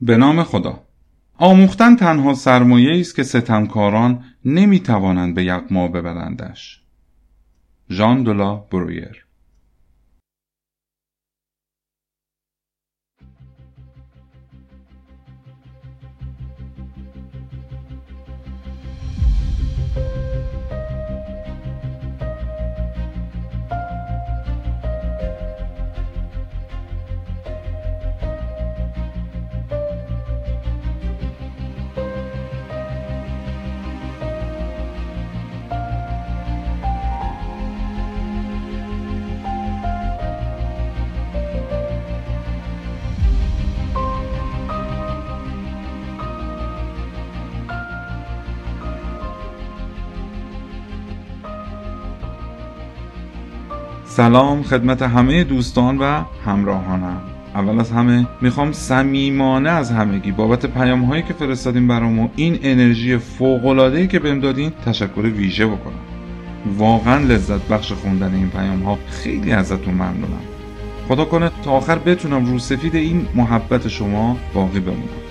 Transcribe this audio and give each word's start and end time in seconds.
به 0.00 0.16
نام 0.16 0.42
خدا. 0.42 0.82
آموختن 1.38 1.96
تنها 1.96 2.34
سرمایه 2.34 3.00
است 3.00 3.16
که 3.16 3.22
ستمکاران 3.22 4.24
نمی 4.44 4.80
توانند 4.80 5.34
به 5.34 5.44
یغما 5.44 5.88
ببرندش. 5.88 6.82
ژان 7.90 8.22
دولا 8.22 8.54
برویر. 8.54 9.27
سلام 54.18 54.62
خدمت 54.62 55.02
همه 55.02 55.44
دوستان 55.44 55.98
و 55.98 56.22
همراهانم. 56.46 57.20
اول 57.54 57.80
از 57.80 57.90
همه 57.90 58.26
می‌خوام 58.40 58.72
صمیمانه 58.72 59.70
از 59.70 59.90
همگی 59.90 60.32
بابت 60.32 60.66
پیام 60.66 61.02
هایی 61.02 61.22
که 61.22 61.34
فرستادین 61.34 61.88
برام 61.88 62.18
و 62.18 62.28
این 62.36 62.58
انرژی 62.62 63.18
فوق 63.18 63.66
العاده 63.66 64.06
که 64.06 64.18
بهم 64.18 64.40
دادین 64.40 64.72
تشکر 64.86 65.20
ویژه 65.20 65.66
بکنم. 65.66 66.00
واقعا 66.76 67.18
لذت 67.18 67.68
بخش 67.68 67.92
خوندن 67.92 68.34
این 68.34 68.50
پیام 68.50 68.82
ها 68.82 68.98
خیلی 69.10 69.52
ازتون 69.52 69.94
ممنونم. 69.94 70.42
خدا 71.08 71.24
کنه 71.24 71.50
تا 71.64 71.70
آخر 71.70 71.98
بتونم 71.98 72.46
رو 72.46 72.58
سفید 72.58 72.96
این 72.96 73.26
محبت 73.34 73.88
شما 73.88 74.36
باقی 74.54 74.80
بمونم. 74.80 75.27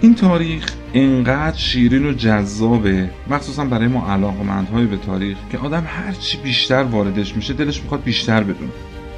این 0.00 0.14
تاریخ 0.14 0.66
انقدر 0.94 1.56
شیرین 1.56 2.06
و 2.06 2.12
جذابه 2.12 3.10
مخصوصا 3.30 3.64
برای 3.64 3.88
ما 3.88 4.12
علاقمندهای 4.12 4.86
به 4.86 4.96
تاریخ 4.96 5.36
که 5.52 5.58
آدم 5.58 5.84
هرچی 5.86 6.38
بیشتر 6.38 6.82
واردش 6.82 7.36
میشه 7.36 7.54
دلش 7.54 7.82
می‌خواد 7.82 8.02
بیشتر 8.02 8.42
بدونه. 8.42 8.70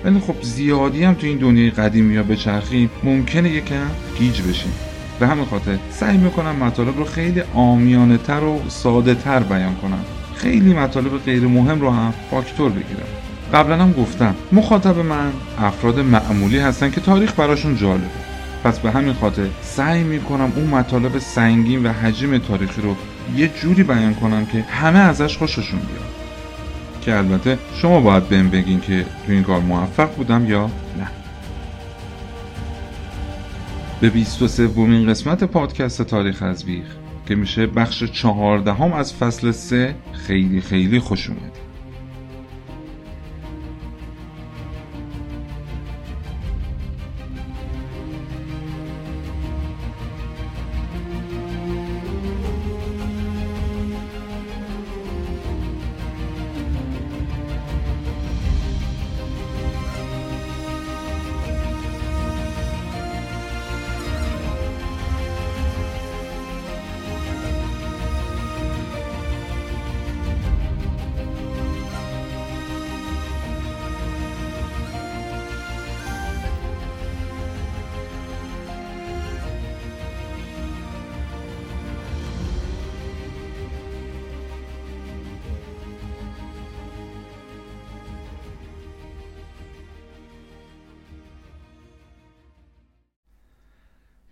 ولی 0.04 0.20
خب 0.20 0.42
زیادی 0.42 1.04
هم 1.04 1.14
تو 1.14 1.26
این 1.26 1.38
دنیای 1.38 1.70
قدیمی 1.70 2.14
یا 2.14 2.22
بچرخیم 2.22 2.90
ممکنه 3.04 3.50
یکم 3.50 3.86
گیج 4.18 4.42
بشیم. 4.42 4.72
به 5.20 5.26
همین 5.26 5.44
خاطر 5.44 5.78
سعی 5.90 6.16
می‌کنم 6.16 6.56
مطالب 6.56 6.98
رو 6.98 7.04
خیلی 7.04 7.42
آمیانه 7.54 8.18
تر 8.18 8.44
و 8.44 8.60
ساده 8.68 9.14
تر 9.14 9.40
بیان 9.40 9.74
کنم. 9.74 10.04
خیلی 10.34 10.74
مطالب 10.74 11.18
غیر 11.18 11.42
مهم 11.42 11.80
رو 11.80 11.90
هم 11.90 12.14
فاکتور 12.30 12.70
بگیرم. 12.70 13.08
قبلا 13.54 13.76
هم 13.76 13.92
گفتم 13.92 14.34
مخاطب 14.52 14.98
من 14.98 15.32
افراد 15.58 16.00
معمولی 16.00 16.58
هستن 16.58 16.90
که 16.90 17.00
تاریخ 17.00 17.34
براشون 17.34 17.76
جالبه. 17.76 18.29
پس 18.64 18.78
به 18.78 18.90
همین 18.90 19.12
خاطر 19.12 19.46
سعی 19.62 20.02
می‌کنم 20.02 20.52
اون 20.56 20.66
مطالب 20.66 21.18
سنگین 21.18 21.86
و 21.86 21.92
حجم 21.92 22.38
تاریخی 22.38 22.82
رو 22.82 22.96
یه 23.36 23.48
جوری 23.48 23.82
بیان 23.82 24.14
کنم 24.14 24.46
که 24.46 24.62
همه 24.62 24.98
ازش 24.98 25.38
خوششون 25.38 25.80
بیاد. 25.80 26.10
که 27.00 27.16
البته 27.16 27.58
شما 27.74 28.00
باید 28.00 28.28
بهم 28.28 28.50
بگین 28.50 28.80
که 28.80 29.06
تو 29.26 29.32
این 29.32 29.42
کار 29.42 29.60
موفق 29.60 30.14
بودم 30.14 30.46
یا 30.46 30.66
نه. 30.98 31.06
به 34.00 34.10
23 34.10 34.66
ومین 34.66 35.10
قسمت 35.10 35.44
پادکست 35.44 36.02
تاریخ 36.02 36.42
از 36.42 36.64
بیخ 36.64 36.86
که 37.26 37.34
میشه 37.34 37.66
بخش 37.66 38.04
چهاردهم 38.04 38.92
از 38.92 39.14
فصل 39.14 39.50
سه 39.50 39.94
خیلی 40.12 40.60
خیلی 40.60 40.98
خوش 40.98 41.28
اومدید. 41.28 41.69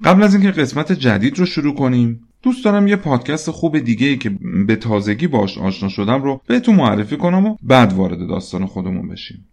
قبل 0.08 0.22
از 0.22 0.34
اینکه 0.34 0.50
قسمت 0.50 0.92
جدید 0.92 1.38
رو 1.38 1.46
شروع 1.46 1.74
کنیم 1.74 2.20
دوست 2.42 2.64
دارم 2.64 2.86
یه 2.86 2.96
پادکست 2.96 3.50
خوب 3.50 3.78
دیگه 3.78 4.06
ای 4.06 4.16
که 4.16 4.30
به 4.66 4.76
تازگی 4.76 5.26
باش 5.26 5.58
آشنا 5.58 5.88
شدم 5.88 6.22
رو 6.22 6.40
بهتون 6.46 6.74
معرفی 6.74 7.16
کنم 7.16 7.46
و 7.46 7.56
بعد 7.62 7.92
وارد 7.92 8.28
داستان 8.28 8.66
خودمون 8.66 9.08
بشیم. 9.08 9.46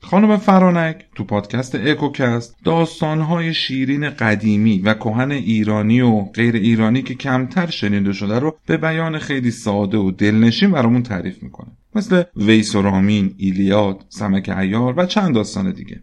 خانم 0.00 0.36
فرانک 0.36 1.04
تو 1.14 1.24
پادکست 1.24 1.74
اکوکست 1.74 2.56
داستانهای 2.64 3.54
شیرین 3.54 4.10
قدیمی 4.10 4.78
و 4.78 4.94
کهن 4.94 5.30
ایرانی 5.30 6.00
و 6.00 6.20
غیر 6.20 6.54
ایرانی 6.54 7.02
که 7.02 7.14
کمتر 7.14 7.66
شنیده 7.66 8.12
شده 8.12 8.38
رو 8.38 8.56
به 8.66 8.76
بیان 8.76 9.18
خیلی 9.18 9.50
ساده 9.50 9.98
و 9.98 10.10
دلنشین 10.10 10.70
برامون 10.70 11.02
تعریف 11.02 11.42
می‌کنه. 11.42 11.70
مثل 11.94 12.22
ویس 12.36 12.74
و 12.74 12.82
رامین، 12.82 13.34
ایلیاد، 13.36 14.04
سمک 14.08 14.48
ایار 14.48 14.94
و 14.96 15.06
چند 15.06 15.34
داستان 15.34 15.72
دیگه. 15.72 16.00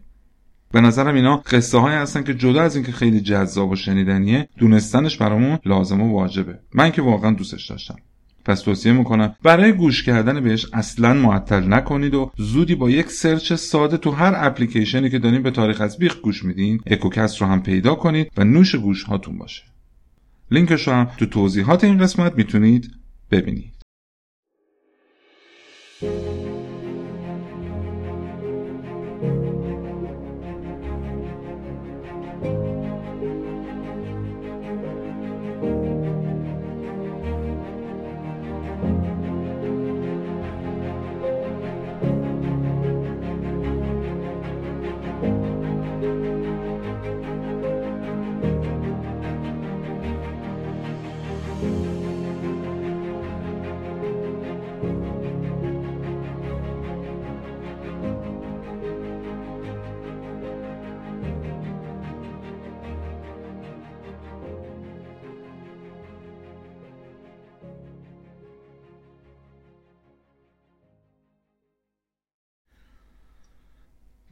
به 0.72 0.80
نظرم 0.80 1.14
اینا 1.14 1.36
قصه 1.36 1.78
های 1.78 1.94
هستن 1.94 2.22
که 2.22 2.34
جدا 2.34 2.62
از 2.62 2.76
اینکه 2.76 2.92
خیلی 2.92 3.20
جذاب 3.20 3.70
و 3.70 3.76
شنیدنیه 3.76 4.48
دونستنش 4.58 5.16
برامون 5.16 5.58
لازم 5.64 6.00
و 6.00 6.12
واجبه. 6.12 6.58
من 6.74 6.90
که 6.90 7.02
واقعا 7.02 7.30
دوستش 7.30 7.70
داشتم. 7.70 7.96
پس 8.44 8.60
توصیه 8.60 8.92
می‌کنم 8.92 9.36
برای 9.42 9.72
گوش 9.72 10.02
کردن 10.02 10.40
بهش 10.40 10.66
اصلا 10.72 11.14
معطل 11.14 11.74
نکنید 11.74 12.14
و 12.14 12.30
زودی 12.36 12.74
با 12.74 12.90
یک 12.90 13.10
سرچ 13.10 13.52
ساده 13.52 13.96
تو 13.96 14.10
هر 14.10 14.32
اپلیکیشنی 14.36 15.10
که 15.10 15.18
دارین 15.18 15.42
به 15.42 15.50
تاریخ 15.50 15.80
از 15.80 15.98
بیخ 15.98 16.16
گوش 16.20 16.44
میدین 16.44 16.80
اکوکست 16.86 17.40
رو 17.40 17.46
هم 17.46 17.62
پیدا 17.62 17.94
کنید 17.94 18.30
و 18.36 18.44
نوش 18.44 18.74
گوش 18.74 19.04
هاتون 19.04 19.38
باشه. 19.38 19.62
لینکش 20.50 20.88
رو 20.88 20.94
هم 20.94 21.10
تو 21.18 21.26
توضیحات 21.26 21.84
این 21.84 21.98
قسمت 21.98 22.34
می‌تونید 22.34 22.90
ببینید. 23.30 23.74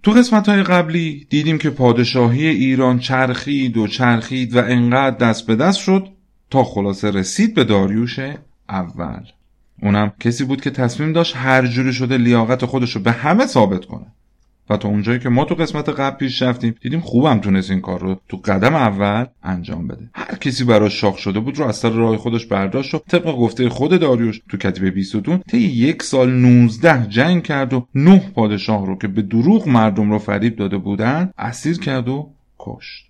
تو 0.06 0.12
قسمت 0.12 0.48
های 0.48 0.62
قبلی 0.62 1.26
دیدیم 1.30 1.58
که 1.58 1.70
پادشاهی 1.70 2.46
ایران 2.46 2.98
چرخید 2.98 3.76
و 3.76 3.86
چرخید 3.86 4.56
و 4.56 4.58
انقدر 4.58 5.16
دست 5.16 5.46
به 5.46 5.56
دست 5.56 5.78
شد 5.78 6.08
تا 6.50 6.64
خلاصه 6.64 7.10
رسید 7.10 7.54
به 7.54 7.64
داریوش 7.64 8.18
اول. 8.68 9.22
اونم 9.82 10.12
کسی 10.20 10.44
بود 10.44 10.60
که 10.60 10.70
تصمیم 10.70 11.12
داشت 11.12 11.36
هر 11.36 11.66
جوری 11.66 11.92
شده 11.92 12.18
لیاقت 12.18 12.64
خودش 12.64 12.96
رو 12.96 13.02
به 13.02 13.12
همه 13.12 13.46
ثابت 13.46 13.84
کنه. 13.84 14.06
و 14.70 14.76
تا 14.76 14.88
اونجایی 14.88 15.18
که 15.18 15.28
ما 15.28 15.44
تو 15.44 15.54
قسمت 15.54 15.88
قبل 15.88 16.16
پیش 16.16 16.42
رفتیم 16.42 16.74
دیدیم 16.80 17.00
خوبم 17.00 17.38
تونست 17.38 17.70
این 17.70 17.80
کار 17.80 18.00
رو 18.00 18.20
تو 18.28 18.36
قدم 18.36 18.74
اول 18.74 19.24
انجام 19.42 19.88
بده. 19.88 20.10
هر 20.14 20.36
کسی 20.36 20.64
براش 20.64 21.00
شاخ 21.00 21.18
شده 21.18 21.40
بود 21.40 21.58
رو 21.58 21.66
از 21.66 21.76
سر 21.76 21.90
راه 21.90 22.16
خودش 22.16 22.46
برداشت 22.46 22.94
و 22.94 22.98
طبق 22.98 23.36
گفته 23.36 23.68
خود 23.68 24.00
داریوش 24.00 24.40
تو 24.48 24.56
کتیبه 24.56 24.90
بیستون 24.90 25.38
طی 25.38 25.58
یک 25.58 26.02
سال 26.02 26.32
19 26.32 27.06
جنگ 27.08 27.42
کرد 27.42 27.72
و 27.72 27.86
نه 27.94 28.18
پادشاه 28.34 28.86
رو 28.86 28.98
که 28.98 29.08
به 29.08 29.22
دروغ 29.22 29.68
مردم 29.68 30.10
رو 30.10 30.18
فریب 30.18 30.56
داده 30.56 30.78
بودن 30.78 31.30
اسیر 31.38 31.78
کرد 31.78 32.08
و 32.08 32.30
کشت. 32.58 33.06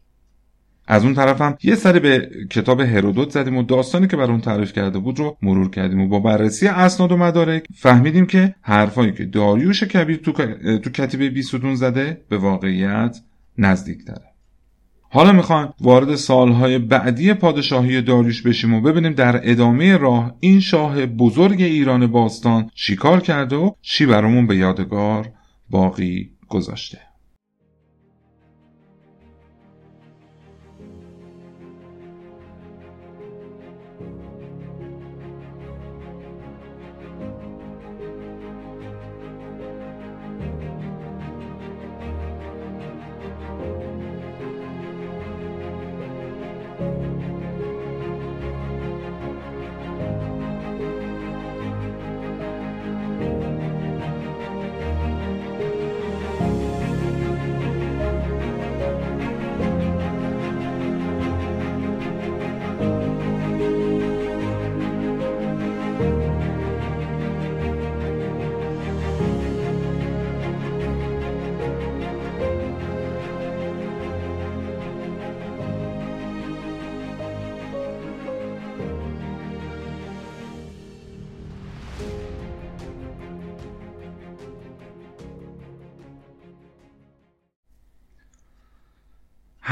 از 0.86 1.04
اون 1.04 1.14
طرفم 1.14 1.58
یه 1.62 1.74
سری 1.74 2.00
به 2.00 2.30
کتاب 2.50 2.80
هرودوت 2.80 3.30
زدیم 3.30 3.56
و 3.56 3.62
داستانی 3.62 4.06
که 4.06 4.16
بر 4.16 4.30
اون 4.30 4.40
تعریف 4.40 4.72
کرده 4.72 4.98
بود 4.98 5.18
رو 5.18 5.36
مرور 5.42 5.70
کردیم 5.70 6.00
و 6.00 6.08
با 6.08 6.20
بررسی 6.20 6.68
اسناد 6.68 7.12
و 7.12 7.16
مدارک 7.16 7.64
فهمیدیم 7.74 8.26
که 8.26 8.54
حرفایی 8.60 9.12
که 9.12 9.24
داریوش 9.24 9.84
کبیر 9.84 10.16
تو, 10.16 10.32
تو 10.78 10.90
کتیبه 10.90 11.30
بیستون 11.30 11.74
زده 11.74 12.20
به 12.28 12.38
واقعیت 12.38 13.18
نزدیک 13.58 14.06
داره 14.06 14.36
حالا 15.10 15.32
می‌خوایم 15.32 15.68
وارد 15.80 16.14
سالهای 16.14 16.78
بعدی 16.78 17.34
پادشاهی 17.34 18.02
داریوش 18.02 18.42
بشیم 18.42 18.74
و 18.74 18.80
ببینیم 18.80 19.12
در 19.12 19.50
ادامه 19.50 19.96
راه 19.96 20.34
این 20.40 20.60
شاه 20.60 21.06
بزرگ 21.06 21.62
ایران 21.62 22.06
باستان 22.06 22.70
چیکار 22.74 23.20
کرده 23.20 23.56
و 23.56 23.70
چی 23.82 24.06
برامون 24.06 24.46
به 24.46 24.56
یادگار 24.56 25.28
باقی 25.70 26.30
گذاشته. 26.48 27.05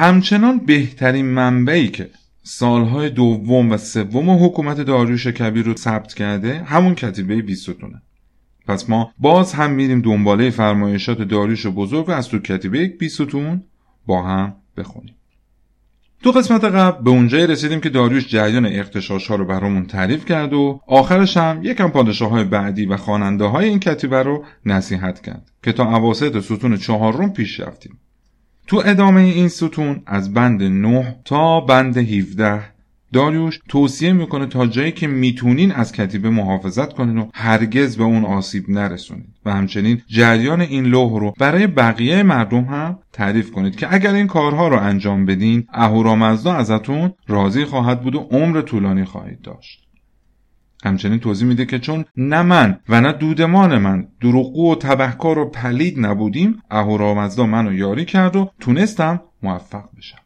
همچنان 0.05 0.59
بهترین 0.59 1.27
منبعی 1.27 1.89
که 1.89 2.11
سالهای 2.43 3.11
دوم 3.11 3.73
و 3.73 3.77
سوم 3.77 4.45
حکومت 4.45 4.81
داریوش 4.81 5.27
کبیر 5.27 5.65
رو 5.65 5.77
ثبت 5.77 6.15
کرده 6.15 6.63
همون 6.63 6.95
کتیبه 6.95 7.43
بیستونه. 7.43 8.03
پس 8.67 8.91
ما 8.91 9.13
باز 9.19 9.53
هم 9.53 9.71
میریم 9.71 10.01
دنباله 10.01 10.51
فرمایشات 10.51 11.23
داریوش 11.23 11.67
بزرگ 11.67 12.09
و 12.09 12.11
از 12.11 12.29
تو 12.29 12.39
کتیبه 12.39 12.87
بیستون 12.87 13.63
با 14.07 14.23
هم 14.23 14.55
بخونیم. 14.77 15.15
تو 16.23 16.31
قسمت 16.31 16.65
قبل 16.65 17.05
به 17.05 17.11
اونجایی 17.11 17.47
رسیدیم 17.47 17.81
که 17.81 17.89
داریوش 17.89 18.29
جریان 18.29 18.67
اختشاش 18.67 19.27
ها 19.27 19.35
رو 19.35 19.45
برامون 19.45 19.87
تعریف 19.87 20.25
کرد 20.25 20.53
و 20.53 20.81
آخرش 20.87 21.37
هم 21.37 21.61
یکم 21.63 21.89
پادشاه 21.89 22.31
های 22.31 22.45
بعدی 22.45 22.87
و 22.87 22.97
خواننده 22.97 23.45
های 23.45 23.69
این 23.69 23.81
کتیبه 23.81 24.23
رو 24.23 24.45
نصیحت 24.67 25.21
کرد 25.21 25.51
که 25.63 25.73
تا 25.73 25.85
عواسط 25.85 26.41
ستون 26.41 26.77
چهارم 26.77 27.33
پیش 27.33 27.61
رفتیم. 27.61 27.99
تو 28.67 28.83
ادامه 28.85 29.21
این 29.21 29.49
ستون 29.49 30.03
از 30.07 30.35
بند 30.35 30.63
9 30.63 31.17
تا 31.25 31.61
بند 31.61 31.97
17 31.97 32.61
داریوش 33.13 33.61
توصیه 33.69 34.13
می‌کنه 34.13 34.47
تا 34.47 34.67
جایی 34.67 34.93
که 34.93 35.07
می‌تونین 35.07 35.73
از 35.73 35.93
کتیبه 35.93 36.31
محافظت 36.31 36.93
کنین 36.93 37.19
و 37.19 37.29
هرگز 37.35 37.97
به 37.97 38.05
اون 38.05 38.25
آسیب 38.25 38.71
نرسونید 38.71 39.35
و 39.45 39.53
همچنین 39.53 40.03
جریان 40.09 40.61
این 40.61 40.85
لوح 40.85 41.21
رو 41.21 41.35
برای 41.39 41.67
بقیه 41.67 42.23
مردم 42.23 42.65
هم 42.65 42.99
تعریف 43.13 43.51
کنید 43.51 43.77
که 43.77 43.95
اگر 43.95 44.15
این 44.15 44.27
کارها 44.27 44.69
رو 44.69 44.77
انجام 44.77 45.27
بدین 45.27 45.67
اهورامزدا 45.73 46.53
ازتون 46.53 47.13
راضی 47.29 47.65
خواهد 47.65 48.03
بود 48.03 48.15
و 48.15 48.19
عمر 48.19 48.61
طولانی 48.61 49.05
خواهید 49.05 49.43
داشت. 49.43 49.84
همچنین 50.85 51.19
توضیح 51.19 51.49
میده 51.49 51.67
که 51.67 51.79
چون 51.79 52.05
نه 52.17 52.43
من 52.43 52.79
و 52.89 53.01
نه 53.01 53.13
دودمان 53.13 53.79
من 53.79 54.09
دروغگو 54.21 54.73
و 54.73 54.75
تبهکار 54.75 55.39
و 55.39 55.51
پلید 55.51 56.07
نبودیم 56.07 56.63
اهورامزدا 56.71 57.47
منو 57.47 57.75
یاری 57.75 58.05
کرد 58.05 58.37
و 58.37 58.51
تونستم 58.61 59.21
موفق 59.43 59.85
بشم. 59.99 60.19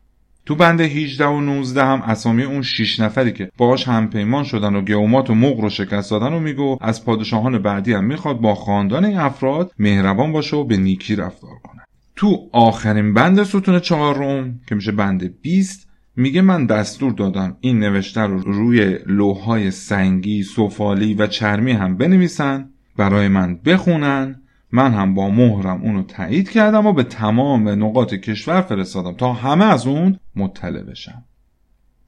تو 0.46 0.54
بند 0.54 0.80
18 0.80 1.26
و 1.26 1.40
19 1.40 1.84
هم 1.84 2.02
اسامی 2.02 2.42
اون 2.42 2.62
6 2.62 3.00
نفری 3.00 3.32
که 3.32 3.50
باهاش 3.56 3.88
همپیمان 3.88 4.44
شدن 4.44 4.74
و 4.74 4.80
گومات 4.80 5.30
و 5.30 5.34
مغر 5.34 5.62
رو 5.62 5.70
شکست 5.70 6.10
دادن 6.10 6.32
و 6.32 6.40
میگو 6.40 6.78
از 6.80 7.04
پادشاهان 7.04 7.58
بعدی 7.58 7.92
هم 7.92 8.04
می‌خواد 8.04 8.40
با 8.40 8.54
خاندان 8.54 9.04
این 9.04 9.18
افراد 9.18 9.72
مهربان 9.78 10.32
باشه 10.32 10.56
و 10.56 10.64
به 10.64 10.76
نیکی 10.76 11.16
رفتار 11.16 11.54
کنه. 11.62 11.82
تو 12.16 12.48
آخرین 12.52 13.14
بند 13.14 13.42
ستون 13.42 13.80
چهارم 13.80 14.60
که 14.68 14.74
میشه 14.74 14.92
بند 14.92 15.40
20 15.42 15.87
میگه 16.18 16.42
من 16.42 16.66
دستور 16.66 17.12
دادم 17.12 17.56
این 17.60 17.78
نوشته 17.78 18.20
رو 18.20 18.38
روی 18.38 18.98
لوهای 19.06 19.70
سنگی، 19.70 20.42
سفالی 20.42 21.14
و 21.14 21.26
چرمی 21.26 21.72
هم 21.72 21.96
بنویسن 21.96 22.70
برای 22.96 23.28
من 23.28 23.56
بخونن. 23.56 24.42
من 24.72 24.94
هم 24.94 25.14
با 25.14 25.30
مهرم 25.30 25.82
اونو 25.82 26.02
تایید 26.02 26.50
کردم 26.50 26.86
و 26.86 26.92
به 26.92 27.02
تمام 27.02 27.68
نقاط 27.68 28.14
کشور 28.14 28.60
فرستادم 28.60 29.12
تا 29.12 29.32
همه 29.32 29.64
از 29.64 29.86
اون 29.86 30.18
مطلع 30.36 30.82
بشن. 30.82 31.24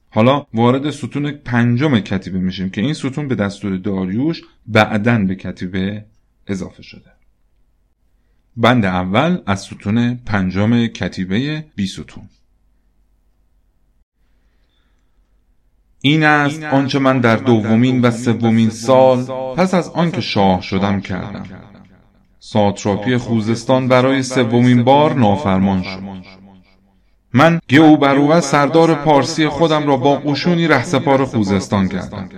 حالا 0.09 0.45
وارد 0.53 0.89
ستون 0.89 1.31
پنجم 1.31 1.99
کتیبه 1.99 2.39
میشیم 2.39 2.69
که 2.69 2.81
این 2.81 2.93
ستون 2.93 3.27
به 3.27 3.35
دستور 3.35 3.77
داریوش 3.77 4.41
بعدن 4.67 5.27
به 5.27 5.35
کتیبه 5.35 6.05
اضافه 6.47 6.83
شده. 6.83 7.11
بند 8.57 8.85
اول 8.85 9.37
از 9.45 9.61
ستون 9.61 10.15
پنجم 10.15 10.87
کتیبه 10.87 11.65
بی 11.75 11.87
ستون. 11.87 12.23
این 16.01 16.23
است 16.23 16.63
آنچه 16.63 16.99
من 16.99 17.19
در 17.19 17.35
دومین 17.35 18.01
و 18.01 18.11
سومین 18.11 18.69
سال 18.69 19.23
پس 19.55 19.73
از 19.73 19.89
آنکه 19.89 20.21
شاه 20.21 20.61
شدم 20.61 21.01
کردم. 21.01 21.43
ساتراپی 22.39 23.17
خوزستان 23.17 23.87
برای 23.87 24.23
سومین 24.23 24.83
بار 24.83 25.13
نافرمان 25.13 25.83
شد. 25.83 26.01
من 27.33 27.59
گئوبروه 27.67 28.39
سردار 28.39 28.95
پارسی 28.95 29.47
خودم 29.47 29.87
را 29.87 29.97
با 29.97 30.15
قشونی 30.15 30.67
رهسپار 30.67 31.25
خوزستان 31.25 31.87
کردم. 31.87 32.29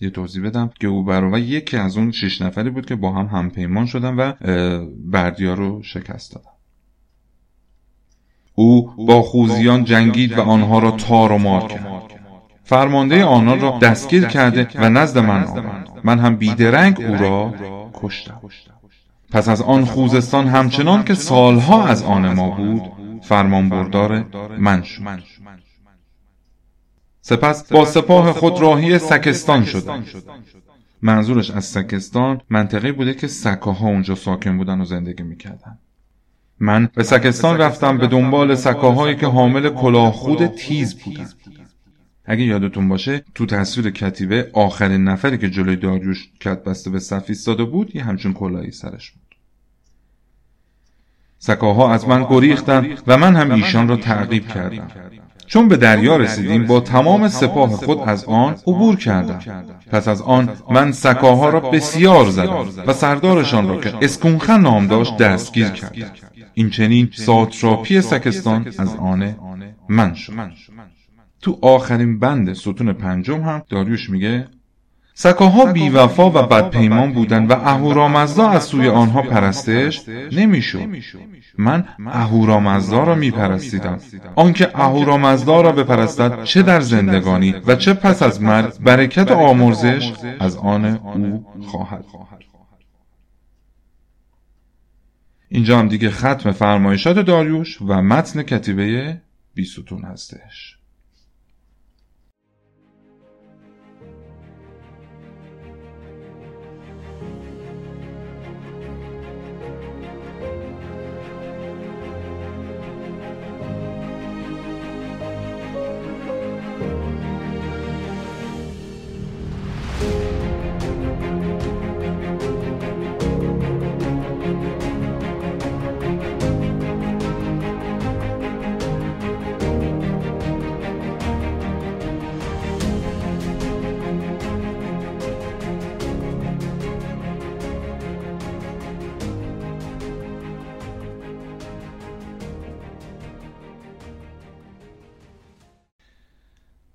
یه 0.00 0.10
توضیح 0.10 0.44
بدم. 0.44 0.70
گئوبروه 0.80 1.40
یکی 1.40 1.76
از 1.76 1.96
اون 1.96 2.10
شش 2.10 2.42
نفری 2.42 2.70
بود 2.70 2.86
که 2.86 2.96
با 2.96 3.12
هم 3.12 3.26
همپیمان 3.26 3.86
شدن 3.86 4.14
و 4.14 4.32
بردیا 5.10 5.54
رو 5.54 5.82
شکست 5.82 6.34
دادن 6.34 6.50
او 8.54 8.90
با 9.06 9.22
خوزیان 9.22 9.84
جنگید 9.84 10.38
و 10.38 10.40
آنها 10.40 10.78
را 10.78 10.90
تار 10.90 11.32
و 11.32 11.38
مار 11.38 11.68
کرد. 11.68 12.23
فرمانده 12.64 13.24
آنان 13.24 13.60
را 13.60 13.78
دستگیر 13.82 14.24
کرده 14.24 14.68
و 14.74 14.88
نزد 14.88 15.18
من 15.18 15.44
آورد. 15.44 15.88
من 16.04 16.18
هم 16.18 16.36
بیدرنگ 16.36 17.00
او 17.00 17.14
را 17.14 17.54
کشتم. 17.94 18.40
پس 19.30 19.48
از 19.48 19.62
آن 19.62 19.84
خوزستان 19.84 20.46
همچنان 20.46 21.04
که 21.04 21.14
سالها 21.14 21.86
از 21.86 22.02
آن 22.02 22.34
ما 22.34 22.50
بود 22.50 22.82
فرمان 23.22 23.68
بردار 23.68 24.24
من 24.58 24.82
شد. 24.82 25.02
سپس 27.20 27.72
با 27.72 27.84
سپاه 27.84 28.32
خود 28.32 28.60
راهی 28.60 28.98
سکستان 28.98 29.64
شد 29.64 29.90
منظورش 31.02 31.50
از 31.50 31.64
سکستان 31.64 32.40
منطقه 32.50 32.92
بوده 32.92 33.14
که 33.14 33.26
سکاها 33.26 33.88
اونجا 33.88 34.14
ساکن 34.14 34.58
بودن 34.58 34.80
و 34.80 34.84
زندگی 34.84 35.22
می‌کردن. 35.22 35.78
من 36.60 36.88
به 36.94 37.02
سکستان 37.02 37.58
رفتم 37.58 37.98
به 37.98 38.06
دنبال 38.06 38.54
سکاهایی 38.54 39.16
که 39.16 39.26
حامل 39.26 39.68
کلاه 39.68 40.12
خود 40.12 40.46
تیز 40.46 40.94
بودن. 41.04 41.28
اگه 42.24 42.44
یادتون 42.44 42.88
باشه 42.88 43.24
تو 43.34 43.46
تصویر 43.46 43.90
کتیبه 43.90 44.50
آخرین 44.52 45.04
نفری 45.04 45.38
که 45.38 45.50
جلوی 45.50 45.76
داریوش 45.76 46.28
کت 46.40 46.64
بسته 46.64 46.90
به 46.90 46.98
صف 46.98 47.24
ایستاده 47.28 47.64
بود 47.64 47.96
یه 47.96 48.04
همچون 48.04 48.32
کلاهی 48.32 48.70
سرش 48.70 49.10
بود. 49.10 49.20
سکاها 51.38 51.92
از 51.92 52.08
من 52.08 52.26
گریختند 52.30 52.86
و 53.06 53.16
من 53.16 53.36
هم 53.36 53.50
ایشان 53.50 53.88
را 53.88 53.96
تعقیب 53.96 54.48
کردم. 54.48 54.88
چون 55.46 55.68
به 55.68 55.76
دریا 55.76 56.16
رسیدیم 56.16 56.66
با 56.66 56.80
تمام 56.80 57.28
سپاه 57.28 57.70
خود 57.70 57.98
از 57.98 58.24
آن 58.24 58.52
عبور 58.66 58.96
کردم. 58.96 59.40
پس 59.90 60.08
از 60.08 60.22
آن 60.22 60.56
من 60.70 60.92
سکاها 60.92 61.48
را 61.48 61.60
بسیار 61.60 62.30
زدم 62.30 62.66
و 62.86 62.92
سردارشان 62.92 63.68
را 63.68 63.80
که 63.80 63.94
اسکونخه 64.02 64.56
نام 64.56 64.86
داشت 64.86 65.16
دستگیر 65.16 65.68
کردم. 65.68 66.10
این 66.54 66.70
چنین 66.70 67.10
ساتراپی 67.12 68.00
سکستان 68.00 68.66
از 68.78 68.96
آن 68.96 69.34
من 69.88 70.14
شد. 70.14 70.32
تو 71.44 71.58
آخرین 71.62 72.18
بند 72.18 72.52
ستون 72.52 72.92
پنجم 72.92 73.40
هم 73.40 73.62
داریوش 73.68 74.10
میگه 74.10 74.46
سکاها 75.14 75.72
بیوفا 75.72 76.30
و 76.30 76.32
بدپیمان 76.32 77.12
بودند 77.12 77.50
و 77.50 77.54
اهورامزدا 77.54 78.48
از 78.48 78.64
سوی 78.64 78.88
آنها 78.88 79.22
پرستش 79.22 80.08
نمی‌شد. 80.32 80.88
من 81.58 81.84
اهورامزدا 82.06 83.04
را 83.04 83.14
میپرستیدم. 83.14 83.98
آنکه 84.36 84.80
اهورامزدا 84.80 85.60
را 85.60 85.72
بپرستد 85.72 86.44
چه 86.44 86.62
در 86.62 86.80
زندگانی 86.80 87.54
و 87.66 87.76
چه 87.76 87.94
پس 87.94 88.22
از 88.22 88.42
مرگ 88.42 88.78
برکت 88.80 89.30
آمرزش 89.30 90.12
از 90.40 90.56
آن 90.56 90.84
او 90.84 91.46
خواهد. 91.62 92.04
اینجا 95.48 95.78
هم 95.78 95.88
دیگه 95.88 96.10
ختم 96.10 96.52
فرمایشات 96.52 97.18
داریوش 97.18 97.82
و 97.82 98.02
متن 98.02 98.42
کتیبه 98.42 99.20
بیستون 99.54 100.02
هستش. 100.02 100.73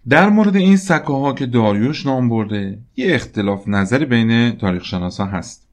در 0.09 0.29
مورد 0.29 0.55
این 0.55 0.77
سکه 0.77 1.33
که 1.37 1.45
داریوش 1.45 2.05
نام 2.05 2.29
برده 2.29 2.79
یه 2.95 3.15
اختلاف 3.15 3.67
نظری 3.67 4.05
بین 4.05 4.51
تاریخ 4.51 4.85
شناسا 4.85 5.25
هست. 5.25 5.67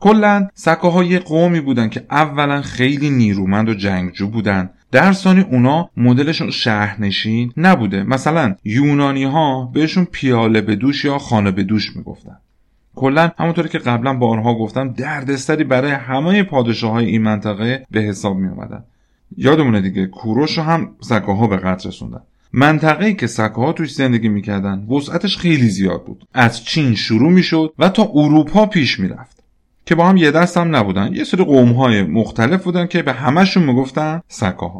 کلا 0.00 0.48
سکه 0.54 0.88
ها 0.88 1.04
یه 1.04 1.18
قومی 1.18 1.60
بودن 1.60 1.88
که 1.88 2.06
اولا 2.10 2.62
خیلی 2.62 3.10
نیرومند 3.10 3.68
و 3.68 3.74
جنگجو 3.74 4.28
بودن. 4.28 4.70
در 4.90 5.12
ثانی 5.12 5.40
اونا 5.40 5.90
مدلشون 5.96 6.50
شهرنشین 6.50 7.52
نبوده. 7.56 8.02
مثلا 8.02 8.54
یونانی 8.64 9.24
ها 9.24 9.70
بهشون 9.74 10.04
پیاله 10.04 10.60
به 10.60 10.76
دوش 10.76 11.04
یا 11.04 11.18
خانه 11.18 11.50
به 11.50 11.62
دوش 11.62 11.96
می‌گفتن. 11.96 12.36
کلا 12.94 13.30
همونطوری 13.38 13.68
که 13.68 13.78
قبلا 13.78 14.14
بارها 14.14 14.54
گفتم 14.54 14.92
دردستری 14.92 15.64
برای 15.64 15.90
همه 15.90 16.42
پادشاه 16.42 16.92
های 16.92 17.06
این 17.06 17.22
منطقه 17.22 17.86
به 17.90 18.00
حساب 18.00 18.36
می 18.36 18.48
اومدن 18.48 18.84
یادمونه 19.36 19.80
دیگه 19.80 20.06
کوروش 20.06 20.58
رو 20.58 20.64
هم 20.64 20.90
سکه 21.00 21.32
ها 21.32 21.46
به 21.46 21.56
قتل 21.56 21.88
رسوندن. 21.88 22.20
منطقه‌ای 22.52 23.14
که 23.14 23.26
سکه 23.26 23.72
توش 23.76 23.94
زندگی 23.94 24.28
می‌کردن 24.28 24.86
وسعتش 24.86 25.36
خیلی 25.36 25.68
زیاد 25.68 26.04
بود. 26.04 26.24
از 26.34 26.64
چین 26.64 26.94
شروع 26.94 27.30
می‌شد 27.30 27.72
و 27.78 27.88
تا 27.88 28.10
اروپا 28.14 28.66
پیش 28.66 29.00
می‌رفت. 29.00 29.42
که 29.86 29.94
با 29.94 30.08
هم 30.08 30.16
یه 30.16 30.30
دست 30.30 30.56
هم 30.56 30.76
نبودن. 30.76 31.14
یه 31.14 31.24
سری 31.24 31.44
قوم 31.44 31.72
های 31.72 32.02
مختلف 32.02 32.64
بودن 32.64 32.86
که 32.86 33.02
به 33.02 33.12
همشون 33.12 33.62
می‌گفتن 33.62 34.20
سکه 34.28 34.70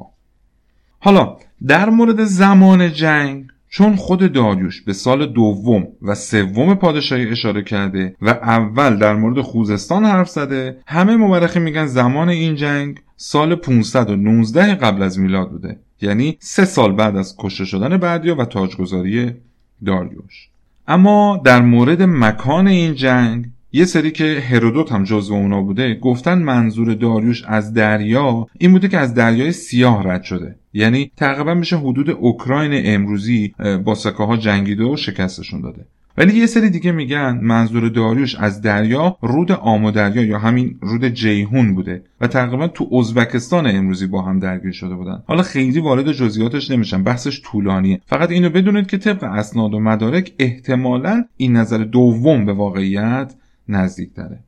حالا 1.05 1.37
در 1.67 1.91
مورد 1.91 2.25
زمان 2.25 2.93
جنگ 2.93 3.45
چون 3.69 3.97
خود 3.97 4.33
داریوش 4.33 4.83
به 4.83 4.93
سال 4.93 5.27
دوم 5.27 5.89
و 6.03 6.15
سوم 6.15 6.75
پادشاهی 6.75 7.29
اشاره 7.29 7.63
کرده 7.63 8.17
و 8.23 8.29
اول 8.29 8.97
در 8.97 9.15
مورد 9.15 9.41
خوزستان 9.41 10.05
حرف 10.05 10.29
زده 10.29 10.77
همه 10.87 11.17
مورخی 11.17 11.61
میگن 11.61 11.87
زمان 11.87 12.29
این 12.29 12.55
جنگ 12.55 13.01
سال 13.17 13.55
519 13.55 14.75
قبل 14.75 15.03
از 15.03 15.19
میلاد 15.19 15.51
بوده. 15.51 15.79
یعنی 16.03 16.37
سه 16.41 16.65
سال 16.65 16.93
بعد 16.93 17.17
از 17.17 17.37
کشته 17.39 17.65
شدن 17.65 17.97
بردیا 17.97 18.37
و 18.37 18.45
تاجگذاری 18.45 19.33
داریوش. 19.87 20.49
اما 20.89 21.41
در 21.45 21.63
مورد 21.63 22.03
مکان 22.03 22.69
این 22.69 22.95
جنگ 22.95 23.47
یه 23.73 23.85
سری 23.85 24.11
که 24.11 24.43
هرودوت 24.51 24.93
هم 24.93 25.05
جزو 25.05 25.35
اونا 25.35 25.63
بوده 25.63 25.95
گفتن 25.95 26.39
منظور 26.39 26.95
داریوش 26.95 27.45
از 27.47 27.75
دریا 27.75 28.47
این 28.59 28.73
بوده 28.73 28.89
که 28.89 28.99
از 28.99 29.15
دریای 29.15 29.53
سیاه 29.53 30.09
رد 30.09 30.23
شده. 30.23 30.55
یعنی 30.73 31.11
تقریبا 31.17 31.55
میشه 31.55 31.77
حدود 31.79 32.11
اوکراین 32.11 32.83
امروزی 32.85 33.55
با 33.85 33.95
سکه 33.95 34.23
ها 34.23 34.37
جنگیده 34.37 34.85
و 34.85 34.97
شکستشون 34.97 35.61
داده. 35.61 35.85
ولی 36.17 36.39
یه 36.39 36.47
سری 36.47 36.71
دیگه 36.71 36.93
میگن 36.93 37.39
منظور 37.43 37.89
داریوش 37.89 38.35
از 38.35 38.63
دریا 38.63 39.17
رود 39.23 39.53
آمو 39.53 39.91
دریا 39.91 40.23
یا 40.23 40.39
همین 40.39 40.79
رود 40.81 41.05
جیهون 41.05 41.75
بوده 41.75 42.05
و 42.21 42.27
تقریبا 42.27 42.69
تو 42.69 42.97
ازبکستان 42.97 43.67
امروزی 43.67 44.07
با 44.07 44.23
هم 44.23 44.39
درگیر 44.39 44.73
شده 44.73 44.95
بودن. 44.95 45.23
حالا 45.27 45.43
خیلی 45.43 45.81
وارد 45.81 46.13
جزئیاتش 46.13 46.71
نمیشن 46.71 47.03
بحثش 47.03 47.41
طولانیه. 47.45 48.01
فقط 48.07 48.31
اینو 48.31 48.51
بدونید 48.51 48.87
که 48.87 48.99
طبق 48.99 49.25
اسناد 49.25 49.75
و 49.75 49.81
مدارک 49.81 50.33
احتمالا 50.39 51.25
این 51.37 51.57
نظر 51.57 51.79
دوم 51.79 52.47
به 52.47 52.53
واقعیت 52.53 53.35
نزدیک 53.69 54.15
داره 54.15 54.39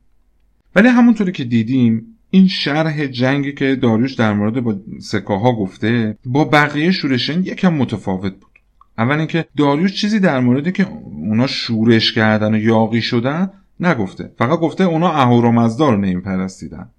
ولی 0.75 0.87
همونطوری 0.87 1.31
که 1.31 1.43
دیدیم 1.43 2.05
این 2.29 2.47
شرح 2.47 3.05
جنگی 3.05 3.53
که 3.53 3.75
داریوش 3.75 4.13
در 4.13 4.33
مورد 4.33 4.59
با 4.59 4.75
سکاها 4.99 5.55
گفته 5.55 6.17
با 6.25 6.43
بقیه 6.43 6.91
شورشین 6.91 7.39
یکم 7.39 7.73
متفاوت 7.73 8.33
بود. 8.33 8.54
اول 8.97 9.17
اینکه 9.17 9.45
داریوش 9.57 9.93
چیزی 9.93 10.19
در 10.19 10.39
مورد 10.39 10.73
که 10.73 10.87
اونا 11.03 11.47
شورش 11.47 12.13
کردن 12.13 12.53
و 12.53 12.57
یاقی 12.57 13.01
شدن 13.01 13.51
نگفته. 13.79 14.31
فقط 14.37 14.59
گفته 14.59 14.83
اونا 14.83 15.11
اهورامزدا 15.11 15.89
رو 15.89 15.97
نیم 15.97 16.21
پرستیدن 16.21 16.89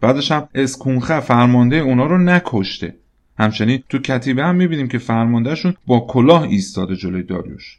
بعدش 0.00 0.32
هم 0.32 0.48
اسکونخه 0.54 1.20
فرمانده 1.20 1.76
اونا 1.76 2.06
رو 2.06 2.18
نکشته. 2.18 2.94
همچنین 3.38 3.82
تو 3.88 3.98
کتیبه 3.98 4.44
هم 4.44 4.54
می‌بینیم 4.56 4.88
که 4.88 4.98
فرماندهشون 4.98 5.74
با 5.86 6.00
کلاه 6.00 6.42
ایستاده 6.42 6.96
جلوی 6.96 7.22
داریوش. 7.22 7.78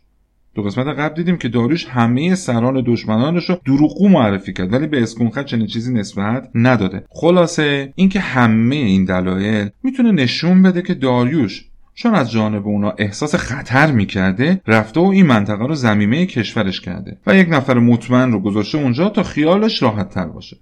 تو 0.56 0.62
قسمت 0.62 0.88
قبل 0.88 1.15
دیدیم 1.15 1.38
که 1.38 1.50
داریوش 1.50 1.86
همه 1.86 2.36
سران 2.36 2.84
دشمنانش 2.86 3.50
رو 3.50 3.60
دروغگو 3.65 4.10
معرفی 4.10 4.53
کرد 4.53 4.74
ولی 4.74 4.88
به 4.88 5.03
اسکونخه 5.03 5.44
چنین 5.44 5.67
چیزی 5.67 5.94
نسبت 5.94 6.50
نداده. 6.56 7.03
خلاصه 7.10 7.94
اینکه 7.96 8.20
همه 8.20 8.75
این 8.75 9.06
دلایل 9.06 9.70
می‌تونه 9.84 10.12
نشون 10.12 10.63
بده 10.63 10.82
که 10.82 10.94
داریوش 10.94 11.65
چون 12.00 12.16
از 12.16 12.32
جانب 12.32 12.68
اونا 12.68 12.94
احساس 12.98 13.36
خطر 13.36 13.92
می‌کرده 13.92 14.62
رفته 14.68 15.00
و 15.00 15.04
این 15.04 15.25
منطقه 15.25 15.68
رو 15.68 15.75
زمینه 15.75 16.25
کشورش 16.25 16.82
کرده 16.82 17.18
و 17.27 17.36
یک 17.36 17.48
نفر 17.50 17.80
مطمئن 17.80 18.32
رو 18.32 18.39
گذاشته 18.39 18.77
اونجا 18.77 19.10
تا 19.10 19.24
خیالش 19.24 19.84
راحت 19.84 20.10
تر 20.10 20.25
باشه. 20.25 20.58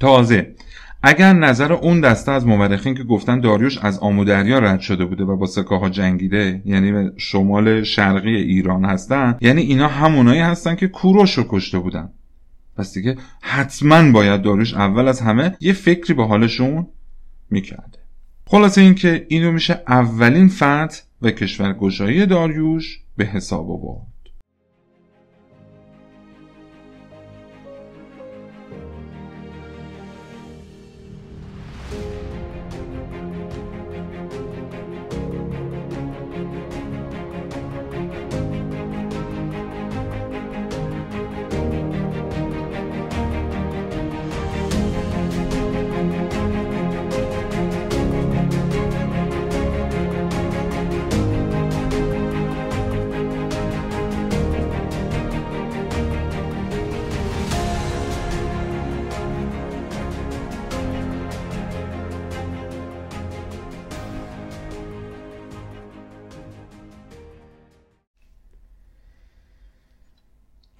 تازه 0.00 0.54
اگر 1.02 1.32
نظر 1.32 1.72
اون 1.72 2.00
دسته 2.00 2.32
از 2.32 2.46
مورخین 2.46 2.94
که 2.94 3.04
گفتن 3.04 3.40
داریوش 3.40 3.78
از 3.78 3.98
آمودریا 3.98 4.58
رد 4.58 4.80
شده 4.80 5.04
بوده 5.04 5.24
و 5.24 5.36
با 5.36 5.46
سکاها 5.46 5.88
جنگیده 5.88 6.62
یعنی 6.64 6.92
به 6.92 7.12
شمال 7.16 7.82
شرقی 7.82 8.36
ایران 8.36 8.84
هستن 8.84 9.36
یعنی 9.40 9.62
اینا 9.62 9.88
همونایی 9.88 10.40
هستن 10.40 10.74
که 10.74 10.88
کوروش 10.88 11.38
رو 11.38 11.44
کشته 11.48 11.78
بودن. 11.78 12.10
پس 12.76 12.94
دیگه 12.94 13.16
حتما 13.40 14.12
باید 14.12 14.42
داریوش 14.42 14.74
اول 14.74 15.08
از 15.08 15.20
همه 15.20 15.56
یه 15.60 15.72
فکری 15.72 16.14
به 16.14 16.26
حالشون 16.26 16.86
می‌کرده 17.50 17.97
خلاصه 18.50 18.80
اینکه 18.80 19.26
اینو 19.28 19.52
میشه 19.52 19.82
اولین 19.88 20.48
فتح 20.48 21.00
و 21.22 21.30
کشورگشایی 21.30 22.26
داریوش 22.26 23.00
به 23.16 23.24
حساب 23.24 23.70
آورد. 23.70 24.07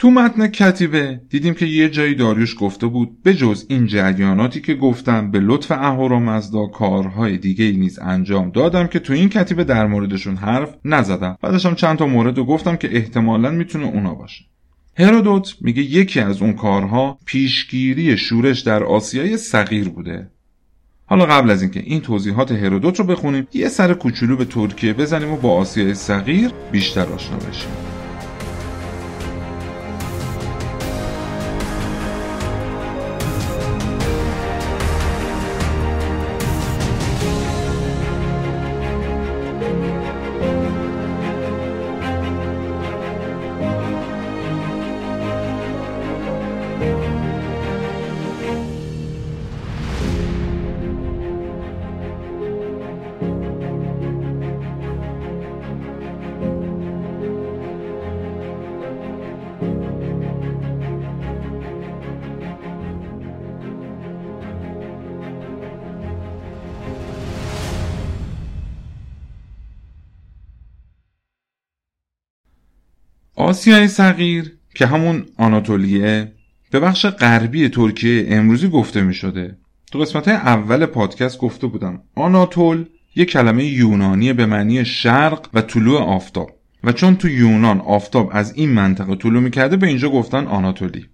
تو 0.09 0.15
متن 0.15 0.47
کتیبه. 0.47 1.21
دیدیم 1.31 1.55
که 1.55 1.67
یه 1.67 1.89
جایی 1.89 2.15
داریوش 2.15 2.57
گفته 2.61 2.87
بود 2.87 3.23
به 3.23 3.35
جز 3.35 3.67
این 3.69 3.87
جریاناتی 3.87 4.61
که 4.61 4.75
گفتم 4.75 5.31
به 5.31 5.41
لطف 5.41 5.71
اهورامزدا 5.71 6.67
کارهای 6.67 7.39
دیگه 7.39 7.65
ای 7.65 7.77
نیز 7.77 7.99
انجام 7.99 8.51
دادم 8.51 8.87
که 8.87 8.99
تو 8.99 9.13
این 9.13 9.29
کتیبه 9.29 9.65
در 9.65 9.87
موردشون 9.87 10.37
حرف 10.37 10.75
نزدم. 10.85 11.39
بعدش 11.43 11.67
هم 11.67 11.75
چند 11.75 11.99
تا 11.99 12.07
مورد 12.07 12.39
رو 12.39 12.45
گفتم 12.45 12.77
که 12.77 12.97
احتمالا 12.97 13.51
می‌تونه 13.51 13.87
اونا 13.87 14.15
باشه. 14.15 14.45
هرودوت 14.99 15.57
میگه 15.61 15.83
یکی 15.83 16.21
از 16.21 16.43
اون 16.43 16.53
کارها 16.53 17.19
پیشگیری 17.25 18.17
شورش 18.17 18.61
در 18.61 18.85
آسیای 18.85 19.37
صغیر 19.37 19.89
بوده. 19.89 20.31
حالا 21.07 21.27
قبل 21.27 21.51
از 21.51 21.63
اینکه 21.63 21.81
این 21.81 22.01
توضیحات 22.01 22.53
هرودوت 22.53 22.99
رو 22.99 23.05
بخونیم 23.05 23.47
یه 23.53 23.69
سر 23.69 23.95
کوچولو 23.95 24.37
به 24.37 24.45
ترکیه 24.45 24.93
بزنیم 24.93 25.33
و 25.33 25.37
با 25.37 25.57
آسیای 25.57 25.95
صغیر 25.95 26.51
بیشتر 26.73 27.07
آشنا 27.07 27.37
بشیم. 27.37 27.98
آسیای 73.59 73.89
صغیر 73.89 74.53
که 74.75 74.87
همون 74.87 75.27
آناتولیه 75.37 76.33
به 76.71 76.81
بخش 76.81 77.07
غربی 77.07 77.69
ترکیه 77.69 78.27
امروزی 78.29 78.69
گفته 78.69 79.03
می 79.03 79.15
شده 79.15 79.59
تو 79.93 79.99
قسمت 79.99 80.29
اول 80.29 80.87
پادکست 80.87 81.39
گفته 81.39 81.67
بودم 81.67 82.03
آناتول 82.15 82.85
یه 83.17 83.25
کلمه 83.25 83.65
یونانی 83.65 84.33
به 84.33 84.47
معنی 84.47 84.85
شرق 84.85 85.49
و 85.55 85.61
طلوع 85.61 86.01
آفتاب. 86.01 86.51
و 86.85 86.93
چون 86.93 87.17
تو 87.17 87.29
یونان 87.29 87.81
آفتاب 87.81 88.31
از 88.33 88.55
این 88.57 88.71
منطقه 88.71 89.17
طلوع 89.17 89.43
می‌کرده 89.43 89.77
به 89.77 89.87
اینجا 89.87 90.09
گفتن 90.09 90.47
آناتولی. 90.47 91.07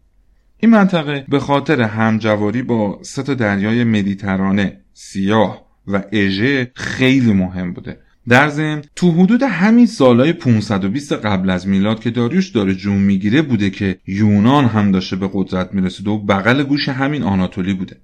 این 0.58 0.70
منطقه 0.70 1.24
به 1.28 1.38
خاطر 1.38 1.82
همجواری 1.82 2.62
با 2.62 2.98
سه 3.02 3.34
دریای 3.34 3.84
مدیترانه 3.84 4.80
سیاه 4.92 5.66
و 5.86 6.02
اژه 6.12 6.70
خیلی 6.74 7.32
مهم 7.32 7.72
بوده. 7.72 8.00
در 8.28 8.49
ضمن 8.49 8.83
تو 8.97 9.11
حدود 9.11 9.43
همین 9.43 9.87
سالهای 9.87 10.33
520 10.33 11.12
قبل 11.12 11.50
از 11.50 11.69
میلاد 11.69 12.00
که 12.00 12.11
داریوش 12.11 12.49
داره 12.49 12.75
جون 12.75 12.97
می‌گیره 12.97 13.43
بوده 13.43 13.71
که 13.71 13.99
یونان 14.07 14.64
هم 14.64 14.93
داشته 14.93 15.16
به 15.16 15.31
قدرت 15.33 15.75
می‌رسیده 15.75 16.11
و 16.11 16.19
بغل 16.19 16.62
گوش 16.62 16.88
همین 16.88 17.23
آناتولی 17.23 17.75
بوده. 17.75 17.97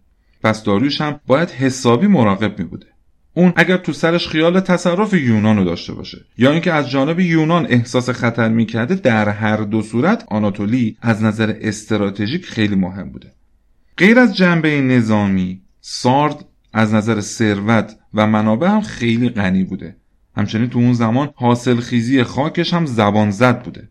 پس 0.43 0.65
داریوش 0.65 1.01
هم 1.01 1.21
باید 1.27 1.51
حسابی 1.51 2.07
مراقب 2.07 2.59
می 2.59 2.65
بوده 2.65 2.87
اون 3.35 3.53
اگر 3.57 3.77
تو 3.77 3.93
سرش 3.93 4.29
خیال 4.29 4.61
تصرف 4.61 5.15
یونان 5.15 5.57
رو 5.57 5.65
داشته 5.65 5.93
باشه 5.93 6.19
یا 6.39 6.53
اینکه 6.53 6.73
از 6.73 6.91
جانب 6.91 7.21
یونان 7.21 7.67
احساس 7.71 8.11
خطر 8.11 8.49
می‌کرده 8.49 8.95
در 8.95 9.29
هر 9.29 9.57
دو 9.57 9.83
صورت 9.83 10.25
آناتولی 10.29 10.97
از 11.01 11.23
نظر 11.23 11.57
استراتژیک 11.61 12.47
خیلی 12.47 12.75
مهم 12.75 13.11
بوده. 13.11 13.33
غیر 13.97 14.19
از 14.19 14.37
جنبه 14.37 14.81
نظامی 14.81 15.63
سارد 15.81 16.45
از 16.73 16.95
نظر 16.95 17.21
ثروت 17.21 17.97
و 18.15 18.27
منابع 18.27 18.69
هم 18.69 18.81
خیلی 18.81 19.29
غنی 19.29 19.65
بوده. 19.65 19.97
همچنین 20.41 20.69
تو 20.69 20.79
اون 20.79 20.93
زمان 20.93 21.31
حاصل 21.35 21.81
خیزی 21.81 22.23
خاکش 22.23 22.75
هم 22.75 22.87
زبان 22.87 23.31
زد 23.31 23.63
بوده. 23.63 23.89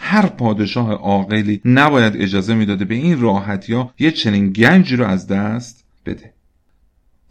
هر 0.00 0.26
پادشاه 0.26 0.92
عاقلی 0.92 1.60
نباید 1.64 2.16
اجازه 2.16 2.54
می‌داده 2.54 2.84
به 2.84 2.94
این 2.94 3.20
راحتی 3.20 3.72
ها 3.72 3.94
یه 3.98 4.10
چنین 4.10 4.52
گنجی 4.52 4.96
رو 4.96 5.06
از 5.06 5.26
دست 5.26 5.84
بده. 6.06 6.32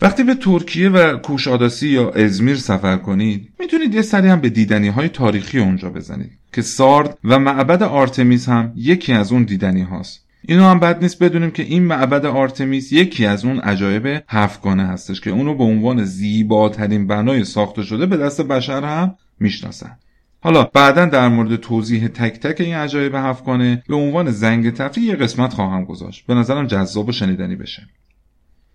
وقتی 0.01 0.23
به 0.23 0.35
ترکیه 0.35 0.89
و 0.89 1.17
کوشاداسی 1.17 1.87
یا 1.87 2.09
ازمیر 2.11 2.55
سفر 2.55 2.97
کنید 2.97 3.49
می‌تونید 3.59 3.93
یه 3.95 4.01
سری 4.01 4.27
هم 4.27 4.41
به 4.41 4.49
دیدنی 4.49 4.87
های 4.87 5.09
تاریخی 5.09 5.59
اونجا 5.59 5.89
بزنید 5.89 6.31
که 6.53 6.61
سارد 6.61 7.17
و 7.23 7.39
معبد 7.39 7.83
آرتمیس 7.83 8.49
هم 8.49 8.73
یکی 8.75 9.13
از 9.13 9.31
اون 9.31 9.43
دیدنی 9.43 9.81
هاست. 9.81 10.26
اینو 10.41 10.63
هم 10.63 10.79
بد 10.79 11.03
نیست 11.03 11.23
بدونیم 11.23 11.51
که 11.51 11.63
این 11.63 11.83
معبد 11.83 12.25
آرتمیس 12.25 12.91
یکی 12.91 13.25
از 13.25 13.45
اون 13.45 13.59
عجایب 13.59 14.23
هفتگانه 14.27 14.87
هستش 14.87 15.21
که 15.21 15.29
اونو 15.29 15.55
به 15.55 15.63
عنوان 15.63 16.03
زیباترین 16.03 17.07
بنای 17.07 17.43
ساخته 17.43 17.83
شده 17.83 18.05
به 18.05 18.17
دست 18.17 18.41
بشر 18.41 18.83
هم 18.83 19.15
می‌شناسن. 19.39 19.97
حالا 20.39 20.63
بعدا 20.63 21.05
در 21.05 21.27
مورد 21.27 21.55
توضیح 21.55 22.07
تک 22.07 22.39
تک 22.39 22.61
این 22.61 22.75
عجایب 22.75 23.15
هفتگانه 23.15 23.83
به 23.87 23.95
عنوان 23.95 24.31
زنگ 24.31 24.73
تفریح 24.73 25.05
یه 25.05 25.15
قسمت 25.15 25.53
خواهم 25.53 25.85
گذاشت. 25.85 26.25
به 26.25 26.33
نظرم 26.33 26.67
جذاب 26.67 27.09
و 27.09 27.11
شنیدنی 27.11 27.55
بشه. 27.55 27.83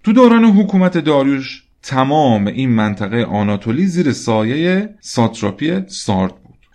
تو 0.05 0.13
دوران 0.13 0.45
حکومت 0.45 0.99
داریوش 0.99 1.63
تمام 1.83 2.47
این 2.47 2.71
منطقه 2.71 3.25
آناتولی 3.25 3.87
زیر 3.87 4.13
سایه 4.13 4.95
ساتراپی 5.01 5.83
سارد 5.87 6.35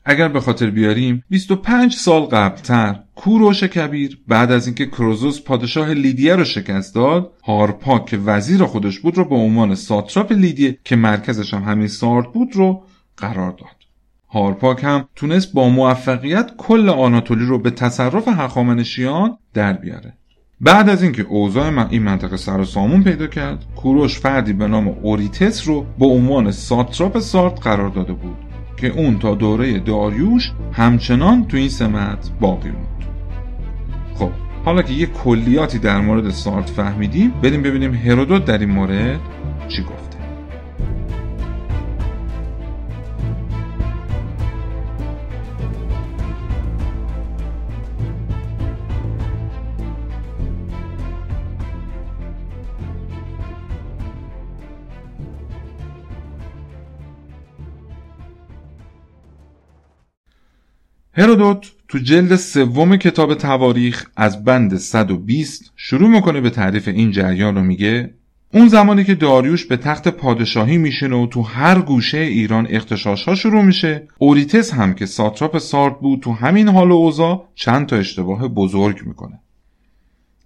اگر 0.10 0.28
به 0.28 0.39
خاطر 0.39 0.70
بیاریم 0.70 1.24
25 1.30 1.93
سال 1.93 2.22
قبلتر 2.22 3.00
کوروش 3.15 3.63
کبیر 3.63 4.20
بعد 4.28 4.52
از 4.52 4.67
اینکه 4.67 4.86
کروزوس 4.86 5.41
پادشاه 5.41 5.93
لیدیه 5.93 6.36
رو 6.36 6.43
شکست 6.43 6.96
داد 6.96 7.32
هارپاک 7.43 8.06
که 8.06 8.17
وزیر 8.17 8.63
خودش 8.63 9.00
بود 9.00 9.17
رو 9.17 9.26
به 9.26 9.36
عنوان 9.36 9.76
ساتراپ 9.76 10.32
لیدیه 10.32 10.78
که 10.84 10.96
مرکزش 10.96 11.54
هم 11.54 11.63
همین 11.63 11.88
سارد 11.88 12.32
بود 12.32 12.56
رو 12.56 12.84
قرار 13.17 13.52
داد. 13.52 13.78
هارپاک 14.30 14.84
هم 14.84 15.08
تونست 15.15 15.54
با 15.54 15.70
موفقیت 15.70 16.52
کل 16.58 16.89
آناتولی 16.89 17.46
رو 17.46 17.60
به 17.60 17.72
تصرف 17.72 18.28
هخامنشیان 18.28 19.38
در 19.54 19.74
بیاره. 19.74 20.13
بعد 20.62 20.89
از 20.89 21.04
اینکه 21.04 21.22
اوضاع 21.22 21.89
این 21.89 22.04
منطقه 22.04 22.38
سر 22.38 22.60
و 22.60 22.65
سامون 22.65 23.04
پیدا 23.04 23.28
کرد 23.28 23.65
کوروش 23.76 24.20
فردی 24.20 24.54
به 24.54 24.67
نام 24.67 24.88
اوریتس 24.88 25.67
رو 25.67 25.86
به 26.00 26.06
عنوان 26.06 26.52
ساتراپ 26.52 27.20
سارد 27.20 27.56
قرار 27.56 27.89
داده 27.89 28.13
بود. 28.13 28.46
که 28.77 28.87
اون 28.87 29.19
تا 29.19 29.35
دوره 29.35 29.79
داریوش 29.79 30.51
همچنان 30.73 31.45
تو 31.47 31.57
این 31.57 31.69
سمت 31.69 32.29
باقی 32.39 32.69
موند 32.69 33.05
خب 34.15 34.31
حالا 34.65 34.81
که 34.81 34.93
یه 34.93 35.05
کلیاتی 35.05 35.79
در 35.79 36.01
مورد 36.01 36.29
سارت 36.29 36.69
فهمیدیم 36.69 37.33
بریم 37.43 37.61
ببینیم 37.61 37.93
هرودوت 37.93 38.45
در 38.45 38.57
این 38.57 38.71
مورد 38.71 39.19
چی 39.67 39.83
گفت. 39.83 40.07
هرودوت 61.19 61.71
تو 61.88 61.97
جلد 61.97 62.36
سوم 62.36 62.97
کتاب 62.97 63.34
تواریخ 63.34 64.06
از 64.15 64.43
بند 64.43 64.77
120 64.77 65.71
شروع 65.75 66.10
می‌کنه 66.10 66.41
به 66.41 66.49
تعریف 66.49 66.88
این 66.88 67.12
جریان 67.12 67.56
رو. 67.56 67.63
میگه 67.63 68.13
اون 68.53 68.67
زمانی 68.67 69.03
که 69.03 69.15
داریوش 69.15 69.65
به 69.65 69.77
تخت 69.77 70.08
پادشاهی 70.08 70.77
میشینه 70.77 71.15
و 71.15 71.27
تو 71.27 71.41
هر 71.41 71.82
گوشه 71.82 72.17
ایران 72.17 72.67
اختشاش 72.69 73.23
ها 73.23 73.36
شروع 73.36 73.62
میشه 73.62 74.08
اوریتس 74.17 74.73
هم 74.73 74.93
که 74.93 75.06
ساتراپ 75.06 75.58
سارد 75.58 75.99
بود 75.99 76.19
تو 76.19 76.32
همین 76.32 76.69
حال 76.69 76.91
و 76.91 76.95
اوضاع 76.95 77.47
چند 77.56 77.86
تا 77.86 77.95
اشتباه 77.95 78.47
بزرگ 78.47 79.01
می‌کنه. 79.06 79.39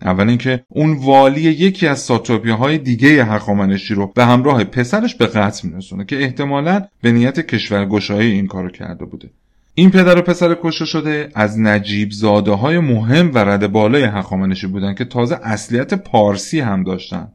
اول 0.02 0.30
اینکه 0.30 0.64
اون 0.68 0.94
والی 0.94 1.42
یکی 1.42 1.88
از 1.88 2.00
ساتراپی 2.00 2.50
های 2.50 2.78
دیگه 2.78 3.26
هخامنشی 3.26 3.94
رو 3.94 4.12
به 4.16 4.26
همراه 4.26 4.64
پسرش 4.64 5.16
به 5.16 5.28
قتل 5.28 5.68
میرسونه 5.68 6.06
که 6.06 6.24
احتمالا 6.24 6.86
به 7.02 7.12
نیت 7.12 7.40
کشورگشایی 7.40 8.32
این 8.32 8.48
کارو 8.48 8.70
کرده 8.70 9.06
بوده. 9.06 9.30
این 9.74 9.92
پدر 9.92 10.18
و 10.18 10.22
پسر 10.22 10.58
کشته 10.64 10.86
شده 10.86 11.32
از 11.36 11.60
نجیب 11.60 12.12
زاده 12.12 12.52
های 12.52 12.80
مهم 12.80 13.32
و 13.34 13.38
رد 13.38 13.72
بالای 13.72 14.04
هخامنشی 14.04 14.68
بودن 14.68 14.94
که 14.94 15.06
تازه 15.06 15.40
اصلیت 15.44 15.94
پارسی 15.94 16.60
هم 16.60 16.84
داشتن 16.84 17.28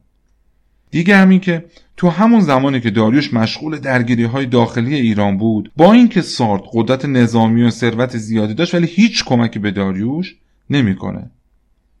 دیگه 0.91 1.17
همین 1.17 1.39
که 1.39 1.65
تو 1.97 2.09
همون 2.09 2.39
زمانی 2.39 2.81
که 2.81 2.89
داریوش 2.89 3.33
مشغول 3.33 3.79
درگیری 3.79 4.23
های 4.23 4.45
داخلی 4.45 4.95
ایران 4.95 5.37
بود 5.37 5.71
با 5.77 5.93
اینکه 5.93 6.21
سارد 6.21 6.61
قدرت 6.73 7.05
نظامی 7.05 7.63
و 7.63 7.69
ثروت 7.69 8.17
زیادی 8.17 8.53
داشت 8.53 8.75
ولی 8.75 8.87
هیچ 8.87 9.25
کمکی 9.25 9.59
به 9.59 9.71
داریوش 9.71 10.35
نمی‌کنه. 10.69 11.31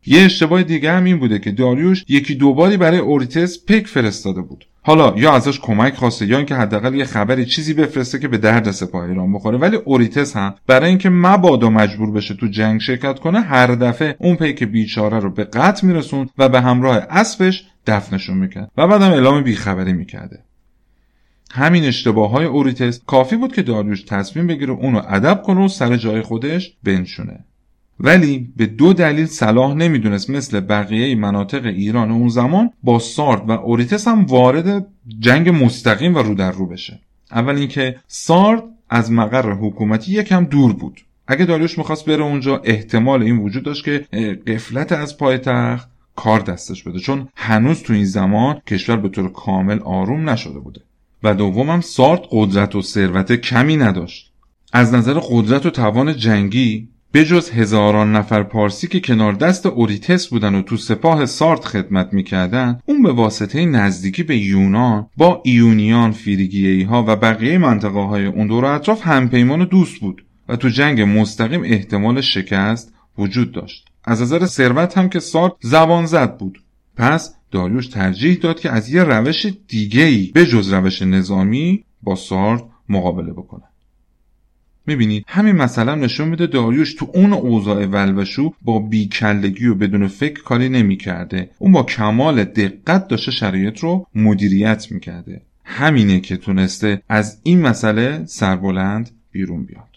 یه 0.05 0.21
اشتباه 0.21 0.63
دیگه 0.63 0.91
هم 0.91 1.03
این 1.03 1.19
بوده 1.19 1.39
که 1.39 1.51
داریوش 1.51 2.03
یکی 2.07 2.35
دوباری 2.35 2.77
برای 2.77 2.99
اوریتس 2.99 3.65
پک 3.65 3.87
فرستاده 3.87 4.41
بود 4.41 4.65
حالا 4.87 5.13
یا 5.17 5.33
ازش 5.33 5.59
کمک 5.59 5.95
خواسته 5.95 6.25
یا 6.25 6.37
اینکه 6.37 6.55
حداقل 6.55 6.95
یه 6.95 7.05
خبری 7.05 7.45
چیزی 7.45 7.73
بفرسته 7.73 8.19
که 8.19 8.27
به 8.27 8.37
درد 8.37 8.71
سپاه 8.71 9.03
ایران 9.03 9.33
بخوره. 9.33 9.57
ولی 9.57 9.75
اوریتس 9.75 10.37
هم 10.37 10.55
برای 10.67 10.89
اینکه 10.89 11.09
مبادا 11.09 11.69
مجبور 11.69 12.11
بشه 12.11 12.33
تو 12.33 12.47
جنگ 12.47 12.81
شرکت 12.81 13.19
کنه 13.19 13.41
هر 13.41 13.67
دفعه 13.67 14.15
اون 14.19 14.35
پیک 14.35 14.63
بیچاره 14.63 15.19
رو 15.19 15.29
به 15.29 15.43
قتل 15.43 15.87
میرسون 15.87 16.29
و 16.37 16.49
به 16.49 16.61
همراه 16.61 16.97
اسبش 17.09 17.65
دفنشون 17.87 18.37
می‌کرد. 18.37 18.71
و 18.77 18.87
بعدم 18.87 19.11
اعلام 19.11 19.43
بیخبری 19.43 19.93
می‌کرده. 19.93 20.39
همین 21.51 21.85
اشتباه 21.85 22.31
های 22.31 22.45
اوریتس 22.45 22.99
کافی 23.07 23.35
بود 23.35 23.53
که 23.53 23.61
داریوش 23.61 24.01
تصمیم 24.01 24.47
بگیره 24.47 24.71
اونو 24.71 25.01
ادب 25.07 25.41
کنه 25.41 25.65
و 25.65 25.67
سر 25.67 25.97
جای 25.97 26.21
خودش 26.21 26.73
بنشونه. 26.83 27.45
ولی 27.99 28.53
به 28.57 28.65
دو 28.65 28.93
دلیل 28.93 29.25
صلاح 29.25 29.73
نمی‌دونست 29.73 30.29
مثل 30.29 30.59
بقیه 30.59 31.15
مناطق 31.15 31.65
ایران 31.65 32.11
اون 32.11 32.29
زمان 32.29 32.69
با 32.83 32.99
سارد 32.99 33.49
و 33.49 33.51
اوریتس 33.51 34.07
هم 34.07 34.25
وارد 34.25 34.87
جنگ 35.19 35.63
مستقیم 35.63 36.15
و 36.15 36.19
رو 36.19 36.35
در 36.35 36.51
رو 36.51 36.67
بشه. 36.67 36.99
اول 37.31 37.55
اینکه 37.55 37.95
سارد 38.07 38.63
از 38.89 39.11
مقر 39.11 39.51
حکومتی 39.51 40.11
یکم 40.11 40.45
دور 40.45 40.73
بود. 40.73 41.01
اگه 41.27 41.45
داریوش 41.45 41.77
می‌خواست 41.77 42.05
بره 42.05 42.23
اونجا 42.23 42.61
احتمال 42.63 43.23
این 43.23 43.37
وجود 43.37 43.63
داشت 43.63 43.85
که 43.85 44.05
قفلت 44.47 44.91
از 44.91 45.17
پایتخت 45.17 45.89
کار 46.15 46.39
دستش 46.39 46.83
بده. 46.83 46.99
چون 46.99 47.27
هنوز 47.35 47.83
تو 47.83 47.93
این 47.93 48.05
زمان 48.05 48.61
کشور 48.67 48.95
به 48.95 49.09
طور 49.09 49.31
کامل 49.31 49.79
آروم 49.79 50.29
نشده 50.29 50.59
بوده. 50.59 50.81
و 51.23 51.33
دومم 51.33 51.81
سارد 51.81 52.21
قدرت 52.31 52.75
و 52.75 52.81
ثروت 52.81 53.31
کمی 53.31 53.77
نداشت. 53.77 54.31
از 54.73 54.93
نظر 54.93 55.19
قدرت 55.29 55.65
و 55.65 55.69
توان 55.69 56.17
جنگی 56.17 56.87
بجز 57.13 57.49
هزاران 57.49 58.15
نفر 58.15 58.43
پارسی 58.43 58.87
که 58.87 58.99
کنار 58.99 59.33
دست 59.33 59.65
اوریتس 59.65 60.27
بودن 60.27 60.55
و 60.55 60.61
تو 60.61 60.77
سپاه 60.77 61.25
سارت 61.25 61.65
خدمت 61.65 62.13
می‌کردن 62.13 62.79
اون 62.85 63.03
به 63.03 63.11
واسطه 63.11 63.65
نزدیکی 63.65 64.23
به 64.23 64.37
یونان 64.37 65.09
با 65.17 65.41
ایونیان 65.45 66.11
فیریگیهی 66.11 66.83
ها 66.83 67.05
و 67.07 67.15
بقیه 67.15 67.57
منطقه 67.57 67.99
های 67.99 68.25
اون 68.25 68.47
دور 68.47 68.65
اطراف 68.65 69.07
همپیمان 69.07 69.65
دوست 69.65 69.99
بود 69.99 70.25
و 70.49 70.55
تو 70.55 70.69
جنگ 70.69 71.01
مستقیم 71.01 71.63
احتمال 71.63 72.21
شکست 72.21 72.93
وجود 73.17 73.51
داشت. 73.51 73.87
از 74.03 74.21
نظر 74.21 74.45
ثروت 74.45 74.97
هم 74.97 75.09
که 75.09 75.19
سارت 75.19 75.53
زبان 75.59 76.05
زد 76.05 76.37
بود. 76.37 76.63
پس 76.97 77.35
داریوش 77.51 77.87
ترجیح 77.87 78.35
داد 78.35 78.59
که 78.59 78.71
از 78.71 78.89
یه 78.89 79.03
روش 79.03 79.47
دیگه‌ای 79.67 80.31
به 80.33 80.45
جز 80.45 80.73
روش 80.73 81.01
نظامی 81.01 81.83
با 82.03 82.15
سارت 82.15 82.63
مقابله 82.89 83.33
بکنه. 83.33 83.63
می‌بینید 84.87 85.25
همین 85.27 85.55
مثلا 85.55 85.95
نشون 85.95 86.27
میده 86.27 86.47
داریوش 86.47 86.93
تو 86.93 87.11
اون 87.13 87.33
اوضاع 87.33 87.85
ولوشو 87.85 88.53
با 88.61 88.79
بیکلگی 88.79 89.67
و 89.67 89.75
بدون 89.75 90.07
فکر 90.07 90.43
کاری 90.43 90.69
نمی‌کرده. 90.69 91.49
اون 91.59 91.71
با 91.71 91.83
کمال 91.83 92.43
دقت 92.43 93.07
داشته 93.07 93.31
شرایط 93.31 93.79
رو 93.79 94.07
مدیریت 94.15 94.91
می‌کرده. 94.91 95.41
همینه 95.65 96.19
که 96.19 96.37
تونسته 96.37 97.01
از 97.09 97.39
این 97.43 97.61
مسئله 97.61 98.25
سربلند 98.25 99.09
بیرون 99.31 99.65
بیاد. 99.65 99.96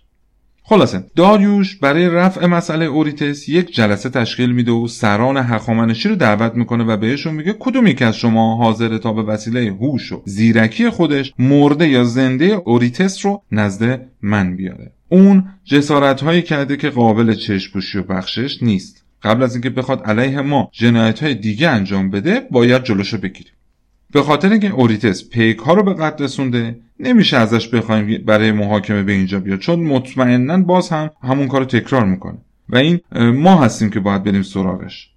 خلاصه 0.71 1.05
داریوش 1.17 1.77
برای 1.77 2.09
رفع 2.09 2.47
مسئله 2.47 2.85
اوریتس 2.85 3.49
یک 3.49 3.75
جلسه 3.75 4.09
تشکیل 4.11 4.53
میده 4.53 4.73
و 4.73 4.89
سران 4.89 5.37
هخامنشی 5.37 6.09
رو 6.09 6.17
دعوت 6.17 6.55
می‌کنه 6.55 6.85
و 6.85 6.97
بهشون 6.97 7.35
میگه 7.35 7.57
کدوم 7.59 7.87
یک 7.87 8.03
از 8.03 8.17
شما 8.17 8.57
حاضر 8.57 8.99
تا 8.99 9.13
به 9.13 9.23
وسیله 9.23 9.71
هوش 9.81 10.13
و 10.13 10.23
زیرکی 10.25 10.91
خودش 10.91 11.33
مرده 11.39 11.89
یا 11.89 12.05
زنده 12.05 12.45
اوریتس 12.45 13.27
رو 13.27 13.43
نزد 13.53 14.07
من 14.23 14.57
بیاره. 14.57 14.93
اون 15.09 15.45
جسارت 15.65 16.21
هایی 16.21 16.43
کرده 16.43 16.77
که 16.77 16.91
قابل 16.91 17.35
چشپوشی 17.35 17.99
و 17.99 18.03
بخشش 18.03 18.63
نیست. 18.63 19.05
قبل 19.23 19.43
از 19.43 19.55
اینکه 19.55 19.71
بخواد 19.71 20.03
علیه 20.03 20.41
ما 20.41 20.71
جنایت 20.73 21.23
های 21.23 21.35
دیگه 21.35 21.69
انجام 21.69 22.11
بده 22.11 22.41
باید 22.51 22.85
جلوشو 22.85 23.19
بگیریم. 23.19 23.53
به 24.13 24.23
خاطر 24.23 24.51
اینکه 24.51 24.71
اوریتس 24.71 25.29
پیک 25.29 25.59
ها 25.59 25.75
رو 25.75 25.83
به 25.83 25.95
قتل 25.95 26.25
رسونده 26.25 26.77
نمیشه 27.01 27.37
ازش 27.37 27.69
بخوایم 27.69 28.23
برای 28.27 28.53
محاکمه 28.53 29.03
به 29.03 29.13
اینجا 29.13 29.41
بیاد. 29.41 29.59
چون 29.59 29.81
مطمئنا 29.81 30.59
باز 30.59 30.89
هم 30.89 31.11
همون 31.23 31.49
کار 31.49 31.65
تکرار 31.65 32.05
می‌کنه. 32.05 32.39
و 32.69 32.77
این 32.77 33.01
ما 33.17 33.57
هستیم 33.65 33.91
که 33.91 34.01
باید 34.01 34.23
بریم 34.23 34.43
سراغش. 34.43 35.11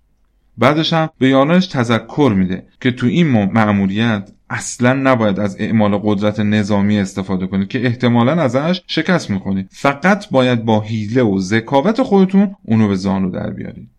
بعدش 0.58 0.94
هم 0.94 1.10
به 1.20 1.30
یارانش 1.30 1.68
تذکر 1.68 2.34
میده 2.36 2.66
که 2.82 2.92
تو 2.92 3.08
این 3.08 3.28
مأموریت 3.28 4.30
اصلا 4.50 4.94
نباید 4.94 5.40
از 5.40 5.56
اعمال 5.60 6.00
قدرت 6.04 6.40
نظامی 6.40 7.00
استفاده 7.00 7.48
کنید 7.48 7.68
که 7.68 7.86
احتمالا 7.86 8.32
ازش 8.32 8.82
شکست 8.88 9.30
می‌کنید 9.30 9.68
فقط 9.72 10.30
باید 10.30 10.66
با 10.66 10.82
حیله 10.82 11.24
و 11.24 11.40
ذکاوت 11.40 12.02
خودتون 12.02 12.56
اونو 12.66 12.88
به 12.88 12.96
زانو 12.96 13.32
در 13.32 13.50
بیارید. 13.50 13.90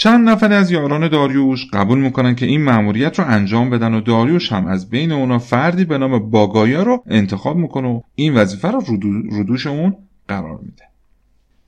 چند 0.00 0.28
نفر 0.28 0.52
از 0.52 0.70
یاران 0.70 1.08
داریوش 1.08 1.66
قبول 1.72 1.98
می‌کنن 1.98 2.34
که 2.34 2.46
این 2.46 2.64
مأموریت 2.64 3.18
رو 3.18 3.24
انجام 3.28 3.70
بدن 3.70 3.94
و 3.94 4.00
داریوش 4.00 4.52
هم 4.52 4.66
از 4.66 4.90
بین 4.90 5.12
اونا 5.12 5.38
فردی 5.38 5.84
به 5.84 5.98
نام 5.98 6.30
باگایا 6.30 6.82
رو 6.82 7.02
انتخاب 7.06 7.56
می‌کنه 7.56 7.88
و 7.88 8.00
این 8.14 8.34
وظیفه 8.34 8.68
رو 8.68 8.82
ردوش 9.32 9.66
اون 9.66 9.96
قرار 10.28 10.58
میده. 10.62 10.82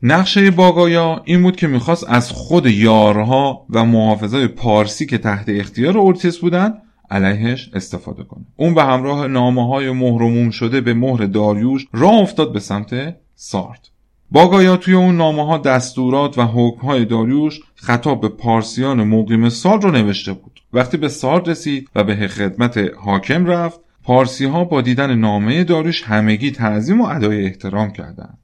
نقشه 0.03 0.51
باگایا 0.51 1.23
این 1.25 1.43
بود 1.43 1.57
که 1.57 1.66
می‌خواست 1.66 2.05
از 2.09 2.31
خود 2.31 2.66
یارها 2.66 3.66
و 3.71 3.85
محافظای 3.85 4.47
پارسی 4.47 5.07
که 5.07 5.19
تحت 5.19 5.49
اختیار 5.49 5.99
اورتیس 5.99 6.38
بودن 6.38 6.75
علیهش 7.11 7.71
استفاده 7.75 8.25
کنه. 8.25 8.45
اون 8.57 8.75
به 8.75 8.85
همراه 8.85 9.27
نامه 9.27 9.69
های 9.69 9.90
مهرموم 9.90 10.51
شده 10.51 10.81
به 10.81 10.95
مهر 10.95 11.27
داریوش 11.27 11.87
راه 11.93 12.14
افتاد 12.14 12.53
به 12.53 12.61
سمت 12.61 13.16
سارت 13.35 13.89
باگایا 14.33 14.77
توی 14.77 14.95
اون 14.95 15.16
نامه 15.16 15.47
ها 15.47 15.59
دستورات 15.59 16.38
و 16.38 16.43
حکم 16.43 16.87
های 16.87 17.05
داریوش 17.05 17.61
خطاب 17.75 18.21
به 18.21 18.29
پارسیان 18.29 19.05
مقیم 19.05 19.49
سال 19.49 19.81
رو 19.81 19.90
نوشته 19.90 20.33
بود. 20.33 20.61
وقتی 20.73 20.97
به 20.97 21.09
سال 21.09 21.45
رسید 21.45 21.88
و 21.95 22.05
به 22.05 22.29
خدمت 22.29 22.79
حاکم 22.97 23.47
رفت 23.47 23.81
پارسی 24.03 24.45
ها 24.45 24.64
با 24.64 24.81
دیدن 24.81 25.14
نامه 25.14 25.64
داریوش 25.64 26.03
همگی 26.03 26.51
تعظیم 26.51 27.01
و 27.01 27.05
ادای 27.05 27.45
احترام 27.45 27.90
کردند. 27.90 28.38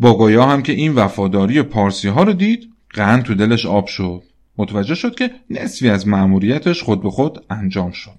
باگایا 0.00 0.46
هم 0.46 0.62
که 0.62 0.72
این 0.72 0.94
وفاداری 0.94 1.62
پارسی 1.62 2.08
ها 2.08 2.22
رو 2.22 2.32
دید 2.32 2.68
قند 2.90 3.22
تو 3.22 3.34
دلش 3.34 3.66
آب 3.66 3.86
شد. 3.86 4.22
متوجه 4.58 4.94
شد 4.94 5.14
که 5.14 5.30
نصفی 5.50 5.88
از 5.88 6.08
مأموریتش 6.08 6.82
خود 6.82 7.02
به 7.02 7.10
خود 7.10 7.44
انجام 7.50 7.90
شد. 7.90 8.18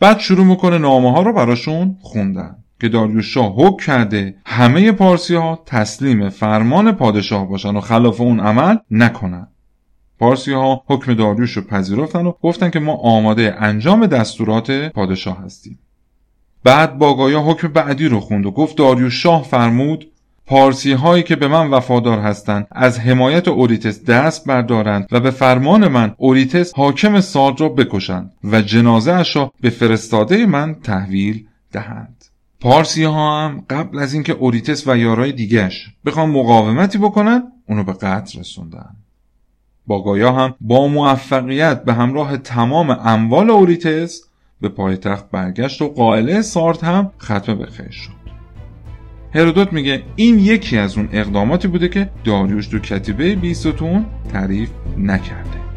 بعد 0.00 0.18
شروع 0.18 0.46
می‌کنه 0.46 0.78
نامه 0.78 1.12
ها 1.12 1.22
رو 1.22 1.32
براشون 1.32 1.96
خوندن. 2.00 2.56
که 2.80 2.88
داریوش 2.88 3.34
شاه 3.34 3.54
حکم 3.56 3.86
کرده 3.86 4.34
همه 4.46 4.92
پارسی 4.92 5.34
ها 5.34 5.62
تسلیم 5.66 6.28
فرمان 6.28 6.92
پادشاه 6.92 7.48
باشن 7.48 7.76
و 7.76 7.80
خلاف 7.80 8.20
اون 8.20 8.40
عمل 8.40 8.76
نکنن. 8.90 9.48
پارسی 10.18 10.52
ها 10.52 10.82
حکم 10.86 11.14
داریوش 11.14 11.52
رو 11.52 11.62
پذیرفتن 11.62 12.26
و 12.26 12.32
گفتن 12.42 12.70
که 12.70 12.80
ما 12.80 12.94
آماده 12.94 13.56
انجام 13.58 14.06
دستورات 14.06 14.70
پادشاه 14.70 15.44
هستیم. 15.44 15.78
بعد 16.64 16.98
باگایا 16.98 17.40
حکم 17.40 17.68
بعدی 17.68 18.08
رو 18.08 18.20
خوند 18.20 18.46
و 18.46 18.50
گفت 18.50 18.76
داریوش 18.76 19.22
شاه 19.22 19.42
فرمود 19.42 20.10
پارسی 20.46 20.92
هایی 20.92 21.22
که 21.22 21.36
به 21.36 21.48
من 21.48 21.70
وفادار 21.70 22.18
هستند 22.18 22.66
از 22.70 23.00
حمایت 23.00 23.48
اوریتس 23.48 24.04
دست 24.04 24.46
بردارند 24.46 25.06
و 25.12 25.20
به 25.20 25.30
فرمان 25.30 25.88
من 25.88 26.14
اوریتس 26.16 26.74
حاکم 26.74 27.20
ساد 27.20 27.60
را 27.60 27.68
بکشند 27.68 28.32
و 28.44 28.60
جنازه 28.60 29.12
اش 29.12 29.36
را 29.36 29.52
به 29.60 29.70
فرستاده 29.70 30.46
من 30.46 30.74
تحویل 30.74 31.46
دهند. 31.72 32.19
پارسی 32.60 33.04
ها 33.04 33.44
هم 33.44 33.64
قبل 33.70 33.98
از 33.98 34.14
اینکه 34.14 34.32
اوریتس 34.32 34.88
و 34.88 34.96
یارای 34.96 35.32
دیگش 35.32 35.90
بخوان 36.04 36.30
مقاومتی 36.30 36.98
بکنن 36.98 37.42
اونو 37.68 37.84
به 37.84 37.92
قتل 37.92 38.40
رسوندن. 38.40 38.96
باگایا 39.86 40.32
هم 40.32 40.54
با 40.60 40.88
موفقیت 40.88 41.84
به 41.84 41.94
همراه 41.94 42.36
تمام 42.36 42.90
اموال 42.90 43.50
اوریتس 43.50 44.22
به 44.60 44.68
پایتخت 44.68 45.30
برگشت 45.30 45.82
و 45.82 45.88
قائله 45.88 46.42
سارت 46.42 46.84
هم 46.84 47.10
ختم 47.22 47.54
به 47.54 47.66
خیر 47.66 47.90
شد. 47.90 48.20
هرودوت 49.34 49.72
میگه 49.72 50.02
این 50.16 50.38
یکی 50.38 50.78
از 50.78 50.96
اون 50.96 51.08
اقداماتی 51.12 51.68
بوده 51.68 51.88
که 51.88 52.10
داریوش 52.24 52.70
دو 52.70 52.78
کتیبه 52.78 53.34
بیستون 53.34 54.06
تعریف 54.32 54.70
نکرده. 54.98 55.69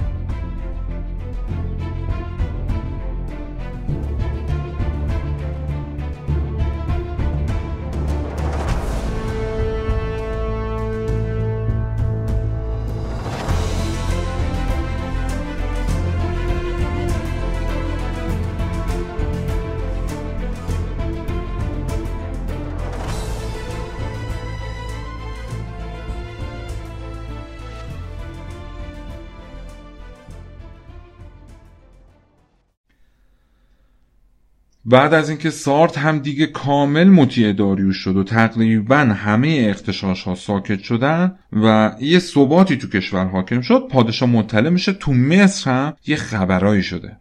بعد 34.85 35.13
از 35.13 35.29
اینکه 35.29 35.49
سارت 35.49 35.97
هم 35.97 36.19
دیگه 36.19 36.45
کامل 36.45 37.09
مطیع 37.09 37.53
داریوش 37.53 37.97
شد 37.97 38.17
و 38.17 38.23
تقریبا 38.23 38.97
همه 38.97 39.67
اختشاش 39.69 40.23
ها 40.23 40.35
ساکت 40.35 40.79
شدن 40.79 41.35
و 41.53 41.95
یه 41.99 42.19
ثباتی 42.19 42.77
تو 42.77 42.87
کشور 42.87 43.25
حاکم 43.25 43.61
شد 43.61 43.87
پادشاه 43.91 44.29
مطلع 44.29 44.69
میشه 44.69 44.93
تو 44.93 45.13
مصر 45.13 45.71
هم 45.71 45.93
یه 46.07 46.15
خبرایی 46.15 46.83
شده. 46.83 47.17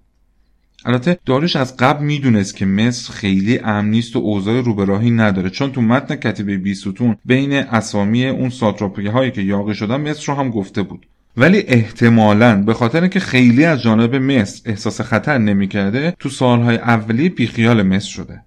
البته 0.84 1.18
داریوش 1.26 1.56
از 1.56 1.76
قبل 1.76 2.04
می‌دونست 2.04 2.56
که 2.56 2.66
مصر 2.66 3.12
خیلی 3.12 3.58
امن 3.58 3.90
نیست 3.90 4.16
و 4.16 4.18
اوضاع 4.18 4.60
روبراهی 4.60 5.10
نداره 5.10 5.50
چون 5.50 5.72
تو 5.72 5.82
متن 5.82 6.16
کتیبه 6.16 6.56
بیستون 6.56 7.16
بین 7.24 7.52
اسامی 7.52 8.26
اون 8.26 8.50
ساتراپی 8.50 9.06
هایی 9.06 9.30
که 9.30 9.42
یاقی 9.42 9.74
شدن 9.74 9.96
مصر 9.96 10.32
رو 10.32 10.38
هم 10.38 10.50
گفته 10.50 10.82
بود. 10.82 11.06
ولی 11.36 11.64
احتمالا 11.66 12.62
به 12.62 12.74
خاطر 12.74 13.08
که 13.08 13.20
خیلی 13.20 13.64
از 13.64 13.82
جانب 13.82 14.14
مصر 14.14 14.62
احساس 14.66 15.00
خطر 15.00 15.38
نمی‌کرده 15.38 16.14
تو 16.18 16.28
سالهای 16.28 16.76
اولیه 16.76 17.28
بیخیال 17.28 17.82
مصر 17.82 18.08
شده. 18.08 18.40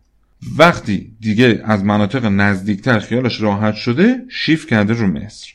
وقتی 0.58 1.12
دیگه 1.20 1.62
از 1.64 1.84
مناطق 1.84 2.26
نزدیکتر 2.26 3.00
خیالش 3.00 3.42
راحت 3.42 3.76
شده 3.76 4.16
شیف 4.30 4.68
کرده 4.68 4.94
رو 4.94 5.08
مصر. 5.08 5.48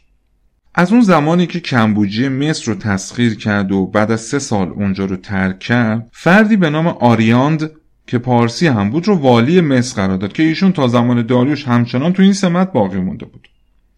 از 0.75 0.93
اون 0.93 1.01
زمانی 1.01 1.47
که 1.47 1.61
کمبوجی 1.61 2.29
مصر 2.29 2.73
رو 2.73 2.79
تسخیر 2.79 3.35
کرد 3.35 3.73
و 3.73 3.87
بعد 3.87 4.11
از 4.11 4.21
سه 4.21 4.39
سال 4.39 4.69
اونجا 4.69 5.05
رو 5.05 5.17
ترک 5.17 5.59
کرد 5.59 6.09
فردی 6.13 6.57
به 6.57 6.71
نام 6.71 6.87
آریاند 6.87 7.71
که 8.07 8.19
پارسی 8.19 8.67
هم 8.67 8.91
بود 8.91 9.09
رو 9.09 9.15
والی 9.15 9.61
مصر 9.61 9.97
قرار 9.97 10.17
داد 10.17 10.33
که 10.33 10.43
ایشون 10.43 10.73
تا 10.73 10.89
زمان 10.89 11.27
داریوش 11.27 11.69
همچنان 11.69 12.13
تو 12.13 12.23
این 12.23 12.33
سمت 12.33 12.73
باقی 12.73 12.99
مونده 12.99 13.27
بود. 13.27 13.49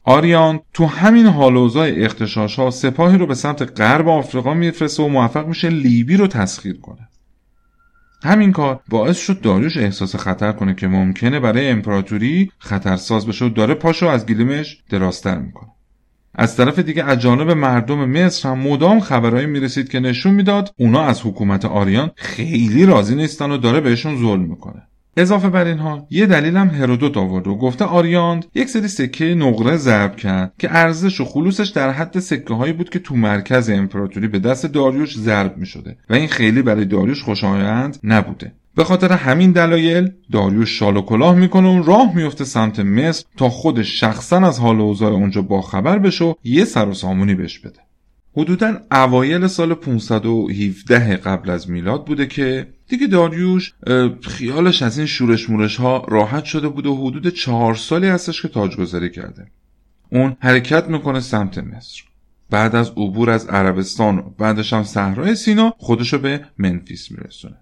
آریان 0.05 0.61
تو 0.75 0.87
همین 0.87 1.27
حال 1.27 1.57
اختشاش 1.77 2.59
ها 2.59 2.71
سپاهی 2.71 3.19
رو 3.19 3.27
به 3.27 3.35
سمت 3.35 3.81
غرب 3.81 4.09
آفریقا 4.09 4.55
میفرسته 4.55 5.03
و 5.03 5.09
موفق 5.09 5.47
میشه 5.47 5.69
لیبی 5.69 6.17
رو 6.17 6.27
تسخیر 6.27 6.81
کنه. 6.81 7.09
همین 8.25 8.53
کار 8.53 8.81
باعث 8.89 9.19
شد 9.19 9.41
داریوش 9.41 9.77
احساس 9.77 10.17
خطر 10.17 10.53
کنه 10.53 10.75
که 10.75 10.89
ممکنه 10.89 11.41
برای 11.41 11.69
امپراتوری 11.69 12.51
خطرساز 12.59 13.27
بشه 13.27 13.45
و 13.45 13.49
داره 13.49 13.75
پاشو 13.75 14.07
از 14.07 14.27
گلیمش 14.27 14.83
دراستر 14.91 15.39
می‌کنه. 15.39 15.69
از 16.35 16.57
طرف 16.57 16.79
دیگه 16.79 17.05
از 17.05 17.19
جانب 17.19 17.51
مردم 17.51 18.05
مصر 18.05 18.49
هم 18.49 18.59
مدام 18.59 19.01
خبرهایی 19.01 19.47
می‌رسید 19.47 19.89
که 19.89 20.01
نشون 20.01 20.35
می‌داد 20.35 20.75
اونا 20.79 21.03
از 21.03 21.27
حکومت 21.27 21.65
آریان 21.65 22.11
خیلی 22.17 22.87
راضی 22.87 23.15
نیستن 23.15 23.51
و 23.51 23.57
داره 23.57 23.81
بهشون 23.81 24.17
ظلم 24.17 24.43
می‌کنه. 24.43 24.83
اضافه 25.17 25.49
بر 25.49 25.65
اینها 25.65 26.07
یه 26.11 26.27
دلیل 26.27 26.57
هم 26.57 26.69
هرودوت 26.69 27.17
آورد 27.17 27.47
و 27.47 27.55
گفته 27.57 27.85
آریاند 27.85 28.47
یک 28.55 28.69
سری 28.69 28.89
سکه 28.89 29.35
نقره 29.35 29.77
ضرب 29.77 30.17
کرد 30.17 30.53
که 30.59 30.77
ارزش 30.77 31.21
و 31.21 31.25
خلوصش 31.25 31.69
در 31.69 31.91
حد 31.91 32.19
سکه 32.19 32.55
هایی 32.55 32.73
بود 32.73 32.91
که 32.91 32.99
تو 32.99 33.17
مرکز 33.17 33.71
امپراتوری 33.71 34.29
به 34.29 34.39
دست 34.39 34.67
داریوش 34.67 35.19
ضرب 35.19 35.57
می 35.57 35.67
شده 35.67 35.97
و 36.11 36.15
این 36.15 36.29
خیلی 36.29 36.63
برای 36.63 36.85
داریوش 36.85 37.23
خوشایند 37.23 37.99
نبوده. 38.05 38.53
به 38.75 38.85
خاطر 38.85 39.13
همین 39.13 39.53
دلایل 39.53 40.11
داریوش 40.33 40.79
شال 40.79 40.97
و 40.97 41.03
کلاه 41.03 41.35
می‌کنه 41.35 41.81
و 41.81 41.83
راه 41.83 42.17
میفته 42.17 42.45
سمت 42.45 42.81
مصر 42.81 43.25
تا 43.37 43.49
خودش 43.49 44.01
شخصا 44.01 44.37
از 44.47 44.59
حال 44.59 44.81
و 44.81 44.83
اوضاع 44.83 45.13
اونجا 45.13 45.43
باخبر 45.43 45.99
بشه 45.99 46.25
و 46.25 46.35
یه 46.45 46.65
سر 46.65 46.89
و 46.89 46.95
سامونی 46.95 47.35
بهش 47.35 47.59
بده. 47.59 47.81
حدودا 48.37 48.81
اوایل 48.91 49.47
سال 49.47 49.75
517 49.75 51.17
قبل 51.17 51.51
از 51.51 51.71
میلاد 51.71 52.07
بوده 52.07 52.27
که 52.27 52.67
دیگه 52.89 53.07
داریوش 53.07 53.75
خیالش 54.23 54.83
از 54.83 54.99
این 54.99 55.07
شورش 55.07 55.51
مورش 55.51 55.77
ها 55.77 56.07
راحت 56.09 56.45
شده 56.45 56.69
بود 56.69 56.87
و 56.87 56.97
حدود 56.97 57.29
چهار 57.29 57.75
سالی 57.75 58.07
هستش 58.07 58.43
که 58.43 58.49
تاجگذاری 58.49 59.11
کرده. 59.11 59.47
اون 60.11 60.37
حرکت 60.41 60.89
می‌کنه 60.89 61.21
سمت 61.21 61.59
مصر. 61.59 62.03
بعد 62.51 62.77
از 62.77 62.91
عبور 62.91 63.31
از 63.31 63.47
عربستان 63.47 64.19
و 64.19 64.23
بعدش 64.39 64.73
هم 64.73 64.85
صحرای 64.85 65.35
سینا 65.35 65.75
خودشو 65.79 66.19
به 66.19 66.45
منفیس 66.59 67.11
میرسونه. 67.11 67.57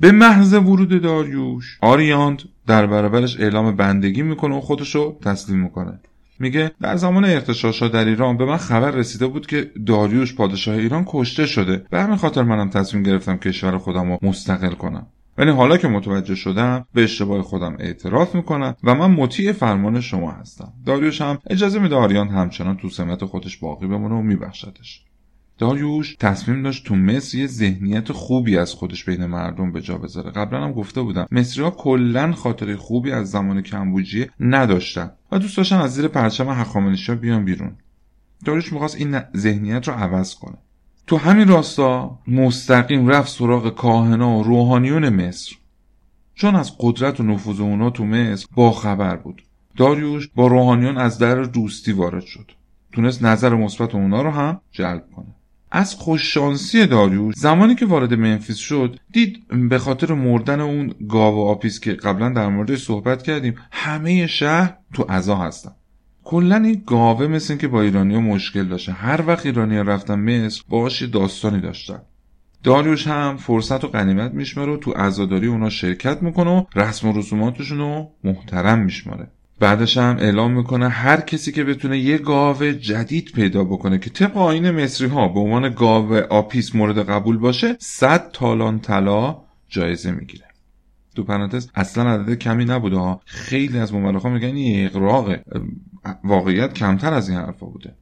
به 0.00 0.12
محض 0.12 0.52
ورود 0.52 1.02
داریوش 1.02 1.78
آریاند 1.80 2.42
در 2.66 2.86
برابرش 2.86 3.40
اعلام 3.40 3.76
بندگی 3.76 4.22
می‌کنه 4.22 4.56
و 4.56 4.60
خودشو 4.60 5.18
تسلیم 5.22 5.58
می‌کنه. 5.58 6.00
میگه 6.38 6.70
در 6.80 6.96
زمان 6.96 7.24
ارتشاشا 7.24 7.88
در 7.88 8.04
ایران 8.04 8.36
به 8.36 8.44
من 8.44 8.56
خبر 8.56 8.90
رسیده 8.90 9.26
بود 9.26 9.46
که 9.46 9.70
داریوش 9.86 10.34
پادشاه 10.34 10.76
ایران 10.76 11.04
کشته 11.06 11.46
شده. 11.46 11.84
به 11.90 12.02
همین 12.02 12.16
خاطر 12.16 12.42
منم 12.42 12.70
تصمیم 12.70 13.02
گرفتم 13.02 13.36
کشور 13.36 13.78
خودم 13.78 14.12
رو 14.12 14.18
مستقل 14.22 14.72
کنم. 14.74 15.06
ولی 15.38 15.50
حالا 15.50 15.76
که 15.76 15.88
متوجه 15.88 16.34
شدم 16.34 16.86
به 16.94 17.02
اشتباه 17.02 17.42
خودم 17.42 17.76
اعتراف 17.78 18.34
می‌کنم 18.34 18.76
و 18.84 18.94
من 18.94 19.10
مطیع 19.10 19.52
فرمان 19.52 20.00
شما 20.00 20.30
هستم. 20.30 20.72
داریوش 20.86 21.20
هم 21.20 21.38
اجازه 21.50 21.78
میده 21.78 21.96
آریان 21.96 22.28
همچنان 22.28 22.76
تو 22.76 22.88
سمت 22.88 23.24
خودش 23.24 23.56
باقی 23.56 23.86
بمونه 23.86 24.14
و 24.14 24.22
میبخشدش. 24.22 25.04
داریوش 25.58 26.16
تصمیم 26.20 26.62
داشت 26.62 26.86
تو 26.86 26.94
مصر 26.94 27.38
یه 27.38 27.46
ذهنیت 27.46 28.12
خوبی 28.12 28.58
از 28.58 28.74
خودش 28.74 29.04
بین 29.04 29.26
مردم 29.26 29.72
به 29.72 29.80
جا 29.80 29.98
بذاره. 29.98 30.30
قبلا 30.30 30.64
هم 30.64 30.72
گفته 30.72 31.02
بودم 31.02 31.26
مصری 31.30 31.62
ها 31.62 31.70
کلا 31.70 32.32
خاطره 32.32 32.76
خوبی 32.76 33.12
از 33.12 33.30
زمان 33.30 33.62
کمبوجیه 33.62 34.30
نداشتن 34.40 35.10
و 35.32 35.38
دوست 35.38 35.56
داشتن 35.56 35.76
از 35.78 35.94
زیر 35.94 36.08
پرچم 36.08 36.48
هخامنشی 36.48 37.14
بیان 37.14 37.44
بیرون. 37.44 37.72
داریوش 38.44 38.72
می‌خواست 38.72 38.96
این 38.96 39.20
ذهنیت 39.36 39.88
رو 39.88 39.94
عوض 39.94 40.34
کنه. 40.34 40.56
تو 41.06 41.16
همین 41.16 41.48
راستا 41.48 42.18
مستقیم 42.26 43.08
رفت 43.08 43.28
سراغ 43.28 43.74
کاهنا 43.74 44.38
و 44.38 44.42
روحانیون 44.42 45.08
مصر. 45.08 45.56
چون 46.34 46.56
از 46.56 46.72
قدرت 46.78 47.20
و 47.20 47.22
نفوذ 47.22 47.60
اونا 47.60 47.90
تو 47.90 48.04
مصر 48.04 48.46
با 48.54 48.70
خبر 48.70 49.16
بود. 49.16 49.42
داریوش 49.76 50.28
با 50.34 50.46
روحانیون 50.46 50.98
از 50.98 51.18
در 51.18 51.42
دوستی 51.42 51.92
وارد 51.92 52.24
شد. 52.24 52.50
تونست 52.92 53.22
نظر 53.22 53.54
مثبت 53.54 53.94
اونا 53.94 54.22
رو 54.22 54.30
هم 54.30 54.60
جلب 54.72 55.04
کنه. 55.16 55.34
از 55.70 55.94
خوششانسی 55.94 56.86
داریوش 56.86 57.34
زمانی 57.36 57.74
که 57.74 57.86
وارد 57.86 58.14
منفیس 58.14 58.56
شد 58.56 58.98
دید 59.12 59.68
به 59.68 59.78
خاطر 59.78 60.14
مردن 60.14 60.60
اون 60.60 60.94
گاو 61.08 61.34
و 61.34 61.48
آپیس 61.48 61.80
که 61.80 61.92
قبلا 61.92 62.28
در 62.28 62.48
موردش 62.48 62.84
صحبت 62.84 63.22
کردیم 63.22 63.54
همه 63.70 64.26
شهر 64.26 64.76
تو 64.92 65.02
عزا 65.02 65.36
هستن. 65.36 65.72
کلا 66.24 66.56
این 66.56 66.82
گاوه 66.86 67.26
مثل 67.26 67.52
این 67.52 67.58
که 67.58 67.68
با 67.68 67.82
ایرانیا 67.82 68.20
مشکل 68.20 68.64
داشته. 68.64 68.92
هر 68.92 69.26
وقت 69.26 69.46
ایرانیا 69.46 69.82
رفتن 69.82 70.14
مصر 70.14 70.62
باهاش 70.68 71.02
داستانی 71.02 71.60
داشتن. 71.60 72.02
داریوش 72.62 73.06
هم 73.06 73.36
فرصت 73.36 73.84
و 73.84 73.88
غنیمت 73.88 74.34
میشماره 74.34 74.72
و 74.72 74.76
تو 74.76 74.90
عزاداری 74.90 75.46
اونا 75.46 75.70
شرکت 75.70 76.22
می‌کنه 76.22 76.50
و 76.50 76.64
رسم 76.74 77.08
و 77.08 77.18
رسوماتشون 77.18 77.78
رو 77.78 78.10
محترم 78.24 78.78
میشماره. 78.78 79.30
بعدش 79.64 79.96
هم 79.96 80.16
اعلام 80.20 80.52
می‌کنه 80.52 80.88
هر 80.88 81.20
کسی 81.20 81.52
که 81.52 81.64
بتونه 81.64 81.98
یه 81.98 82.18
گاو 82.18 82.64
جدید 82.64 83.32
پیدا 83.34 83.64
بکنه 83.64 83.98
که 83.98 84.10
طبق 84.10 84.36
آین 84.36 84.70
مصری 84.70 85.06
ها 85.08 85.28
به 85.28 85.40
عنوان 85.40 85.74
گاو 85.74 86.14
آپیس 86.14 86.74
مورد 86.74 86.98
قبول 87.10 87.36
باشه 87.38 87.76
100 87.78 88.30
تالان 88.32 88.80
طلا 88.80 89.36
جایزه 89.68 90.10
می‌گیره. 90.10 90.44
تو 91.16 91.24
پرانتز 91.24 91.68
اصلا 91.74 92.10
عدد 92.10 92.34
کمی 92.34 92.64
نبوده 92.64 92.96
ها. 92.96 93.20
خیلی 93.24 93.78
از 93.78 93.94
مورخا 93.94 94.28
میگن 94.28 94.84
اقراقه 94.86 95.44
واقعیت 96.24 96.74
کمتر 96.74 97.12
از 97.14 97.28
این 97.28 97.38
حرفا 97.38 97.66
بوده. 97.66 97.94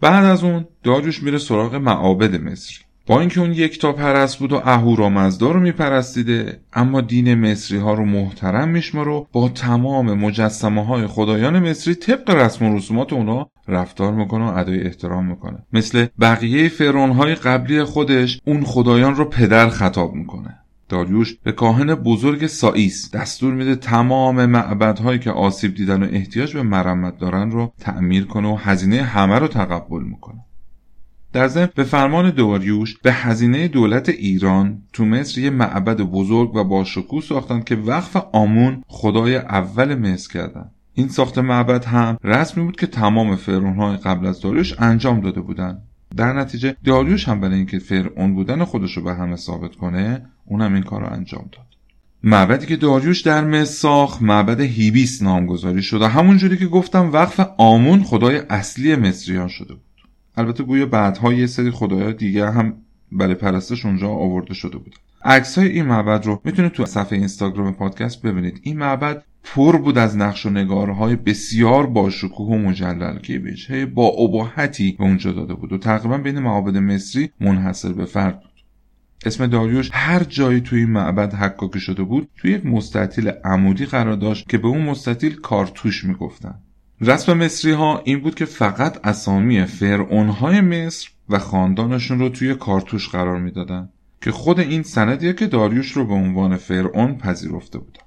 بعد 0.00 0.24
از 0.24 0.44
اون 0.44 0.66
داریوش 0.82 1.22
میره 1.22 1.38
سراغ 1.38 1.74
معابد 1.74 2.42
مصری. 2.42 2.83
با 3.06 3.20
اینکه 3.20 3.40
اون 3.40 3.52
یک 3.52 3.80
تا 3.80 3.92
پرست 3.92 4.38
بود 4.38 4.52
و 4.52 4.60
اهورامزدا 4.64 5.50
رو 5.50 5.60
میپرستیده 5.60 6.60
اما 6.72 7.00
دین 7.00 7.34
مصری 7.34 7.78
ها 7.78 7.94
رو 7.94 8.04
محترم 8.04 8.68
میشمار 8.68 9.08
و 9.08 9.26
با 9.32 9.48
تمام 9.48 10.14
مجسمه 10.14 10.84
های 10.84 11.06
خدایان 11.06 11.70
مصری 11.70 11.94
طبق 11.94 12.30
رسم 12.30 12.64
و 12.64 12.76
رسومات 12.76 13.12
اونا 13.12 13.50
رفتار 13.68 14.12
می‌کنه 14.12 14.44
و 14.44 14.58
ادای 14.58 14.86
احترام 14.86 15.26
می‌کنه. 15.26 15.58
مثل 15.72 16.06
بقیه 16.20 16.68
فرعون 16.68 17.10
های 17.10 17.34
قبلی 17.34 17.84
خودش 17.84 18.40
اون 18.44 18.64
خدایان 18.64 19.14
رو 19.14 19.24
پدر 19.24 19.68
خطاب 19.68 20.14
می‌کنه. 20.14 20.58
داریوش 20.88 21.34
به 21.42 21.52
کاهن 21.52 21.94
بزرگ 21.94 22.46
سائیس 22.46 23.10
دستور 23.14 23.54
میده 23.54 23.76
تمام 23.76 24.46
معبدهایی 24.46 25.18
که 25.18 25.30
آسیب 25.30 25.74
دیدن 25.74 26.02
و 26.02 26.08
احتیاج 26.12 26.54
به 26.54 26.62
مرمت 26.62 27.18
دارن 27.18 27.50
رو 27.50 27.72
تعمیر 27.80 28.24
کنه 28.24 28.48
و 28.48 28.56
هزینه 28.56 29.02
همه 29.02 29.38
رو 29.38 29.48
تقبل 29.48 30.02
می‌کنه. 30.02 30.44
در 31.34 31.48
ضمن 31.48 31.68
به 31.74 31.84
فرمان 31.84 32.30
داریوش 32.30 32.98
به 33.02 33.12
هزینه 33.12 33.68
دولت 33.68 34.08
ایران 34.08 34.82
تو 34.92 35.04
مصر 35.04 35.40
یه 35.40 35.50
معبد 35.50 35.96
بزرگ 35.96 36.54
و 36.54 36.64
با 36.64 36.84
شکوه 36.84 37.22
ساختن 37.22 37.60
که 37.60 37.76
وقف 37.76 38.16
آمون 38.32 38.82
خدای 38.86 39.36
اول 39.36 39.94
مصر 39.94 40.32
کردن. 40.32 40.70
این 40.94 41.08
ساخت 41.08 41.38
معبد 41.38 41.84
هم 41.84 42.18
رسمی 42.24 42.64
بود 42.64 42.76
که 42.76 42.86
تمام 42.86 43.36
فرعونهای 43.36 43.96
قبل 43.96 44.26
از 44.26 44.40
داریوش 44.40 44.74
انجام 44.78 45.20
داده 45.20 45.40
بودن. 45.40 45.78
در 46.16 46.32
نتیجه 46.32 46.76
داریوش 46.84 47.28
هم 47.28 47.40
برای 47.40 47.54
اینکه 47.54 47.78
فرعون 47.78 48.34
بودن 48.34 48.64
خودش 48.64 48.96
رو 48.96 49.02
به 49.02 49.14
همه 49.14 49.36
ثابت 49.36 49.76
کنه 49.76 50.26
اونم 50.44 50.74
این 50.74 50.82
کار 50.82 51.00
رو 51.00 51.12
انجام 51.12 51.48
داد. 51.52 51.66
معبدی 52.22 52.66
که 52.66 52.76
داریوش 52.76 53.20
در 53.20 53.44
مصر 53.44 53.64
ساخت 53.64 54.22
معبد 54.22 54.60
هیبیس 54.60 55.22
نامگذاری 55.22 55.82
شد 55.82 56.02
و 56.02 56.06
همونجوری 56.06 56.56
که 56.56 56.66
گفتم 56.66 57.12
وقف 57.12 57.50
آمون 57.56 58.02
خدای 58.02 58.36
اصلی 58.50 58.96
مصریان 58.96 59.48
شده 59.48 59.74
بود. 59.74 59.93
البته 60.36 60.64
گویا 60.64 60.86
بعدها 60.86 61.32
یه 61.32 61.46
سری 61.46 61.70
خدایان 61.70 62.16
دیگه 62.16 62.50
هم 62.50 62.74
برای 63.12 63.34
پرستش 63.34 63.86
اونجا 63.86 64.08
آورده 64.08 64.54
شده 64.54 64.78
بود. 64.78 64.94
عکس 65.24 65.58
های 65.58 65.68
این 65.68 65.84
معبد 65.84 66.26
رو 66.26 66.40
می‌تونید 66.44 66.72
تو 66.72 66.86
صفحه 66.86 67.18
اینستاگرام 67.18 67.74
پادکست 67.74 68.22
ببینید. 68.22 68.60
این 68.62 68.78
معبد 68.78 69.24
پر 69.44 69.76
بود 69.76 69.98
از 69.98 70.16
نقش 70.16 70.46
و 70.46 70.50
نگارهای 70.50 71.16
بسیار 71.16 71.86
با 71.86 72.10
شکوه 72.10 72.48
و 72.48 72.58
مجلل 72.58 73.18
که 73.18 73.38
وجهه 73.38 73.86
با 73.86 74.06
اباحتی 74.06 74.96
به 74.98 75.04
اونجا 75.04 75.32
داده 75.32 75.54
بود 75.54 75.72
و 75.72 75.78
تقریبا 75.78 76.18
بین 76.18 76.38
معابد 76.38 76.76
مصری 76.76 77.30
منحصر 77.40 77.92
به 77.92 78.04
فرد 78.04 78.40
بود. 78.40 78.50
اسم 79.26 79.46
داریوش 79.46 79.90
هر 79.92 80.24
جایی 80.24 80.60
توی 80.60 80.78
این 80.78 80.90
معبد 80.90 81.34
حکاکی 81.34 81.80
شده 81.80 82.02
بود 82.02 82.28
توی 82.36 82.50
یک 82.50 82.66
مستطیل 82.66 83.28
عمودی 83.28 83.86
قرار 83.86 84.16
داشت 84.16 84.48
که 84.48 84.58
به 84.58 84.68
اون 84.68 84.82
مستطیل 84.82 85.34
کارتوش 85.34 86.04
می‌گفتن. 86.04 86.54
رسم 87.00 87.34
مصری 87.38 87.72
ها 87.72 88.02
این 88.04 88.20
بود 88.20 88.34
که 88.34 88.44
فقط 88.44 89.06
اسامی 89.06 89.64
فرعون 89.64 90.28
های 90.28 90.60
مصر 90.60 91.10
و 91.28 91.38
خاندانشون 91.38 92.18
رو 92.18 92.28
توی 92.28 92.54
کارتوش 92.54 93.08
قرار 93.08 93.40
می‌دادن 93.40 93.88
که 94.20 94.32
خود 94.32 94.60
این 94.60 94.82
سندیه 94.82 95.32
که 95.32 95.46
داریوش 95.46 95.92
رو 95.92 96.06
به 96.06 96.14
عنوان 96.14 96.56
فرعون 96.56 97.18
پذیرفته 97.18 97.78
بودن 97.78 98.00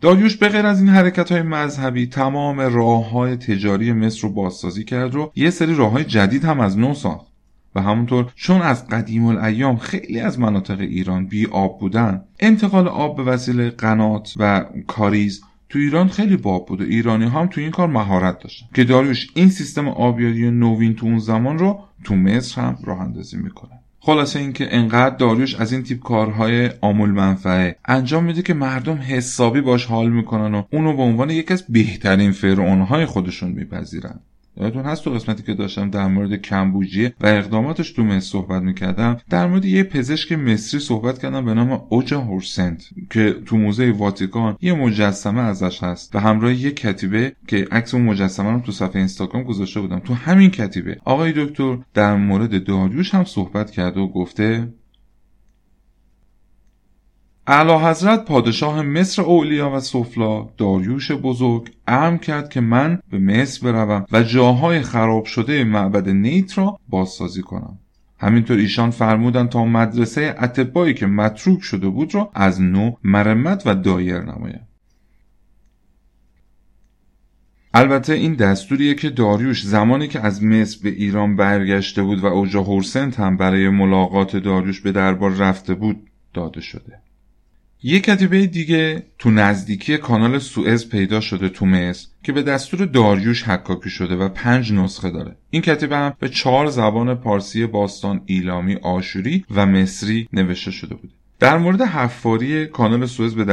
داریوش 0.00 0.36
به 0.36 0.48
غیر 0.48 0.66
از 0.66 0.80
این 0.80 0.88
حرکت 0.88 1.32
های 1.32 1.42
مذهبی 1.42 2.06
تمام 2.06 2.60
راه 2.60 3.10
های 3.10 3.36
تجاری 3.36 3.92
مصر 3.92 4.20
رو 4.22 4.28
بازسازی 4.28 4.84
کرد 4.84 5.14
و 5.14 5.32
یه 5.36 5.50
سری 5.50 5.74
راه 5.74 5.90
های 5.90 6.04
جدید 6.04 6.44
هم 6.44 6.60
از 6.60 6.78
نو 6.78 6.94
ساخت. 6.94 7.30
و 7.74 7.80
همونطور 7.80 8.32
چون 8.34 8.62
از 8.62 8.88
قدیم 8.88 9.26
الایام 9.26 9.76
خیلی 9.76 10.20
از 10.20 10.38
مناطق 10.38 10.80
ایران 10.80 11.26
بی 11.26 11.46
آب 11.46 11.80
بودن 11.80 12.24
انتقال 12.40 12.88
آب 12.88 13.16
به 13.16 13.22
وسیله 13.22 13.70
قنات 13.70 14.34
و 14.36 14.64
کاریز 14.86 15.42
تو 15.70 15.78
ایران 15.78 16.08
خیلی 16.08 16.36
باب 16.36 16.66
بود 16.66 16.82
ایرانی 16.82 17.24
هم 17.24 17.46
تو 17.46 17.60
این 17.60 17.70
کار 17.70 17.88
مهارت 17.88 18.38
داشتن. 18.38 18.66
که 18.74 18.84
داریوش 18.84 19.26
این 19.34 19.48
سیستم 19.48 19.88
آبیاری 19.88 20.50
نوین 20.50 20.94
تو 20.94 21.06
اون 21.06 21.18
زمان 21.18 21.58
رو 21.58 21.80
تو 22.04 22.16
مصر 22.16 22.60
هم 22.60 22.78
راه 22.84 23.00
اندازی 23.00 23.36
می‌کنه. 23.36 23.70
خلاصه 24.00 24.38
اینکه 24.38 24.68
انقدر 24.70 25.16
داریوش 25.16 25.54
از 25.54 25.72
این 25.72 25.82
تیپ 25.82 25.98
کارهای 26.00 26.70
آمول 26.80 27.10
منفعه 27.10 27.76
انجام 27.84 28.24
میده 28.24 28.42
که 28.42 28.54
مردم 28.54 28.96
حسابی 28.96 29.60
باش 29.60 29.84
حال 29.86 30.10
می‌کنن 30.10 30.54
و 30.54 30.62
اونو 30.72 30.96
به 30.96 31.02
عنوان 31.02 31.30
یکی 31.30 31.52
از 31.52 31.64
بهترین 31.68 32.32
فرعونهای 32.32 33.06
خودشون 33.06 33.50
میپذیرن. 33.50 34.20
یادتون 34.56 34.82
هست 34.82 35.04
تو 35.04 35.10
قسمتی 35.10 35.42
که 35.42 35.54
داشتم 35.54 35.90
در 35.90 36.06
مورد 36.06 36.34
کمبوجیه 36.34 37.14
و 37.20 37.26
اقداماتش 37.26 37.92
تو 37.92 38.02
مصر 38.04 38.30
صحبت 38.30 38.62
می‌کردم 38.62 39.16
در 39.30 39.46
مورد 39.46 39.64
یه 39.64 39.84
پزشک 39.84 40.32
مصری 40.32 40.80
صحبت 40.80 41.18
کردم 41.18 41.44
به 41.44 41.54
نام 41.54 41.82
اوجا 41.88 42.20
هورسنت 42.20 42.84
که 43.10 43.36
تو 43.46 43.56
موزه 43.56 43.90
واتیکان 43.90 44.56
یه 44.60 44.74
مجسمه 44.74 45.40
ازش 45.40 45.82
هست 45.82 46.16
و 46.16 46.18
همراه 46.18 46.54
یه 46.54 46.70
کتیبه 46.70 47.32
که 47.46 47.68
عکس 47.70 47.94
اون 47.94 48.04
مجسمه 48.04 48.52
رو 48.52 48.60
تو 48.60 48.72
صفحه 48.72 48.96
اینستاگرام 48.96 49.42
گذاشته 49.42 49.80
بودم. 49.80 49.98
تو 49.98 50.14
همین 50.14 50.50
کتیبه 50.50 50.96
آقای 51.04 51.32
دکتر 51.36 51.78
در 51.94 52.16
مورد 52.16 52.64
داریوش 52.64 53.14
هم 53.14 53.24
صحبت 53.24 53.70
کرده 53.70 54.00
و 54.00 54.08
گفته 54.08 54.68
اعلی 57.52 57.72
حضرت 57.72 58.24
پادشاه 58.24 58.82
مصر 58.82 59.22
اولیا 59.22 59.70
و 59.70 59.80
سفلا 59.80 60.42
داریوش 60.56 61.12
بزرگ 61.12 61.70
امر 61.86 62.16
کرد 62.16 62.50
که 62.50 62.60
من 62.60 62.98
به 63.10 63.18
مصر 63.18 63.72
بروم 63.72 64.06
و 64.12 64.22
جاهای 64.22 64.82
خراب 64.82 65.24
شده 65.24 65.64
معبد 65.64 66.08
نیت 66.08 66.58
را 66.58 66.78
بازسازی 66.88 67.42
کنم. 67.42 67.78
همینطور 68.18 68.56
ایشان 68.56 68.90
فرمودند 68.90 69.48
تا 69.48 69.64
مدرسه 69.64 70.34
اتبایی 70.40 70.94
که 70.94 71.06
متروک 71.06 71.62
شده 71.62 71.88
بود 71.88 72.14
را 72.14 72.30
از 72.34 72.62
نو 72.62 72.92
مرمت 73.04 73.62
و 73.66 73.74
دایر 73.74 74.20
نمایم 74.20 74.66
البته 77.74 78.12
این 78.12 78.34
دستوریه 78.34 78.94
که 78.94 79.10
داریوش 79.10 79.66
زمانی 79.66 80.08
که 80.08 80.20
از 80.20 80.44
مصر 80.44 80.78
به 80.82 80.88
ایران 80.88 81.36
برگشته 81.36 82.02
بود 82.02 82.20
و 82.20 82.26
اوجا 82.26 82.62
هورسنت 82.62 83.20
هم 83.20 83.36
برای 83.36 83.68
ملاقات 83.68 84.36
داریوش 84.36 84.80
به 84.80 84.92
دربار 84.92 85.30
رفته 85.30 85.74
بود 85.74 85.96
داده 86.34 86.60
شده. 86.60 87.09
یک 87.82 88.04
کتیبه 88.04 88.46
دیگه 88.46 89.02
تو 89.18 89.30
نزدیکی 89.30 89.96
کانال 89.96 90.38
سوئز 90.38 90.88
پیدا 90.88 91.20
شده 91.20 91.48
تو 91.48 91.66
مصر 91.66 92.08
که 92.22 92.32
به 92.32 92.42
دستور 92.42 92.84
داریوش 92.84 93.42
حکاکی 93.42 93.90
شده 93.90 94.16
و 94.16 94.28
پنج 94.28 94.72
نسخه 94.72 95.10
داره. 95.10 95.36
این 95.50 95.62
کتیبه 95.62 95.96
هم 95.96 96.14
به 96.18 96.28
چهار 96.28 96.66
زبان 96.66 97.14
پارسی 97.14 97.66
باستان 97.66 98.22
ایلامی 98.26 98.74
آشوری 98.74 99.44
و 99.50 99.66
مصری 99.66 100.28
نوشته 100.32 100.70
شده 100.70 100.94
بوده. 100.94 101.12
در 101.38 101.58
مورد 101.58 101.82
حفاری 101.82 102.66
کانال 102.66 103.06
سوئز 103.06 103.34
به, 103.34 103.44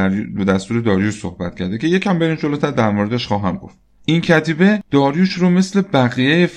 دستور 0.47 0.81
داریوش 0.81 1.19
صحبت 1.19 1.55
کرده 1.55 1.77
که 1.77 1.87
یکم 1.87 2.19
برین 2.19 2.35
جلوتر 2.35 2.71
در 2.71 2.89
موردش 2.89 3.27
خواهم 3.27 3.57
گفت. 3.57 3.77
این 4.09 4.21
کتیبه 4.21 4.83
داریوش 4.91 5.33
رو 5.33 5.49
مثل 5.49 5.81
بقیه 5.81 6.47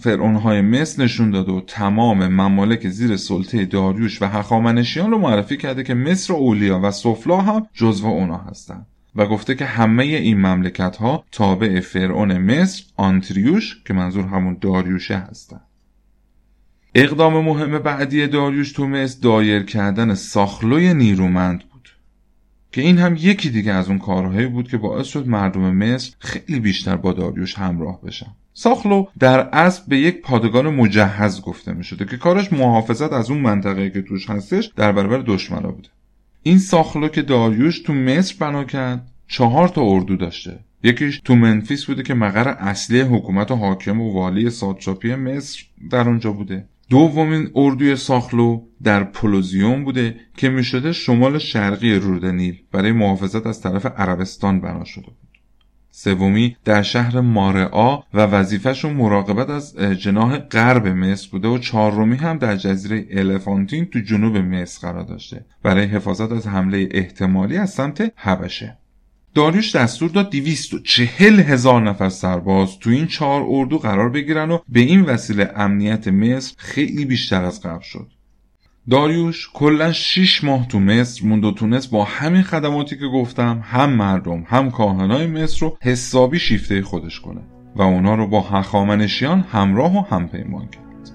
فرعونهای 0.00 0.60
مصر 0.60 1.02
نشون 1.02 1.30
داده 1.30 1.52
و 1.52 1.60
تمام 1.60 2.28
ممالک 2.28 2.88
زیر 2.88 3.16
سلطه 3.16 3.64
داریوش 3.64 4.22
و 4.22 4.26
هخامنشیان 4.26 5.10
رو 5.10 5.18
معرفی 5.18 5.56
کرده 5.56 5.82
که 5.82 5.94
مصر 5.94 6.32
اولیا 6.34 6.80
و 6.82 6.90
سفلا 6.90 7.40
هم 7.40 7.66
جزو 7.74 8.06
اونا 8.06 8.36
هستند 8.36 8.86
و 9.16 9.26
گفته 9.26 9.54
که 9.54 9.64
همه 9.64 10.04
این 10.04 10.40
مملکت 10.40 10.96
ها 10.96 11.24
تابع 11.32 11.80
فرعون 11.80 12.38
مصر 12.38 12.84
آنتریوش 12.96 13.82
که 13.86 13.94
منظور 13.94 14.24
همون 14.24 14.56
داریوشه 14.60 15.16
هستند 15.16 15.66
اقدام 16.94 17.44
مهم 17.44 17.78
بعدی 17.78 18.26
داریوش 18.26 18.72
تو 18.72 18.86
مصر 18.86 19.18
دایر 19.22 19.62
کردن 19.62 20.14
ساخلوی 20.14 20.94
نیرومند 20.94 21.64
که 22.72 22.80
این 22.80 22.98
هم 22.98 23.16
یکی 23.18 23.50
دیگه 23.50 23.72
از 23.72 23.88
اون 23.88 23.98
کارهایی 23.98 24.46
بود 24.46 24.68
که 24.68 24.76
باعث 24.76 25.06
شد 25.06 25.28
مردم 25.28 25.74
مصر 25.74 26.14
خیلی 26.18 26.60
بیشتر 26.60 26.96
با 26.96 27.12
داریوش 27.12 27.58
همراه 27.58 28.00
بشن. 28.00 28.26
ساخلو 28.52 29.04
در 29.18 29.40
اصل 29.40 29.82
به 29.88 29.98
یک 29.98 30.20
پادگان 30.22 30.74
مجهز 30.74 31.42
گفته 31.42 31.72
می 31.72 31.84
شده 31.84 32.04
که 32.04 32.16
کارش 32.16 32.52
محافظت 32.52 33.12
از 33.12 33.30
اون 33.30 33.40
منطقه 33.40 33.90
که 33.90 34.02
توش 34.02 34.30
هستش 34.30 34.70
در 34.76 34.92
برابر 34.92 35.18
دشمنا 35.26 35.70
بوده. 35.70 35.88
این 36.42 36.58
ساخلو 36.58 37.08
که 37.08 37.22
داریوش 37.22 37.78
تو 37.78 37.92
مصر 37.92 38.34
بنا 38.38 38.64
کرد 38.64 39.10
چهار 39.28 39.68
تا 39.68 39.82
اردو 39.82 40.16
داشته. 40.16 40.58
یکیش 40.82 41.20
تو 41.24 41.34
منفیس 41.34 41.84
بوده 41.84 42.02
که 42.02 42.14
مقر 42.14 42.48
اصلی 42.48 43.00
حکومت 43.00 43.50
و 43.50 43.54
حاکم 43.54 44.00
و 44.00 44.12
والی 44.12 44.50
سادشاپی 44.50 45.14
مصر 45.14 45.62
در 45.90 46.08
اونجا 46.08 46.32
بوده. 46.32 46.64
دومین 46.90 47.50
اردوی 47.54 47.96
ساخلو 47.96 48.60
در 48.82 49.04
پولوزیوم 49.04 49.84
بوده 49.84 50.16
که 50.36 50.48
می‌شده 50.48 50.92
شمال 50.92 51.38
شرقی 51.38 51.94
رود 51.94 52.26
نیل 52.26 52.62
برای 52.72 52.92
محافظت 52.92 53.46
از 53.46 53.60
طرف 53.60 53.86
عربستان 53.86 54.60
بنا 54.60 54.84
شده 54.84 55.06
بود. 55.06 55.16
سومی 55.90 56.56
در 56.64 56.82
شهر 56.82 57.20
مارعا 57.20 57.96
و 58.14 58.20
وظیفهشون 58.20 58.92
مراقبت 58.92 59.50
از 59.50 59.76
جناح 59.76 60.38
غرب 60.38 60.86
مصر 60.86 61.28
بوده 61.30 61.48
و 61.48 61.58
چهارمی 61.58 62.16
هم 62.16 62.38
در 62.38 62.56
جزیره 62.56 63.06
الفانتین 63.10 63.84
تو 63.84 63.98
جنوب 64.00 64.36
مصر 64.36 64.88
قرار 64.88 65.04
داشته 65.04 65.44
برای 65.62 65.84
حفاظت 65.84 66.32
از 66.32 66.46
حمله 66.46 66.88
احتمالی 66.90 67.56
از 67.56 67.70
سمت 67.70 68.12
حبشه. 68.16 68.78
داریوش 69.34 69.76
دستور 69.76 70.10
داد 70.10 70.30
دیویست 70.30 70.74
و 70.74 70.78
چهل 70.78 71.40
هزار 71.40 71.82
نفر 71.82 72.08
سرباز 72.08 72.78
تو 72.78 72.90
این 72.90 73.06
چهار 73.06 73.44
اردو 73.48 73.78
قرار 73.78 74.10
بگیرن 74.10 74.50
و 74.50 74.58
به 74.68 74.80
این 74.80 75.02
وسیله 75.02 75.52
امنیت 75.56 76.08
مصر 76.08 76.54
خیلی 76.58 77.04
بیشتر 77.04 77.44
از 77.44 77.60
قبل 77.60 77.82
شد. 77.82 78.06
داریوش 78.90 79.50
کلا 79.54 79.92
6 79.92 80.44
ماه 80.44 80.68
تو 80.68 80.80
مصر 80.80 81.26
موند 81.26 81.44
و 81.44 81.52
تونست 81.52 81.90
با 81.90 82.04
همین 82.04 82.42
خدماتی 82.42 82.98
که 82.98 83.06
گفتم 83.06 83.64
هم 83.64 83.90
مردم 83.90 84.44
هم 84.46 84.70
کاهنای 84.70 85.26
مصر 85.26 85.60
رو 85.60 85.78
حسابی 85.82 86.38
شیفته 86.38 86.82
خودش 86.82 87.20
کنه 87.20 87.40
و 87.76 87.82
اونا 87.82 88.14
رو 88.14 88.26
با 88.26 88.40
هخامنشیان 88.40 89.40
همراه 89.40 89.96
و 89.96 90.14
همپیمان 90.14 90.68
کرد. 90.68 91.10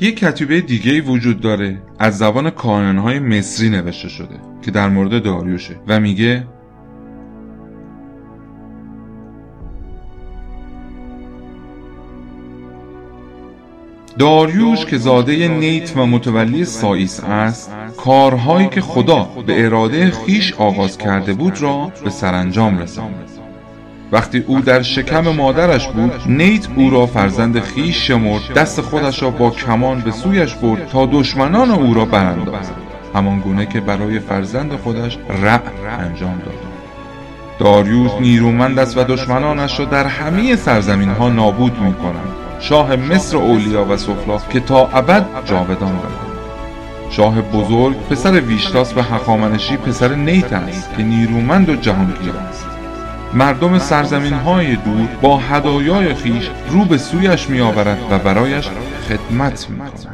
یک 0.00 0.18
کتیبه 0.18 0.60
دیگه 0.60 1.00
وجود 1.00 1.40
داره 1.40 1.82
از 1.98 2.18
زبان 2.18 2.50
کاهنهای 2.50 3.18
مصری 3.18 3.70
نوشته 3.70 4.08
شده 4.08 4.40
که 4.62 4.70
در 4.70 4.88
مورد 4.88 5.22
داریوشه 5.22 5.80
و 5.88 6.00
میگه 6.00 6.46
داریوش 14.18 14.84
که 14.84 14.98
زاده 14.98 15.48
نیت 15.48 15.96
و 15.96 16.06
متولی 16.06 16.64
سایس 16.64 17.20
است 17.20 17.70
کارهایی 17.96 18.68
که 18.68 18.80
خدا 18.80 19.28
به 19.46 19.64
اراده 19.64 20.10
خیش 20.10 20.54
آغاز 20.58 20.98
کرده 20.98 21.32
بود 21.32 21.62
را 21.62 21.92
به 22.04 22.10
سرانجام 22.10 22.78
رساند. 22.78 23.30
وقتی 24.12 24.44
او 24.46 24.60
در 24.60 24.82
شکم 24.82 25.28
مادرش 25.28 25.88
بود 25.88 26.12
نیت 26.26 26.68
او 26.76 26.90
را 26.90 27.06
فرزند 27.06 27.60
خیش 27.60 28.06
شمرد 28.06 28.52
دست 28.56 28.80
خودش 28.80 29.22
را 29.22 29.30
با 29.30 29.50
کمان 29.50 30.00
به 30.00 30.10
سویش 30.10 30.54
برد 30.54 30.88
تا 30.88 31.06
دشمنان 31.06 31.70
او 31.70 31.94
را 31.94 32.04
براندازد 32.04 32.76
همان 33.14 33.40
گونه 33.40 33.66
که 33.66 33.80
برای 33.80 34.18
فرزند 34.18 34.76
خودش 34.76 35.18
رع 35.42 35.60
انجام 35.98 36.38
داد. 36.44 36.54
داریوش 37.58 38.10
نیرومند 38.20 38.78
است 38.78 38.98
و 38.98 39.04
دشمنانش 39.04 39.78
را 39.78 39.84
در 39.84 40.06
همه 40.06 40.56
سرزمین 40.56 41.08
ها 41.08 41.28
نابود 41.28 41.78
می 41.80 41.94
کنند 41.94 42.43
شاه 42.68 42.96
مصر 42.96 43.36
اولیا 43.36 43.84
و 43.84 43.96
سفلا 43.96 44.38
که 44.38 44.60
تا 44.60 44.88
ابد 44.88 45.26
جاودان 45.44 45.76
بماند 45.78 46.34
شاه 47.10 47.40
بزرگ 47.40 47.96
پسر 48.10 48.40
ویشتاس 48.40 48.96
و 48.96 49.02
حخامنشی 49.02 49.76
پسر 49.76 50.14
نیت 50.14 50.52
است 50.52 50.94
که 50.96 51.02
نیرومند 51.02 51.68
و 51.68 51.76
جهانگیر 51.76 52.34
است. 52.48 52.66
مردم 53.34 53.78
سرزمین 53.78 54.32
های 54.32 54.76
دور 54.76 55.08
با 55.22 55.36
هدایای 55.36 56.14
خیش 56.14 56.50
رو 56.68 56.84
به 56.84 56.98
سویش 56.98 57.50
می 57.50 57.60
آورد 57.60 57.98
و 58.10 58.18
برایش 58.18 58.68
خدمت 59.08 59.70
می 59.70 59.78
کند 59.78 60.13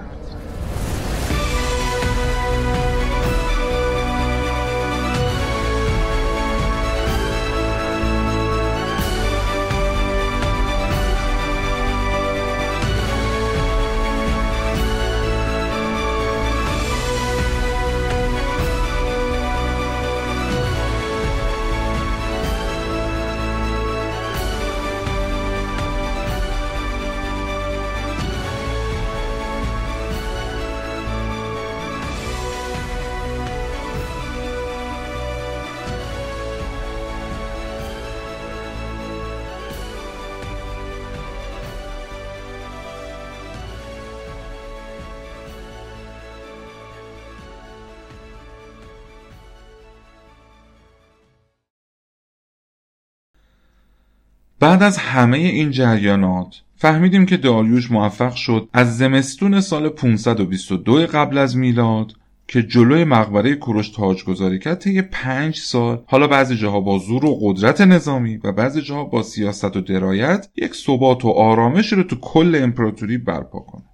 بعد 54.60 54.82
از 54.82 54.98
همه 54.98 55.38
این 55.38 55.70
جریانات 55.70 56.62
فهمیدیم 56.76 57.26
که 57.26 57.36
داریوش 57.36 57.90
موفق 57.90 58.34
شد 58.34 58.68
از 58.72 58.98
زمستون 58.98 59.60
سال 59.60 59.88
522 59.88 61.06
قبل 61.06 61.38
از 61.38 61.56
میلاد 61.56 62.12
که 62.48 62.62
جلوی 62.62 63.04
مقبره 63.04 63.54
کوروش 63.54 63.88
تاج 63.88 64.24
گذاری 64.24 64.58
کرد 64.58 64.78
طی 64.78 65.02
پنج 65.02 65.56
سال. 65.56 66.02
حالا 66.06 66.26
بعضی 66.26 66.56
جاها 66.56 66.80
با 66.80 66.98
زور 66.98 67.24
و 67.24 67.38
قدرت 67.42 67.80
نظامی 67.80 68.36
و 68.36 68.52
بعضی 68.52 68.82
جاها 68.82 69.04
با 69.04 69.22
سیاست 69.22 69.76
و 69.76 69.80
درایت 69.80 70.48
یک 70.56 70.74
ثبات 70.74 71.24
و 71.24 71.28
آرامش 71.28 71.92
رو 71.92 72.02
تو 72.02 72.16
کل 72.16 72.60
امپراتوری 72.62 73.18
برپا 73.18 73.58
کنه. 73.58 73.84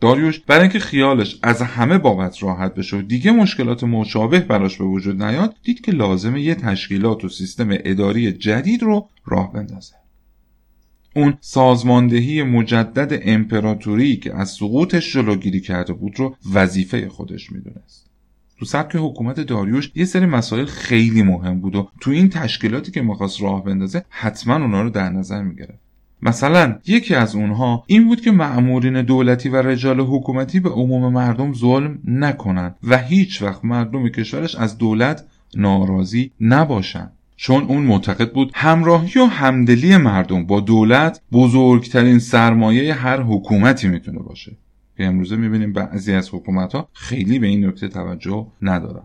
داریوش 0.00 0.38
برای 0.38 0.62
اینکه 0.62 0.78
خیالش 0.78 1.38
از 1.42 1.62
همه 1.62 1.98
بابت 1.98 2.42
راحت 2.42 2.74
بشه 2.74 2.96
و 2.96 3.02
دیگه 3.02 3.30
مشکلات 3.30 3.84
مشابه 3.84 4.40
براش 4.40 4.78
به 4.78 4.84
وجود 4.84 5.22
نیاد 5.22 5.56
دید 5.62 5.80
که 5.80 5.92
لازمه 5.92 6.40
یه 6.40 6.54
تشکیلات 6.54 7.24
و 7.24 7.28
سیستم 7.28 7.68
اداری 7.70 8.32
جدید 8.32 8.82
رو 8.82 9.08
راه 9.26 9.52
بندازه. 9.52 9.94
اون 11.16 11.34
سازماندهی 11.40 12.42
مجدد 12.42 13.20
امپراتوری 13.24 14.16
که 14.16 14.34
از 14.34 14.50
سقوطش 14.50 15.12
جلوگیری 15.12 15.60
کرده 15.60 15.92
بود 15.92 16.18
رو 16.18 16.36
وظیفه 16.52 17.08
خودش 17.08 17.52
می‌دونست. 17.52 18.06
تو 18.58 18.64
سبک 18.64 18.96
حکومت 18.96 19.40
داریوش 19.40 19.90
یه 19.94 20.04
سری 20.04 20.26
مسائل 20.26 20.64
خیلی 20.64 21.22
مهم 21.22 21.60
بود 21.60 21.76
و 21.76 21.88
تو 22.00 22.10
این 22.10 22.28
تشکیلاتی 22.28 22.92
که 22.92 23.02
می‌خواست 23.02 23.42
راه 23.42 23.64
بندازه 23.64 24.04
حتما 24.08 24.54
اونا 24.54 24.82
رو 24.82 24.90
در 24.90 25.10
نظر 25.10 25.42
می‌گرفت. 25.42 25.87
مثلا 26.22 26.78
یکی 26.86 27.14
از 27.14 27.34
اونها 27.34 27.84
این 27.86 28.06
بود 28.06 28.20
که 28.20 28.30
معمورین 28.30 29.02
دولتی 29.02 29.48
و 29.48 29.56
رجال 29.56 30.00
حکومتی 30.00 30.60
به 30.60 30.70
عموم 30.70 31.12
مردم 31.12 31.52
ظلم 31.52 31.98
نکنند 32.04 32.76
و 32.84 32.98
هیچ 32.98 33.42
وقت 33.42 33.64
مردم 33.64 34.08
کشورش 34.08 34.54
از 34.54 34.78
دولت 34.78 35.24
ناراضی 35.54 36.30
نباشند. 36.40 37.12
چون 37.36 37.64
اون 37.64 37.82
معتقد 37.82 38.32
بود 38.32 38.50
همراهی 38.54 39.20
و 39.20 39.24
همدلی 39.24 39.96
مردم 39.96 40.46
با 40.46 40.60
دولت 40.60 41.20
بزرگترین 41.32 42.18
سرمایه 42.18 42.94
هر 42.94 43.20
حکومتی 43.22 43.88
می‌تونه 43.88 44.18
باشه. 44.18 44.56
که 44.96 45.04
امروزه 45.04 45.36
می‌بینیم 45.36 45.72
بعضی 45.72 46.12
از 46.12 46.34
حکومت 46.34 46.72
ها 46.72 46.88
خیلی 46.92 47.38
به 47.38 47.46
این 47.46 47.66
نکته 47.66 47.88
توجه 47.88 48.46
ندارن. 48.62 49.02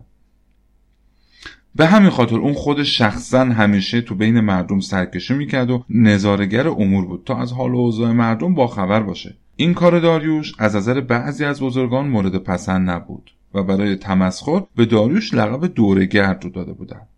به 1.76 1.86
همین 1.86 2.10
خاطر 2.10 2.36
اون 2.36 2.52
خود 2.52 2.82
شخصا 2.82 3.44
همیشه 3.44 4.00
تو 4.00 4.14
بین 4.14 4.40
مردم 4.40 4.80
سرکشی 4.80 5.34
می‌کرد 5.34 5.70
و 5.70 5.84
نظارگر 5.90 6.68
امور 6.68 7.06
بود 7.06 7.22
تا 7.26 7.36
از 7.36 7.52
حال 7.52 7.74
و 7.74 7.76
اوضاع 7.76 8.12
مردم 8.12 8.54
با 8.54 8.66
خبر 8.66 9.02
باشه. 9.02 9.36
این 9.56 9.74
کار 9.74 10.00
داریوش 10.00 10.52
از 10.58 10.76
نظر 10.76 11.00
بعضی 11.00 11.44
از 11.44 11.60
بزرگان 11.60 12.08
مورد 12.08 12.36
پسند 12.38 12.90
نبود 12.90 13.30
و 13.54 13.62
برای 13.62 13.96
تمسخر 13.96 14.62
به 14.76 14.86
داریوش 14.86 15.34
لقب 15.34 15.66
دورگرد 15.66 16.44
رو 16.44 16.50
داده 16.50 16.72
بودند 16.72 17.08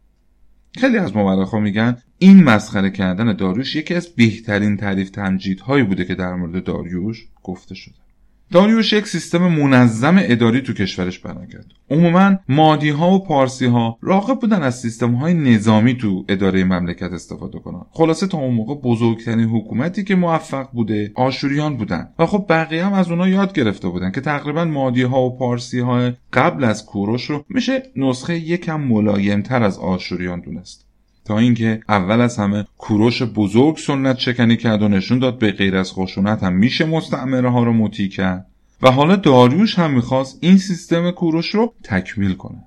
خیلی 0.78 0.98
از 0.98 1.12
ها 1.12 1.60
میگن 1.60 1.96
این 2.18 2.44
مسخره 2.44 2.90
کردن 2.90 3.32
داریوش 3.32 3.76
یکی 3.76 3.94
از 3.94 4.08
بهترین 4.08 4.76
تعریف 4.76 5.10
تمجیدهایی 5.10 5.84
بوده 5.84 6.04
که 6.04 6.14
در 6.14 6.34
مورد 6.34 6.64
داریوش 6.64 7.26
گفته 7.42 7.74
شده. 7.74 8.05
داریوش 8.52 8.92
یک 8.92 9.06
سیستم 9.06 9.48
منظم 9.48 10.16
اداری 10.18 10.60
تو 10.60 10.72
کشورش 10.72 11.18
بنا 11.18 11.46
کرد. 11.46 11.66
عموما 11.90 12.36
مادی 12.48 12.88
ها 12.88 13.10
و 13.10 13.24
پارسی 13.24 13.66
ها 13.66 13.98
راقب 14.02 14.40
بودن 14.40 14.62
از 14.62 14.80
سیستم 14.80 15.14
های 15.14 15.34
نظامی 15.34 15.94
تو 15.94 16.24
اداره 16.28 16.64
مملکت 16.64 17.12
استفاده 17.12 17.58
کنن. 17.58 17.82
خلاصه 17.90 18.26
تا 18.26 18.38
اون 18.38 18.54
موقع 18.54 18.74
بزرگترین 18.74 19.48
حکومتی 19.48 20.04
که 20.04 20.14
موفق 20.14 20.70
بوده 20.72 21.12
آشوریان 21.14 21.76
بودن. 21.76 22.08
و 22.18 22.26
خب 22.26 22.46
بقیه 22.48 22.86
هم 22.86 22.92
از 22.92 23.10
اونها 23.10 23.28
یاد 23.28 23.52
گرفته 23.52 23.88
بودن 23.88 24.10
که 24.10 24.20
تقریبا 24.20 24.64
مادی 24.64 25.02
ها 25.02 25.22
و 25.22 25.38
پارسی 25.38 25.80
ها 25.80 26.10
قبل 26.32 26.64
از 26.64 26.86
کوروش 26.86 27.24
رو 27.24 27.44
میشه 27.48 27.82
نسخه 27.96 28.36
یکم 28.38 28.80
ملایمتر 28.80 29.62
از 29.62 29.78
آشوریان 29.78 30.40
دونست. 30.40 30.85
تا 31.26 31.38
اینکه 31.38 31.80
اول 31.88 32.20
از 32.20 32.36
همه 32.36 32.64
کوروش 32.78 33.22
بزرگ 33.22 33.76
سنت 33.76 34.18
شکنی 34.18 34.56
کرد 34.56 34.82
و 34.82 34.88
نشون 34.88 35.18
داد 35.18 35.38
به 35.38 35.52
غیر 35.52 35.76
از 35.76 35.92
خشونت 35.92 36.42
هم 36.42 36.52
میشه 36.52 36.84
مستعمره 36.84 37.50
ها 37.50 37.64
رو 37.64 37.72
مطیع 37.72 38.08
کرد. 38.08 38.46
و 38.82 38.90
حالا 38.90 39.16
داریوش 39.16 39.78
هم 39.78 39.90
می‌خواست 39.90 40.38
این 40.40 40.58
سیستم 40.58 41.10
کوروش 41.10 41.54
رو 41.54 41.74
تکمیل 41.82 42.34
کنه. 42.34 42.64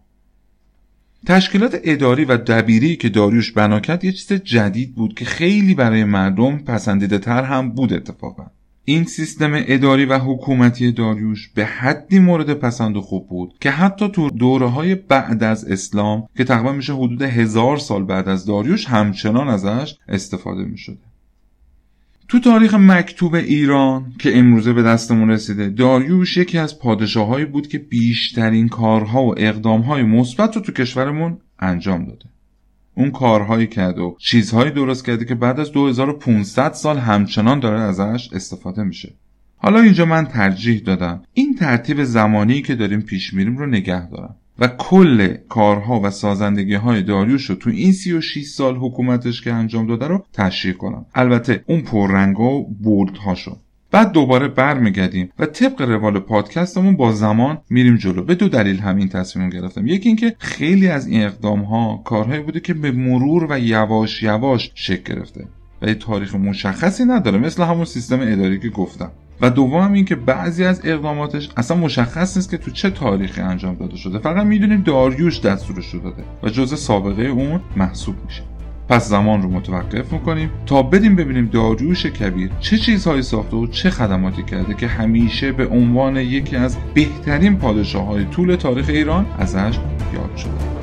تشکیلات 1.25 1.79
اداری 1.83 2.25
و 2.25 2.37
دبیری 2.37 2.95
که 2.95 3.09
داریوش 3.09 3.51
بنا 3.51 3.79
کرد 3.79 4.03
یه 4.03 4.11
چیز 4.11 4.33
جدید 4.33 4.95
بود 4.95 5.13
که 5.13 5.25
خیلی 5.25 5.75
برای 5.75 6.03
مردم 6.03 6.57
پسندیده 6.57 7.17
تر 7.17 7.43
هم 7.43 7.69
بود 7.69 7.93
اتفاقا. 7.93 8.45
این 8.89 9.03
سیستم 9.03 9.51
اداری 9.53 10.05
و 10.05 10.17
حکومتی 10.17 10.91
داریوش 10.91 11.49
به 11.55 11.65
حدی 11.65 12.19
مورد 12.19 12.53
پسند 12.53 12.97
و 12.97 13.01
خوب 13.01 13.27
بود 13.27 13.53
که 13.61 13.71
حتی 13.71 14.09
تو 14.09 14.29
دوره 14.29 14.67
های 14.67 14.95
بعد 14.95 15.43
از 15.43 15.65
اسلام 15.65 16.27
که 16.37 16.43
تقریبا 16.43 16.71
میشه 16.71 16.93
حدود 16.93 17.21
هزار 17.21 17.77
سال 17.77 18.03
بعد 18.03 18.29
از 18.29 18.45
داریوش 18.45 18.85
همچنان 18.85 19.47
ازش 19.47 19.95
استفاده 20.07 20.63
می‌شده. 20.63 20.97
تو 22.27 22.39
تاریخ 22.39 22.73
مکتوب 22.73 23.35
ایران 23.35 24.13
که 24.19 24.37
امروزه 24.37 24.73
به 24.73 24.83
دستمون 24.83 25.29
رسیده 25.29 25.69
داریوش 25.69 26.37
یکی 26.37 26.57
از 26.57 26.79
پادشاهایی 26.79 27.45
بود 27.45 27.67
که 27.67 27.77
بیشترین 27.77 28.67
کارها 28.67 29.23
و 29.23 29.39
اقدامهای 29.39 30.03
مثبت 30.03 30.55
رو 30.55 30.61
تو 30.61 30.71
کشورمون 30.71 31.37
انجام 31.59 32.05
داده. 32.05 32.25
اون 32.99 33.11
کارهایی 33.11 33.67
کرد 33.67 33.99
و 33.99 34.15
چیزهایی 34.19 34.71
درست 34.71 35.05
کرده 35.05 35.25
که 35.25 35.35
بعد 35.35 35.59
از 35.59 35.71
2500 35.71 36.73
سال 36.73 36.97
همچنان 36.97 37.59
داره 37.59 37.79
ازش 37.79 38.29
استفاده 38.33 38.83
میشه. 38.83 39.13
حالا 39.57 39.79
اینجا 39.79 40.05
من 40.05 40.25
ترجیح 40.25 40.81
دادم. 40.85 41.23
این 41.33 41.55
ترتیب 41.55 42.03
زمانی 42.03 42.61
که 42.61 42.75
داریم 42.75 43.01
پیش 43.01 43.33
میریم 43.33 43.57
رو 43.57 43.65
نگه 43.65 44.09
دارم. 44.09 44.35
و 44.59 44.67
کل 44.67 45.33
کارها 45.49 45.99
و 45.99 46.09
سازندگی 46.09 46.73
های 46.73 47.03
داریوش 47.03 47.45
رو 47.45 47.55
تو 47.55 47.69
این 47.69 47.91
36 47.91 48.45
سال 48.45 48.75
حکومتش 48.75 49.41
که 49.41 49.53
انجام 49.53 49.87
داده 49.87 50.07
رو 50.07 50.25
تشریح 50.33 50.73
کنم. 50.73 51.05
البته 51.15 51.63
اون 51.67 51.81
پررنگ 51.81 52.39
و 52.39 52.65
هاشو 53.25 53.57
بعد 53.91 54.11
دوباره 54.11 54.47
برمیگردیم 54.47 55.29
و 55.39 55.45
طبق 55.45 55.81
روال 55.81 56.19
پادکستمون 56.19 56.97
با 56.97 57.11
زمان 57.11 57.57
میریم 57.69 57.95
جلو. 57.95 58.23
به 58.23 58.35
دو 58.35 58.49
دلیل 58.49 58.79
همین 58.79 59.09
تصمیم 59.09 59.49
گرفتم. 59.49 59.87
یکی 59.87 60.09
اینکه 60.09 60.35
خیلی 60.39 60.87
از 60.87 61.07
این 61.07 61.23
اقدام 61.23 61.59
ها 61.59 62.01
کارهایی 62.05 62.41
بوده 62.41 62.59
که 62.59 62.73
به 62.73 62.91
مرور 62.91 63.47
و 63.49 63.59
یواش 63.59 64.23
یواش 64.23 64.71
شکل 64.75 65.15
گرفته 65.15 65.47
و 65.81 65.87
یه 65.87 65.93
تاریخ 65.93 66.35
مشخصی 66.35 67.05
نداره 67.05 67.37
مثل 67.37 67.63
همون 67.63 67.85
سیستم 67.85 68.19
اداری 68.21 68.59
که 68.59 68.69
گفتم. 68.69 69.11
و 69.41 69.49
دوم 69.49 69.93
این 69.93 70.05
که 70.05 70.15
بعضی 70.15 70.63
از 70.63 70.81
اقداماتش 70.83 71.49
اصلا 71.57 71.77
مشخص 71.77 72.37
نیست 72.37 72.51
که 72.51 72.57
تو 72.57 72.71
چه 72.71 72.89
تاریخی 72.89 73.41
انجام 73.41 73.75
داده 73.75 73.97
شده. 73.97 74.19
فقط 74.19 74.45
می‌دونیم 74.45 74.81
داریوش 74.81 75.41
دستورش 75.41 75.93
رو 75.93 75.99
داده 75.99 76.23
و 76.43 76.49
جزء 76.49 76.75
سابقه 76.75 77.23
اون 77.23 77.61
محسوب 77.77 78.15
میشه. 78.25 78.43
پس 78.89 79.09
زمان 79.09 79.41
رو 79.41 79.49
متوقف 79.49 80.13
می‌کنیم 80.13 80.51
تا 80.65 80.83
بدیم 80.83 81.15
ببینیم 81.15 81.49
داریوش 81.53 82.05
کبیر 82.05 82.51
چه 82.59 82.77
چیزهایی 82.77 83.21
ساخته 83.21 83.57
و 83.57 83.67
چه 83.67 83.89
خدماتی 83.89 84.43
کرده 84.43 84.73
که 84.73 84.87
همیشه 84.87 85.51
به 85.51 85.67
عنوان 85.67 86.17
یکی 86.17 86.55
از 86.55 86.77
بهترین 86.93 87.57
پادشاه 87.57 88.05
های 88.05 88.25
طول 88.25 88.55
تاریخ 88.55 88.89
ایران 88.89 89.25
ازش 89.39 89.79
یاد 90.13 90.37
شده. 90.37 90.78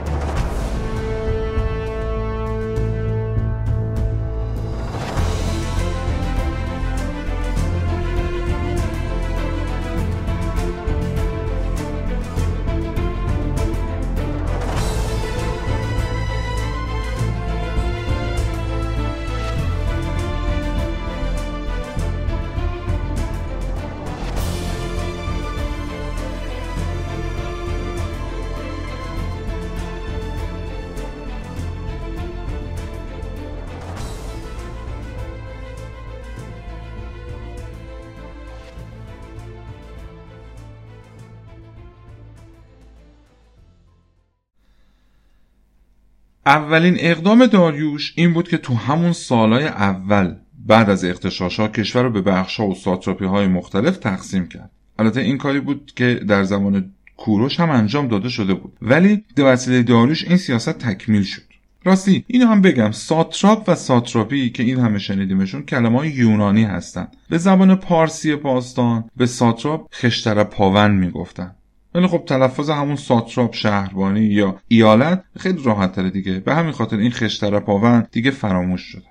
اولین 46.47 46.97
اقدام 46.99 47.47
داریوش 47.47 48.13
این 48.17 48.33
بود 48.33 48.49
که 48.49 48.57
تو 48.57 48.75
همون 48.75 49.13
سالهای 49.13 49.67
اول 49.67 50.35
بعد 50.67 50.91
از 50.91 51.05
اختشاشا 51.05 51.69
کشور 51.69 52.03
رو 52.03 52.11
به 52.11 52.23
بخشها 52.23 52.67
و 52.67 52.75
ساتراپی 52.75 53.25
های 53.25 53.47
مختلف 53.47 53.97
تقسیم 53.97 54.49
کرد. 54.49 54.71
البته 54.99 55.21
این 55.21 55.39
کاری 55.39 55.61
بود 55.61 55.93
که 55.97 56.15
در 56.29 56.45
زمان 56.45 56.93
کوروش 57.17 57.61
هم 57.61 57.71
انجام 57.71 58.09
داده 58.09 58.29
شده 58.29 58.55
بود. 58.55 58.73
ولی 58.83 59.25
به 59.35 59.45
وسیله 59.45 59.83
داریوش 59.83 60.25
این 60.25 60.37
سیاست 60.37 60.79
تکمیل 60.79 61.23
شد. 61.23 61.43
راستی 61.85 62.25
اینو 62.27 62.47
هم 62.47 62.63
بگم. 62.63 62.91
ساتراپ 62.91 63.65
و 63.69 63.75
ساتراپی 63.75 64.51
که 64.51 64.63
این 64.63 64.81
همه 64.81 64.99
شنیدیمشون 64.99 65.63
کلمه 65.63 65.99
های 65.99 66.11
یونانی 66.11 66.65
هستند 66.65 67.17
به 67.29 67.39
زبان 67.39 67.75
پارسی 67.75 68.37
باستان 68.37 69.05
به 69.17 69.27
ساتراپ 69.27 69.89
خشتر 69.95 70.45
پاون 70.45 70.91
می‌گفتن. 70.91 71.55
ولی 71.97 72.07
خب 72.07 72.23
تلفظ 72.27 72.71
همون 72.71 72.97
ساتراپ 72.97 73.55
شهربانی 73.55 74.21
یا 74.21 74.61
ایالت 74.69 75.25
خیلی 75.39 75.63
راحت 75.65 75.93
تره 75.93 76.11
دیگه. 76.11 76.41
به 76.41 76.55
همین 76.55 76.73
خاطر 76.73 76.97
این 76.97 77.11
خشتر 77.11 77.61
پاون 77.61 78.07
دیگه 78.13 78.31
فراموش 78.31 78.81
شده. 78.81 79.05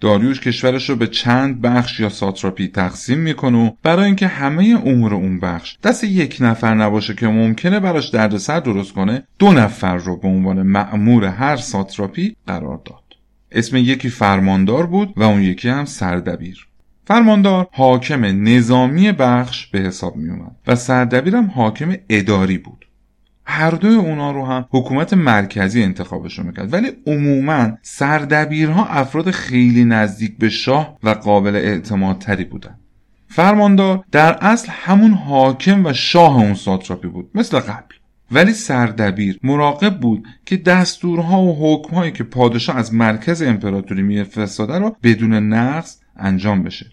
داریوش 0.00 0.40
کشورش 0.40 0.90
رو 0.90 0.96
به 0.96 1.06
چند 1.06 1.60
بخش 1.60 2.00
یا 2.00 2.08
ساتراپی 2.08 2.68
تقسیم 2.68 3.18
می‌کنه 3.18 3.58
و 3.58 3.70
برای 3.82 4.04
اینکه 4.04 4.26
همه 4.26 4.82
امور 4.84 5.14
اون 5.14 5.40
بخش 5.40 5.78
دست 5.82 6.04
یک 6.04 6.36
نفر 6.40 6.74
نباشه 6.74 7.14
که 7.14 7.26
ممکنه 7.28 7.80
براش 7.80 8.08
دردسر 8.08 8.60
درست 8.60 8.92
کنه 8.92 9.22
دو 9.38 9.52
نفر 9.52 9.96
رو 9.96 10.16
به 10.16 10.28
عنوان 10.28 10.62
مأمور 10.62 11.24
هر 11.24 11.56
ساتراپی 11.56 12.36
قرار 12.46 12.80
داد. 12.84 13.02
اسم 13.52 13.76
یکی 13.76 14.08
فرماندار 14.08 14.86
بود 14.86 15.12
و 15.16 15.22
اون 15.22 15.42
یکی 15.42 15.68
هم 15.68 15.84
سردبیر. 15.84 16.66
فرماندار 17.12 17.68
حاکم 17.72 18.48
نظامی 18.48 19.12
بخش 19.12 19.66
به 19.66 19.78
حساب 19.78 20.16
می 20.16 20.30
اومد 20.30 20.56
و 20.66 20.76
سردبیرم 20.76 21.46
حاکم 21.54 21.94
اداری 22.08 22.58
بود. 22.58 22.86
هر 23.44 23.70
دوی 23.70 23.94
اونا 23.94 24.32
رو 24.32 24.46
هم 24.46 24.64
حکومت 24.70 25.14
مرکزی 25.14 25.82
انتخابشون 25.82 26.46
می‌کرد. 26.46 26.72
ولی 26.72 26.92
عموما 27.06 27.78
سردبیرها 27.82 28.86
افراد 28.86 29.30
خیلی 29.30 29.84
نزدیک 29.84 30.38
به 30.38 30.48
شاه 30.48 30.98
و 31.02 31.08
قابل 31.08 31.56
اعتماد 31.56 32.18
تری 32.18 32.44
بودن. 32.44 32.78
فرماندار 33.28 34.04
در 34.12 34.38
اصل 34.40 34.68
همون 34.70 35.12
حاکم 35.12 35.86
و 35.86 35.92
شاه 35.92 36.36
اون 36.36 36.54
ساتراپی 36.54 37.08
بود 37.08 37.30
مثل 37.34 37.58
قبل. 37.58 37.94
ولی 38.30 38.52
سردبیر 38.52 39.38
مراقب 39.42 40.00
بود 40.00 40.26
که 40.46 40.56
دستورها 40.56 41.42
و 41.42 41.56
حکمهایی 41.60 42.12
که 42.12 42.24
پادشاه 42.24 42.76
از 42.76 42.94
مرکز 42.94 43.42
امپراتوری 43.42 44.02
میفرستاده 44.02 44.78
رو 44.78 44.96
بدون 45.02 45.34
نقص 45.34 45.98
انجام 46.16 46.62
بشه. 46.62 46.86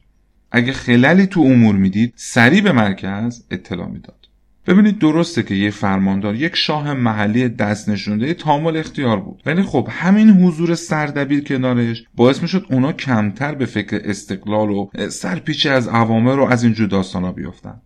اگه 0.52 0.74
خلالی 0.74 1.28
تو 1.28 1.42
امور 1.42 1.76
می‌دید 1.76 2.14
سریع 2.16 2.62
به 2.62 2.72
مرکز 2.72 3.44
اطلاع 3.52 3.88
می‌داد. 3.88 4.16
ببینید 4.68 5.00
درسته 5.00 5.44
که 5.44 5.56
یه 5.56 5.72
فرماندار 5.72 6.36
یک 6.36 6.56
شاه 6.56 6.94
محلی 6.94 7.50
دست 7.50 7.90
نشونده 7.90 8.34
تامل 8.34 8.78
اختیار 8.78 9.20
بود. 9.20 9.42
ولی 9.46 9.64
خب 9.64 9.88
همین 9.92 10.30
حضور 10.30 10.76
سردبیر 10.76 11.44
کنارش 11.44 12.04
باعث 12.16 12.42
می‌شد 12.42 12.66
اونا 12.70 12.94
کمتر 12.94 13.56
به 13.56 13.66
فکر 13.66 14.02
استقلال 14.04 14.70
و 14.70 14.90
سرپیچه 15.10 15.70
از 15.70 15.88
عوامر 15.88 16.36
رو 16.36 16.46
از 16.46 16.64
اینجور 16.64 16.88
داستانا 16.88 17.32
بیافتن. 17.32 17.82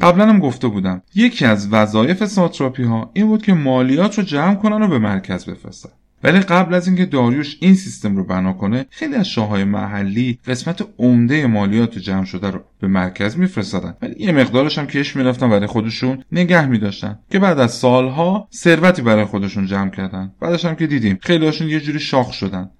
قبلا 0.00 0.28
هم 0.28 0.38
گفته 0.38 0.68
بودم 0.68 1.02
یکی 1.14 1.44
از 1.44 1.72
وظایف 1.72 2.24
ساتراپی 2.24 2.82
ها 2.82 3.10
این 3.14 3.26
بود 3.26 3.42
که 3.42 3.54
مالیات 3.54 4.18
رو 4.18 4.24
جمع 4.24 4.54
کنن 4.54 4.82
و 4.82 4.88
به 4.88 4.98
مرکز 4.98 5.44
بفرستن. 5.44 5.90
ولی 6.22 6.38
قبل 6.40 6.74
از 6.74 6.86
اینکه 6.86 7.06
داریوش 7.06 7.56
این 7.60 7.74
سیستم 7.74 8.16
رو 8.16 8.24
بنا 8.24 8.52
کنه 8.52 8.86
خیلی 8.90 9.14
از 9.14 9.28
شاههای 9.28 9.64
محلی 9.64 10.38
قسمت 10.46 10.88
عمده 10.98 11.46
مالیات 11.46 11.98
جمع 11.98 12.24
شده 12.24 12.50
رو 12.50 12.60
به 12.80 12.88
مرکز 12.88 13.38
میفرستادن. 13.38 13.94
ولی 14.02 14.14
یه 14.18 14.32
مقدارش 14.32 14.78
هم 14.78 14.86
کش 14.86 15.16
می‌رفتن 15.16 15.50
برای 15.50 15.66
خودشون 15.66 16.24
نگه 16.32 16.66
میداشتن 16.66 17.18
که 17.30 17.38
بعد 17.38 17.58
از 17.58 17.72
سالها 17.72 18.48
ثروتی 18.54 19.02
برای 19.02 19.24
خودشون 19.24 19.66
جمع 19.66 19.90
کردن. 19.90 20.32
بعدش 20.40 20.64
هم 20.64 20.74
که 20.74 20.86
دیدیم 20.86 21.18
خیلیاشون 21.22 21.68
یه 21.68 21.80
جوری 21.80 22.00
شاخ 22.00 22.32
شدن. 22.32 22.70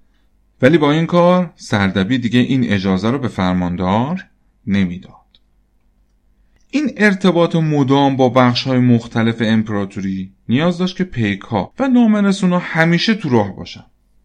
ولی 0.61 0.77
با 0.77 0.91
این 0.91 1.05
کار 1.05 1.53
سردبی 1.55 2.17
دیگه 2.17 2.39
این 2.39 2.71
اجازه 2.71 3.11
رو 3.11 3.19
به 3.19 3.27
فرماندار 3.27 4.25
نمی‌داد. 4.67 5.18
این 6.71 6.91
ارتباط 6.97 7.55
مدام 7.55 8.15
با 8.15 8.29
بخش 8.29 8.67
های 8.67 8.79
مختلف 8.79 9.35
امپراتوری 9.39 10.31
نیاز 10.49 10.77
داشت 10.77 10.97
که 10.97 11.03
پیک 11.03 11.41
ها 11.41 11.73
و 11.79 11.87
نامرسون 11.87 12.53
همیشه 12.53 13.13
تو 13.13 13.29
راه 13.29 13.55
باشن. 13.55 13.83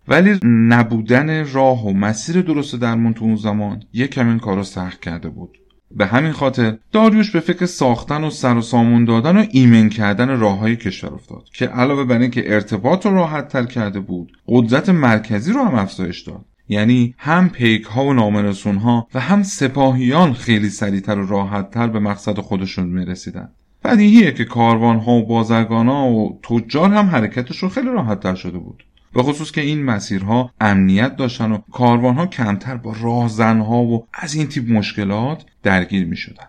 ولی 0.08 0.38
نبودن 0.44 1.52
راه 1.52 1.86
و 1.86 1.92
مسیر 1.92 2.42
درست 2.42 2.76
درمون 2.76 3.14
تو 3.14 3.24
اون 3.24 3.36
زمان 3.36 3.82
یک 3.92 4.18
این 4.18 4.38
کار 4.38 4.56
رو 4.56 4.62
سخت 4.62 5.00
کرده 5.00 5.28
بود. 5.28 5.58
به 5.90 6.06
همین 6.06 6.32
خاطر 6.32 6.78
داریوش 6.92 7.30
به 7.30 7.40
فکر 7.40 7.66
ساختن 7.66 8.24
و 8.24 8.30
سر 8.30 8.56
و 8.56 8.62
سامون 8.62 9.04
دادن 9.04 9.36
و 9.36 9.46
ایمن 9.50 9.88
کردن 9.88 10.40
راه 10.40 10.58
های 10.58 10.76
کشور 10.76 11.14
افتاد 11.14 11.44
که 11.52 11.66
علاوه 11.66 12.04
بر 12.04 12.18
اینکه 12.18 12.54
ارتباط 12.54 13.06
رو 13.06 13.14
راحت 13.14 13.48
تر 13.48 13.64
کرده 13.64 14.00
بود 14.00 14.32
قدرت 14.46 14.88
مرکزی 14.88 15.52
رو 15.52 15.64
هم 15.64 15.74
افزایش 15.74 16.20
داد. 16.20 16.44
یعنی 16.68 17.14
هم 17.18 17.48
پیک 17.48 17.84
ها 17.84 18.04
و 18.04 18.12
نامرسون 18.12 18.76
ها 18.76 19.08
و 19.14 19.20
هم 19.20 19.42
سپاهیان 19.42 20.32
خیلی 20.32 20.70
سریعتر 20.70 21.18
و 21.18 21.26
راحتتر 21.26 21.86
به 21.86 21.98
مقصد 21.98 22.38
خودشون 22.38 22.86
می‌رسیدن 22.86 23.48
بدیهیه 23.84 24.32
که 24.32 24.44
کاروان 24.44 24.98
ها 24.98 25.12
و 25.12 25.26
بازرگان 25.26 25.88
ها 25.88 26.10
و 26.10 26.40
تجار 26.42 26.92
هم 26.92 27.06
حرکتشون 27.06 27.68
خیلی 27.68 27.88
راحتتر 27.88 28.34
شده 28.34 28.58
بود 28.58 28.84
به 29.14 29.22
خصوص 29.22 29.50
که 29.50 29.60
این 29.60 29.84
مسیرها 29.84 30.50
امنیت 30.60 31.16
داشتن 31.16 31.52
و 31.52 31.58
کاروان 31.72 32.14
ها 32.14 32.26
کمتر 32.26 32.76
با 32.76 32.94
راهزن 33.00 33.60
ها 33.60 33.82
و 33.82 34.06
از 34.14 34.34
این 34.34 34.46
تیپ 34.46 34.70
مشکلات 34.70 35.44
درگیر 35.62 36.06
می 36.06 36.16
شدن. 36.16 36.46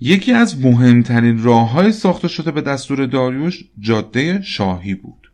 یکی 0.00 0.32
از 0.32 0.64
مهمترین 0.64 1.42
راه 1.42 1.70
های 1.70 1.92
ساخته 1.92 2.28
شده 2.28 2.50
به 2.50 2.60
دستور 2.60 3.06
داریوش 3.06 3.64
جاده 3.78 4.42
شاهی 4.42 4.94
بود 4.94 5.32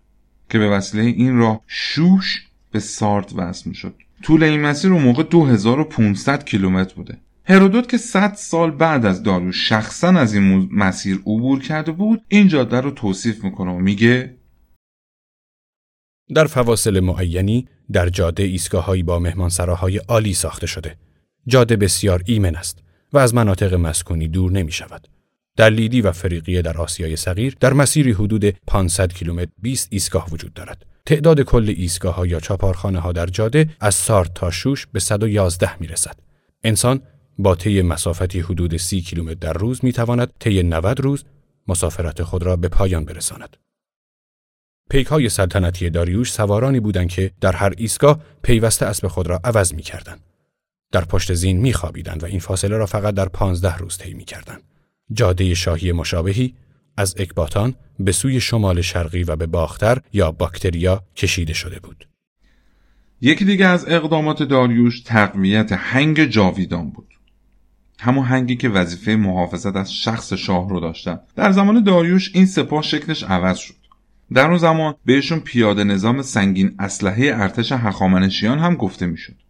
که 0.50 0.58
به 0.58 0.68
وسیله 0.68 1.04
این 1.04 1.36
راه 1.36 1.60
شوش 1.66 2.48
به 2.74 2.80
سارت 2.80 3.32
وصل 3.36 3.72
شد 3.72 3.94
طول 4.22 4.42
این 4.42 4.60
مسیر 4.60 4.92
اون 4.92 5.02
موقع 5.02 5.22
2500 5.22 6.44
کیلومتر 6.44 6.94
بوده 6.94 7.18
هرودوت 7.44 7.88
که 7.88 7.96
100 7.98 8.34
سال 8.34 8.70
بعد 8.70 9.06
از 9.06 9.22
داریوش 9.22 9.68
شخصا 9.68 10.08
از 10.08 10.34
این 10.34 10.68
مسیر 10.72 11.16
عبور 11.16 11.60
کرده 11.62 11.92
بود 11.92 12.24
این 12.28 12.48
جاده 12.48 12.80
رو 12.80 12.90
توصیف 12.90 13.44
می‌کنه 13.44 13.70
و 13.70 13.78
میگه 13.78 14.36
در 16.34 16.46
فواصل 16.46 17.00
معینی 17.00 17.68
در 17.92 18.08
جاده 18.08 18.42
ایستگاههایی 18.42 19.02
با 19.02 19.18
مهمانسراهای 19.18 19.96
عالی 19.96 20.34
ساخته 20.34 20.66
شده. 20.66 20.96
جاده 21.46 21.76
بسیار 21.76 22.22
ایمن 22.26 22.56
است 22.56 22.78
و 23.12 23.18
از 23.18 23.34
مناطق 23.34 23.74
مسکونی 23.74 24.28
دور 24.28 24.52
نمی 24.52 24.72
شود. 24.72 25.08
در 25.56 25.70
لیدی 25.70 26.00
و 26.00 26.12
فریقیه 26.12 26.62
در 26.62 26.78
آسیای 26.78 27.16
صغیر 27.16 27.56
در 27.60 27.72
مسیری 27.72 28.12
حدود 28.12 28.44
500 28.44 29.12
کیلومتر 29.12 29.50
20 29.62 29.88
ایستگاه 29.90 30.30
وجود 30.30 30.54
دارد. 30.54 30.86
تعداد 31.06 31.40
کل 31.40 31.74
ایستگاه 31.76 32.14
ها 32.14 32.26
یا 32.26 32.40
چاپارخانه 32.40 32.98
ها 32.98 33.12
در 33.12 33.26
جاده 33.26 33.68
از 33.80 33.94
سارت 33.94 34.34
تا 34.34 34.50
شوش 34.50 34.86
به 34.86 35.00
111 35.00 35.80
می 35.80 35.86
رسد. 35.86 36.16
انسان 36.62 37.02
با 37.38 37.54
طی 37.54 37.82
مسافتی 37.82 38.40
حدود 38.40 38.76
30 38.76 39.00
کیلومتر 39.00 39.34
در 39.34 39.52
روز 39.52 39.84
می 39.84 39.92
تواند 39.92 40.32
طی 40.38 40.62
90 40.62 41.00
روز 41.00 41.24
مسافرت 41.68 42.22
خود 42.22 42.42
را 42.42 42.56
به 42.56 42.68
پایان 42.68 43.04
برساند. 43.04 43.56
پیک 44.90 45.06
های 45.06 45.28
سلطنتی 45.28 45.90
داریوش 45.90 46.32
سوارانی 46.32 46.80
بودند 46.80 47.08
که 47.08 47.30
در 47.40 47.52
هر 47.52 47.72
ایستگاه 47.76 48.20
پیوسته 48.42 48.86
اسب 48.86 49.08
خود 49.08 49.26
را 49.26 49.40
عوض 49.44 49.74
می 49.74 49.82
کردن. 49.82 50.16
در 50.92 51.04
پشت 51.04 51.34
زین 51.34 51.56
می 51.56 51.72
خوابیدند 51.72 52.22
و 52.22 52.26
این 52.26 52.40
فاصله 52.40 52.76
را 52.76 52.86
فقط 52.86 53.14
در 53.14 53.28
15 53.28 53.76
روز 53.76 53.98
طی 53.98 54.14
می 54.14 54.24
کردن. 54.24 54.58
جاده 55.12 55.54
شاهی 55.54 55.92
مشابهی 55.92 56.54
از 56.96 57.14
اکباتان 57.18 57.74
به 58.00 58.12
سوی 58.12 58.40
شمال 58.40 58.80
شرقی 58.80 59.22
و 59.22 59.36
به 59.36 59.46
باختر 59.46 59.98
یا 60.12 60.30
باکتریا 60.30 61.02
کشیده 61.16 61.52
شده 61.52 61.80
بود. 61.80 62.08
یکی 63.20 63.44
دیگه 63.44 63.66
از 63.66 63.88
اقدامات 63.88 64.42
داریوش 64.42 65.00
تقویت 65.00 65.72
هنگ 65.72 66.24
جاویدان 66.24 66.90
بود. 66.90 67.08
همون 68.00 68.24
هنگی 68.24 68.56
که 68.56 68.68
وظیفه 68.68 69.16
محافظت 69.16 69.76
از 69.76 69.94
شخص 69.94 70.32
شاه 70.32 70.68
رو 70.68 70.80
داشتن. 70.80 71.20
در 71.36 71.52
زمان 71.52 71.84
داریوش 71.84 72.30
این 72.34 72.46
سپاه 72.46 72.82
شکلش 72.82 73.22
عوض 73.22 73.58
شد. 73.58 73.74
در 74.32 74.48
اون 74.48 74.58
زمان 74.58 74.94
بهشون 75.04 75.40
پیاده 75.40 75.84
نظام 75.84 76.22
سنگین 76.22 76.74
اسلحه 76.78 77.32
ارتش 77.34 77.72
هخامنشیان 77.72 78.58
هم 78.58 78.74
گفته 78.74 79.06
می‌شد. 79.06 79.43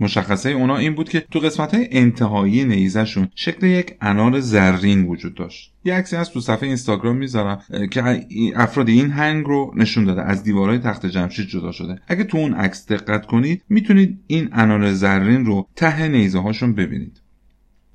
مشخصه 0.00 0.50
اونا 0.50 0.76
این 0.76 0.94
بود 0.94 1.08
که 1.08 1.20
تو 1.20 1.38
قسمت 1.38 1.74
های 1.74 1.88
انتهایی 1.90 2.64
نیزشون 2.64 3.28
شکل 3.34 3.66
یک 3.66 3.94
انار 4.00 4.40
زرین 4.40 5.04
وجود 5.04 5.34
داشت. 5.34 5.72
یه 5.84 5.94
عکسی 5.94 6.16
از 6.16 6.30
تو 6.30 6.40
صفحه 6.40 6.66
اینستاگرام 6.66 7.16
می‌ذارم 7.16 7.60
که 7.90 8.26
افراد 8.56 8.88
این 8.88 9.10
هنگ 9.10 9.46
رو 9.46 9.72
نشون 9.76 10.04
داده 10.04 10.22
از 10.22 10.42
دیوارهای 10.42 10.78
تخت 10.78 11.06
جمشید 11.06 11.46
جدا 11.46 11.72
شده. 11.72 12.00
اگه 12.08 12.24
تو 12.24 12.38
اون 12.38 12.54
عکس 12.54 12.86
دقت 12.86 13.26
کنید 13.26 13.62
می‌تونید 13.68 14.18
این 14.26 14.48
انار 14.52 14.92
زرین 14.92 15.46
رو 15.46 15.68
ته 15.76 16.08
نیزه 16.08 16.38
هاشون 16.38 16.74
ببینید. 16.74 17.20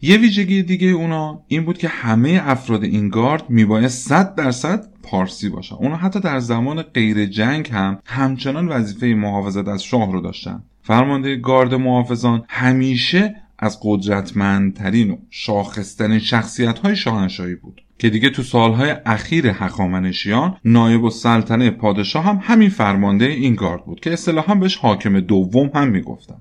یه 0.02 0.18
ویژگی 0.18 0.64
دیگه 0.64 0.88
اونا 0.88 1.44
این 1.48 1.66
بود 1.66 1.78
که 1.78 1.88
همه 1.88 2.42
افراد 2.44 2.84
این 2.84 3.10
گارد 3.10 3.50
میبایست 3.50 4.08
100 4.08 4.36
درصد 4.36 4.88
پارسی 5.04 5.50
باشن. 5.50 5.76
اونا 5.76 5.96
حتی 5.96 6.20
در 6.20 6.40
زمان 6.40 6.82
غیر 6.82 7.26
جنگ 7.26 7.70
هم 7.74 8.00
همچنان 8.06 8.68
وظیفه 8.68 9.08
محافظت 9.08 9.68
از 9.68 9.84
شاه 9.84 10.12
رو 10.12 10.22
داشتن. 10.22 10.64
فرمانده 10.84 11.36
گارد 11.36 11.74
محافظان 11.74 12.44
همیشه 12.50 13.36
از 13.60 13.80
قدرتمندترین 13.82 15.12
و 15.12 15.18
شاخصترین 15.30 16.20
شخصیت 16.20 16.80
های 16.80 16.96
شاهنشاهی 16.96 17.56
بود 17.56 17.82
که 18.00 18.10
دیگه 18.10 18.30
تو 18.30 18.44
سالهای 18.44 18.96
اخیر 19.06 19.48
هخامنشیان 19.48 20.58
نایب 20.66 21.04
السلطنه 21.04 21.70
پادشاه 21.72 22.24
هم 22.24 22.40
همین 22.44 22.70
فرمانده 22.70 23.26
این 23.26 23.56
گارد 23.56 23.86
بود 23.86 24.00
که 24.00 24.14
اصطلاحا 24.14 24.56
بهش 24.56 24.76
حاکم 24.76 25.20
دوم 25.20 25.72
هم 25.76 25.88
می‌گفتن. 25.88 26.38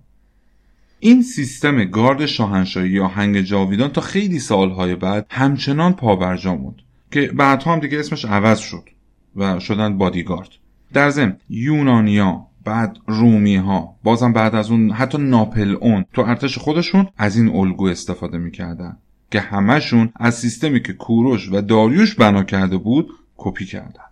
این 1.01 1.23
سیستم 1.23 1.85
گارد 1.85 2.27
شاهنشاهی 2.27 2.91
یا 2.91 3.09
هنگ 3.09 3.41
جاویدان 3.41 3.89
تا 3.89 4.01
خیلی 4.01 4.39
سالهای 4.39 4.95
بعد 4.95 5.27
همچنان 5.31 5.93
پابرجا 5.93 6.55
بود 6.55 6.83
که 7.11 7.21
بعدها 7.35 7.73
هم 7.73 7.81
دیگه 7.81 7.99
اسمش 7.99 8.25
عوض 8.25 8.59
شد 8.59 8.89
و 9.37 9.61
شدن 9.61 9.99
بادیگارد. 9.99 10.49
در 10.93 11.11
ضمن 11.11 11.37
یونانیا 11.51 12.47
بعد 12.65 12.99
رومی 13.07 13.57
ها 13.57 13.97
بازم 14.03 14.33
بعد 14.33 14.55
از 14.55 14.71
اون 14.71 14.91
حتی 14.91 15.19
ناپل 15.19 15.77
اون. 15.81 16.05
تو 16.13 16.23
ارتش 16.23 16.59
خودشون 16.59 17.09
از 17.19 17.37
این 17.37 17.49
الگو 17.57 17.87
استفاده 17.87 18.39
می‌کردن. 18.39 18.97
که 19.31 19.41
همشون 19.41 20.13
از 20.17 20.35
سیستمی 20.35 20.83
که 20.83 20.93
کوروش 20.93 21.49
و 21.53 21.61
داریوش 21.61 22.15
بنا 22.15 22.43
کرده 22.43 22.77
بود 22.77 23.11
کپی 23.37 23.67
کردن. 23.67 24.05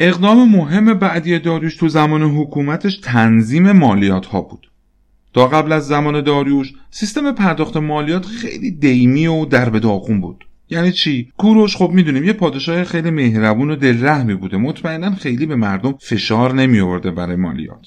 اقدام 0.00 0.50
مهم 0.50 0.94
بعدی 0.94 1.38
داریوش 1.38 1.76
تو 1.76 1.88
زمان 1.88 2.22
حکومتش 2.22 2.98
تنظیم 2.98 3.72
مالیات 3.72 4.26
ها 4.26 4.40
بود. 4.40 4.70
تا 5.34 5.46
قبل 5.46 5.72
از 5.72 5.86
زمان 5.86 6.20
داریوش 6.20 6.72
سیستم 6.90 7.32
پرداخت 7.32 7.76
مالیات 7.76 8.26
خیلی 8.26 8.70
دیمی 8.70 9.26
و 9.26 9.44
در 9.44 9.64
داغون 9.64 10.20
بود. 10.20 10.44
یعنی 10.70 10.92
چی؟ 10.92 11.32
کوروش 11.38 11.76
خب 11.76 11.90
می‌دونیم 11.90 12.24
یه 12.24 12.32
پادشاه 12.32 12.84
خیلی 12.84 13.10
مهربون 13.10 13.70
و 13.70 13.76
دلرحمی 13.76 14.34
بوده. 14.34 14.56
مطمئنا 14.56 15.14
خیلی 15.14 15.46
به 15.46 15.56
مردم 15.56 15.94
فشار 16.00 16.54
نمی 16.54 16.80
آورده 16.80 17.10
برای 17.10 17.36
مالیات. 17.36 17.86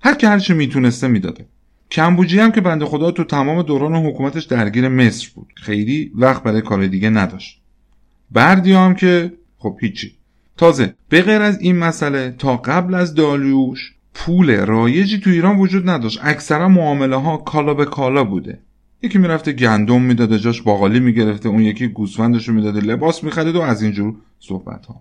هر 0.00 0.14
که 0.14 0.28
هرچی 0.28 0.54
می‌تونسته 0.54 1.08
می‌داده. 1.08 1.46
کمبوجی 1.90 2.38
هم 2.38 2.52
که 2.52 2.60
بنده 2.60 2.84
خدا 2.84 3.10
تو 3.10 3.24
تمام 3.24 3.62
دوران 3.62 3.94
حکومتش 3.94 4.44
درگیر 4.44 4.88
مصر 4.88 5.28
بود. 5.34 5.46
خیلی 5.56 6.12
وقت 6.14 6.42
برای 6.42 6.60
کار 6.60 6.86
دیگه 6.86 7.10
نداشت. 7.10 7.60
بردی 8.30 8.72
هم 8.72 8.94
که 8.94 9.32
خب 9.58 9.76
هیچی. 9.80 10.12
تازه 10.56 10.94
به 11.08 11.22
غیر 11.22 11.40
از 11.40 11.60
این 11.60 11.78
مسئله 11.78 12.34
تا 12.38 12.56
قبل 12.56 12.94
از 12.94 13.14
دالیوش 13.14 13.94
پول 14.14 14.56
رایجی 14.56 15.20
تو 15.20 15.30
ایران 15.30 15.56
وجود 15.56 15.90
نداشت. 15.90 16.20
اکثرا 16.22 16.68
معامله 16.68 17.16
ها 17.16 17.36
کالا 17.36 17.74
به 17.74 17.84
کالا 17.84 18.24
بوده. 18.24 18.58
یکی 19.02 19.18
می‌رفته 19.18 19.52
گندم 19.52 20.02
می‌داده 20.02 20.38
جاش 20.38 20.62
باقالی 20.62 21.00
می‌گرفته 21.00 21.48
اون 21.48 21.62
یکی 21.62 21.88
گوسفندش 21.88 22.48
رو 22.48 22.54
می‌داده 22.54 22.80
لباس 22.80 23.24
می‌خرید 23.24 23.56
و 23.56 23.60
از 23.60 23.82
اینجور 23.82 24.14
صحبت 24.38 24.86
ها 24.86 25.00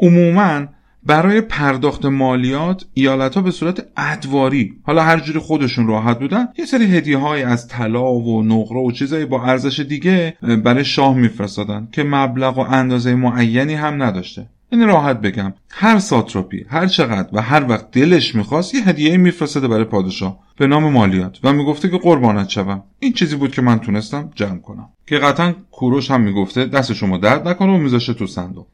عموما 0.00 0.66
برای 1.06 1.40
پرداخت 1.40 2.04
مالیات 2.04 2.84
ایالت 2.94 3.34
ها 3.34 3.42
به 3.42 3.50
صورت 3.50 3.86
ادواری 3.96 4.74
حالا 4.82 5.02
هر 5.02 5.20
جوری 5.20 5.38
خودشون 5.38 5.86
راحت 5.86 6.18
بودن 6.18 6.48
یه 6.58 6.64
سری 6.64 6.84
هدیه 6.84 7.18
های 7.18 7.42
از 7.42 7.68
طلا 7.68 8.12
و 8.12 8.42
نقره 8.42 8.78
و 8.78 8.90
چیزایی 8.90 9.24
با 9.24 9.44
ارزش 9.44 9.80
دیگه 9.80 10.36
برای 10.64 10.84
شاه 10.84 11.16
میفرستادن 11.16 11.88
که 11.92 12.02
مبلغ 12.02 12.58
و 12.58 12.60
اندازه 12.60 13.14
معینی 13.14 13.74
هم 13.74 14.02
نداشته. 14.02 14.46
این 14.72 14.86
راحت 14.86 15.20
بگم 15.20 15.52
هر 15.70 15.98
ساتروپی 15.98 16.64
هر 16.68 16.86
چقدر 16.86 17.28
و 17.32 17.42
هر 17.42 17.68
وقت 17.68 17.90
دلش 17.90 18.34
می‌خواست 18.34 18.74
یه 18.74 18.88
هدیه 18.88 19.16
میفرستاده 19.16 19.68
برای 19.68 19.84
پادشاه 19.84 20.38
به 20.56 20.66
نام 20.66 20.92
مالیات 20.92 21.38
و 21.44 21.52
می‌گفته 21.52 21.88
که 21.88 21.98
قربانت 21.98 22.48
شوم. 22.48 22.82
این 22.98 23.12
چیزی 23.12 23.36
بود 23.36 23.52
که 23.52 23.62
من 23.62 23.78
تونستم 23.78 24.30
جمع 24.34 24.58
کنم. 24.58 24.88
که 25.06 25.18
قطعا 25.18 25.54
کوروش 25.70 26.10
هم 26.10 26.20
می‌گفته 26.20 26.66
دست 26.66 26.92
شما 26.92 27.16
درد 27.16 27.48
نکنه 27.48 27.72
و 27.72 27.76
میذاشه 27.76 28.14
تو 28.14 28.26
صندوق. 28.26 28.66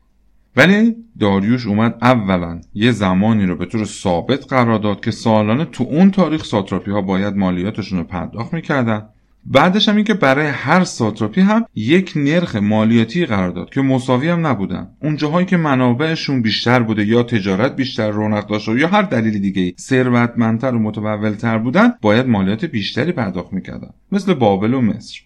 ولی 0.56 0.96
داریوش 1.20 1.66
اومد 1.66 1.98
اولا 2.02 2.60
یه 2.74 2.92
زمانی 2.92 3.46
رو 3.46 3.56
به 3.56 3.66
طور 3.66 3.84
ثابت 3.84 4.46
قرار 4.48 4.78
داد 4.78 5.00
که 5.00 5.10
سالانه 5.10 5.64
تو 5.64 5.84
اون 5.84 6.10
تاریخ 6.10 6.44
ساتراپی 6.44 6.90
ها 6.90 7.00
باید 7.00 7.36
مالیاتشون 7.36 7.98
رو 7.98 8.04
پرداخت 8.04 8.52
می‌کردن 8.52 9.08
بعدش 9.50 9.88
هم 9.88 9.96
این 9.96 10.04
که 10.04 10.14
برای 10.14 10.46
هر 10.46 10.84
ساتراپی 10.84 11.40
هم 11.40 11.64
یک 11.74 12.12
نرخ 12.16 12.56
مالیاتی 12.56 13.26
قرار 13.26 13.50
داد 13.50 13.70
که 13.70 13.80
مساوی 13.80 14.28
هم 14.28 14.46
نبودن. 14.46 14.88
اون 15.02 15.16
جاهایی 15.16 15.46
که 15.46 15.56
منابعشون 15.56 16.42
بیشتر 16.42 16.82
بوده 16.82 17.06
یا 17.06 17.22
تجارت 17.22 17.76
بیشتر 17.76 18.10
رونق 18.10 18.46
داشته 18.46 18.72
یا 18.72 18.88
هر 18.88 19.02
دلیل 19.02 19.38
دیگه 19.38 19.74
ثروتمندتر 19.78 20.74
و 20.74 20.78
متولتر 20.78 21.58
بودن 21.58 21.92
باید 22.02 22.26
مالیات 22.26 22.64
بیشتری 22.64 23.12
پرداخت 23.12 23.52
می‌کردن. 23.52 23.90
مثل 24.12 24.34
بابل 24.34 24.74
و 24.74 24.80
مصر. 24.80 25.20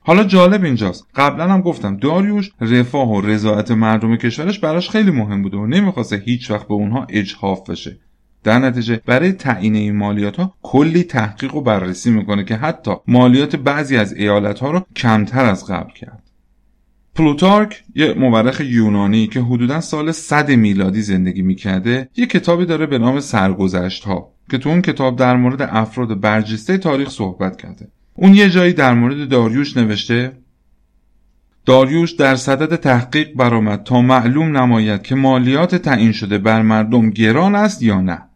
حالا 0.00 0.24
جالب 0.24 0.64
اینجاست. 0.64 1.06
قبلا 1.14 1.48
هم 1.48 1.60
گفتم 1.60 1.96
داریوش 1.96 2.50
رفاه 2.60 3.08
و 3.08 3.20
رضایت 3.20 3.70
مردم 3.70 4.16
کشورش 4.16 4.58
براش 4.58 4.90
خیلی 4.90 5.10
مهم 5.10 5.42
بوده 5.42 5.56
و 5.56 5.66
نمی‌خواسته 5.66 6.16
هیچ 6.16 6.50
وقت 6.50 6.68
به 6.68 6.74
اونها 6.74 7.06
اجحاف 7.08 7.70
بشه. 7.70 7.98
در 8.44 8.58
نتیجه 8.58 9.00
برای 9.06 9.32
تعیین 9.32 9.74
این 9.74 9.96
مالیات 9.96 10.36
ها 10.36 10.54
کلی 10.62 11.02
تحقیق 11.02 11.54
و 11.54 11.60
بررسی 11.60 12.10
می‌کنه 12.10 12.44
که 12.44 12.56
حتی 12.56 12.90
مالیات 13.06 13.56
بعضی 13.56 13.96
از 13.96 14.12
ایالت 14.12 14.60
ها 14.60 14.70
رو 14.70 14.86
کمتر 14.96 15.44
از 15.44 15.66
قبل 15.66 15.92
کرد. 15.92 16.22
پلوتارک 17.14 17.84
یه 17.94 18.14
مورخ 18.14 18.60
یونانی 18.60 19.26
که 19.26 19.40
حدودا 19.40 19.80
سال 19.80 20.12
100 20.12 20.50
میلادی 20.50 21.02
زندگی 21.02 21.42
می‌کرده 21.42 22.08
یه 22.16 22.26
کتابی 22.26 22.66
داره 22.66 22.86
به 22.86 22.98
نام 22.98 23.20
سرگذشت 23.20 24.04
ها 24.04 24.32
که 24.50 24.58
تو 24.58 24.68
اون 24.68 24.82
کتاب 24.82 25.16
در 25.16 25.36
مورد 25.36 25.62
افراد 25.62 26.20
برجسته 26.20 26.78
تاریخ 26.78 27.10
صحبت 27.10 27.56
کرده. 27.56 27.88
اون 28.14 28.34
یه 28.34 28.50
جایی 28.50 28.72
در 28.72 28.94
مورد 28.94 29.28
داریوش 29.28 29.76
نوشته 29.76 30.32
داریوش 31.66 32.12
در 32.12 32.36
صدد 32.36 32.76
تحقیق 32.76 33.34
برآمد 33.34 33.82
تا 33.82 34.00
معلوم 34.00 34.56
نماید 34.56 35.02
که 35.02 35.14
مالیات 35.14 35.74
تعیین 35.74 36.12
شده 36.12 36.38
بر 36.38 36.62
مردم 36.62 37.10
گران 37.10 37.54
است 37.54 37.82
یا 37.82 38.00
نه. 38.00 38.29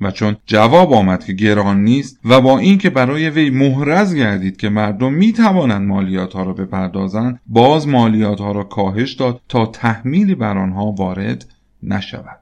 و 0.00 0.10
چون 0.10 0.36
جواب 0.46 0.92
آمد 0.92 1.24
که 1.24 1.32
گران 1.32 1.84
نیست 1.84 2.20
و 2.24 2.40
با 2.40 2.58
اینکه 2.58 2.90
برای 2.90 3.30
وی 3.30 3.50
محرز 3.50 4.14
گردید 4.14 4.56
که 4.56 4.68
مردم 4.68 5.12
می 5.12 5.32
توانند 5.32 5.88
مالیات 5.88 6.32
ها 6.32 6.42
را 6.42 6.52
بپردازند 6.52 7.40
باز 7.46 7.88
مالیات 7.88 8.40
ها 8.40 8.52
را 8.52 8.64
کاهش 8.64 9.12
داد 9.12 9.40
تا 9.48 9.66
تحمیلی 9.66 10.34
بر 10.34 10.58
آنها 10.58 10.92
وارد 10.92 11.46
نشود. 11.82 12.40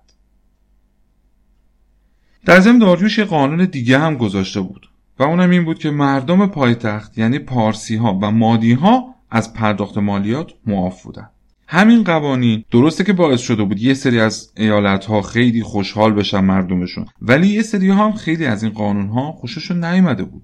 در 2.45 2.61
ضمن 2.61 2.79
داریوش 2.79 3.21
قانون 3.21 3.65
دیگه 3.65 3.99
هم 3.99 4.17
گذاشته 4.17 4.61
بود 4.61 4.91
و 5.19 5.23
اونم 5.23 5.51
این 5.51 5.65
بود 5.65 5.79
که 5.79 5.91
مردم 5.91 6.47
پایتخت 6.47 7.19
یعنی 7.19 7.39
پارسی 7.39 7.97
ها 7.97 8.19
و 8.23 8.31
مادی 8.31 8.73
ها 8.73 9.15
از 9.31 9.55
پرداخت 9.55 9.99
مالیات 9.99 10.53
معاف 10.67 11.03
بودن 11.03 11.31
همین 11.71 12.05
قوانین 12.05 12.65
درسته 12.71 13.05
که 13.05 13.13
باعث 13.13 13.41
شده 13.41 13.65
بود 13.65 13.83
یه 13.83 13.95
سری 13.95 14.21
از 14.21 14.53
ایالت 14.57 15.05
ها 15.05 15.23
خیلی 15.23 15.63
خوشحال 15.63 16.13
بشن 16.13 16.41
مردمشون 16.41 17.07
ولی 17.23 17.47
یه 17.47 17.63
سری 17.63 17.91
هم 17.91 18.13
خیلی 18.13 18.47
از 18.47 18.63
این 18.63 18.73
قانون 18.73 19.09
ها 19.09 19.33
خوششون 19.33 19.85
نیامده 19.85 20.25
بود. 20.25 20.43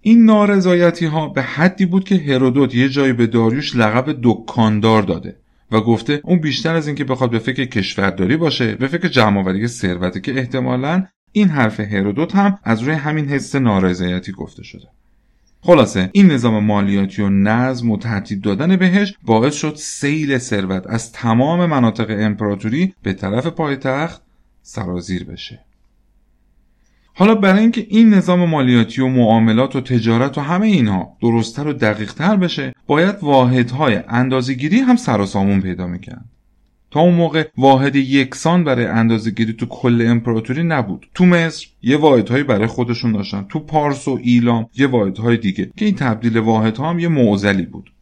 این 0.00 0.24
نارضایتی 0.24 1.06
ها 1.06 1.28
به 1.28 1.42
حدی 1.42 1.86
بود 1.86 2.04
که 2.04 2.14
هرودوت 2.14 2.74
یه 2.74 2.88
جایی 2.88 3.12
به 3.12 3.26
داریوش 3.26 3.76
لقب 3.76 4.18
دکاندار 4.22 5.02
داده 5.02 5.36
و 5.72 5.80
گفته 5.80 6.20
اون 6.24 6.38
بیشتر 6.38 6.74
از 6.74 6.86
اینکه 6.86 7.04
بخواد 7.04 7.30
به 7.30 7.38
فکر 7.38 7.64
کشورداری 7.64 8.36
باشه 8.36 8.74
به 8.74 8.86
فکر 8.86 9.08
جمعآوری 9.08 9.68
ثروته 9.68 10.20
که 10.20 10.38
احتمالا 10.38 11.06
این 11.32 11.48
حرف 11.48 11.80
هرودوت 11.80 12.34
هم 12.34 12.58
از 12.64 12.82
روی 12.82 12.94
همین 12.94 13.28
حس 13.28 13.54
نارضایتی 13.54 14.32
گفته 14.32 14.62
شده. 14.62 14.88
خلاصه 15.66 16.10
این 16.12 16.30
نظام 16.30 16.64
مالیاتی 16.64 17.22
و 17.22 17.28
نظم 17.28 17.90
و 17.90 17.96
ترتیب 17.96 18.42
دادن 18.42 18.76
بهش 18.76 19.14
باعث 19.22 19.54
شد 19.54 19.74
سیل 19.76 20.38
ثروت 20.38 20.86
از 20.86 21.12
تمام 21.12 21.66
مناطق 21.66 22.06
امپراتوری 22.10 22.94
به 23.02 23.12
طرف 23.12 23.46
پایتخت 23.46 24.22
سرازیر 24.62 25.24
بشه. 25.24 25.64
حالا 27.14 27.34
برای 27.34 27.60
اینکه 27.60 27.86
این 27.88 28.14
نظام 28.14 28.48
مالیاتی 28.48 29.02
و 29.02 29.08
معاملات 29.08 29.76
و 29.76 29.80
تجارت 29.80 30.38
و 30.38 30.40
همه 30.40 30.66
اینها 30.66 31.16
درستتر 31.22 31.66
و 31.66 31.72
دقیقتر 31.72 32.36
بشه 32.36 32.74
باید 32.86 33.16
واحدهای 33.22 34.00
اندازگیری 34.08 34.78
هم 34.78 34.96
سر 34.96 35.20
و 35.20 35.26
سامون 35.26 35.60
پیدا 35.60 35.86
می‌کرد. 35.86 36.24
تا 36.94 37.00
اون 37.00 37.14
موقع 37.14 37.48
واحد 37.56 37.96
یکسان 37.96 38.64
برای 38.64 38.86
اندازه 38.86 39.30
گیری 39.30 39.52
تو 39.52 39.66
کل 39.66 40.06
امپراتوری 40.06 40.62
نبود. 40.62 41.06
تو 41.14 41.26
مصر 41.26 41.66
یه 41.82 41.96
واحدهایی 41.96 42.42
برای 42.42 42.66
خودشون 42.66 43.12
داشتن. 43.12 43.46
تو 43.48 43.58
پارس 43.58 44.08
و 44.08 44.18
ایلام 44.22 44.66
یه 44.76 44.86
واحدهای 44.86 45.36
دیگه. 45.36 45.70
که 45.76 45.84
این 45.84 45.94
تبدیل 45.94 46.36
واحدها 46.38 46.90
هم 46.90 46.98
یه 46.98 47.08
معضلی 47.08 47.66
بود. 47.66 47.92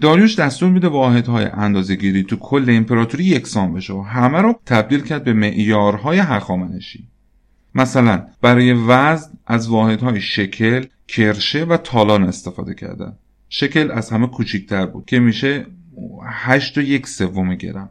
داریوش 0.00 0.38
دستور 0.38 0.70
میده 0.70 0.88
واحدهای 0.88 1.44
اندازه 1.44 1.96
گیری 1.96 2.22
تو 2.22 2.36
کل 2.36 2.64
امپراتوری 2.68 3.24
یکسان 3.24 3.72
بشه 3.72 3.92
و 3.92 4.02
همه 4.02 4.38
رو 4.38 4.60
تبدیل 4.66 5.00
کرد 5.00 5.24
به 5.24 5.32
معیارهای 5.32 6.18
هخامنشی. 6.18 7.08
مثلا 7.74 8.26
برای 8.42 8.72
وزن 8.72 9.30
از 9.46 9.68
واحدهای 9.68 10.20
شکل 10.20 10.84
کرشه 11.08 11.64
و 11.64 11.76
تالان 11.76 12.24
استفاده 12.24 12.74
کردن. 12.74 13.12
شکل 13.48 13.90
از 13.90 14.10
همه 14.10 14.26
کوچیکتر 14.26 14.86
بود 14.86 15.04
که 15.06 15.18
میشه 15.18 15.66
8 16.26 16.78
و 16.78 16.80
یک 16.80 17.06
سوم 17.06 17.54
گرم. 17.54 17.90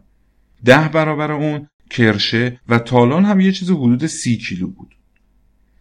ده 0.65 0.87
برابر 0.87 1.31
اون 1.31 1.67
کرشه 1.89 2.59
و 2.69 2.79
تالان 2.79 3.25
هم 3.25 3.39
یه 3.39 3.51
چیز 3.51 3.71
حدود 3.71 4.05
سی 4.05 4.37
کیلو 4.37 4.67
بود. 4.67 4.95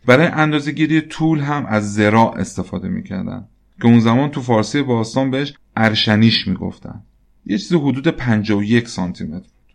برای 0.07 0.27
اندازه 0.27 0.73
گیری 0.73 1.01
طول 1.01 1.41
هم 1.41 1.67
از 1.67 1.95
زراع 1.95 2.35
استفاده 2.39 2.89
می‌کردن 2.89 3.45
که 3.81 3.87
اون 3.87 4.01
زمان 4.01 4.31
تو 4.31 4.43
فارسی 4.43 4.83
باستان 4.83 5.31
بهش 5.31 5.55
ارشنیش 5.77 6.49
می‌گفتن. 6.49 7.03
یه 7.47 7.59
چیز 7.59 7.73
حدود 7.73 8.09
51 8.09 8.89
سانتی 8.89 9.25
متر 9.25 9.37
بود. 9.37 9.75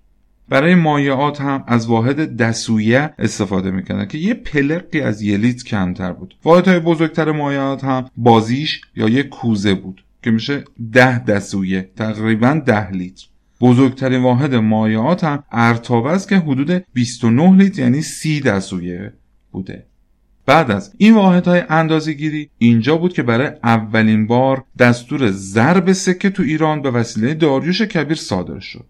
برای 0.49 0.75
مایعات 0.75 1.41
هم 1.41 1.63
از 1.67 1.87
واحد 1.87 2.37
دسویه 2.37 3.13
استفاده 3.19 3.71
می‌کردن 3.71 4.05
که 4.05 4.17
یه 4.17 4.33
پلقی 4.33 5.01
از 5.01 5.21
یه 5.21 5.37
لیتر 5.37 5.63
کمتر 5.63 6.11
بود. 6.13 6.35
واحدهای 6.43 6.79
بزرگتر 6.79 7.31
مایعات 7.31 7.83
هم 7.83 8.09
بازیش 8.17 8.81
یا 8.95 9.09
یه 9.09 9.23
کوزه 9.23 9.73
بود 9.73 10.03
که 10.23 10.31
میشه 10.31 10.63
ده 10.91 11.19
دسویه 11.19 11.89
تقریبا 11.95 12.61
ده 12.65 12.91
لیتر. 12.91 13.25
بزرگترین 13.63 14.21
واحد 14.23 14.55
مایعات 14.55 15.23
هم 15.23 15.43
ارتاب 15.51 16.05
است 16.05 16.29
که 16.29 16.37
حدود 16.37 16.85
29 16.93 17.57
لیتر 17.57 17.81
یعنی 17.81 18.01
30 18.01 18.41
دسویه 18.41 19.13
بوده. 19.51 19.85
بعد 20.45 20.71
از 20.71 20.93
این 20.97 21.13
واحدهای 21.13 21.63
اندازه 21.69 22.13
گیری 22.13 22.49
اینجا 22.57 22.97
بود 22.97 23.13
که 23.13 23.23
برای 23.23 23.51
اولین 23.63 24.27
بار 24.27 24.63
دستور 24.79 25.31
ضرب 25.31 25.91
سکه 25.91 26.29
تو 26.29 26.43
ایران 26.43 26.81
به 26.81 26.91
وسیله 26.91 27.33
داریوش 27.33 27.81
کبیر 27.81 28.17
صادر 28.17 28.59
شد. 28.59 28.85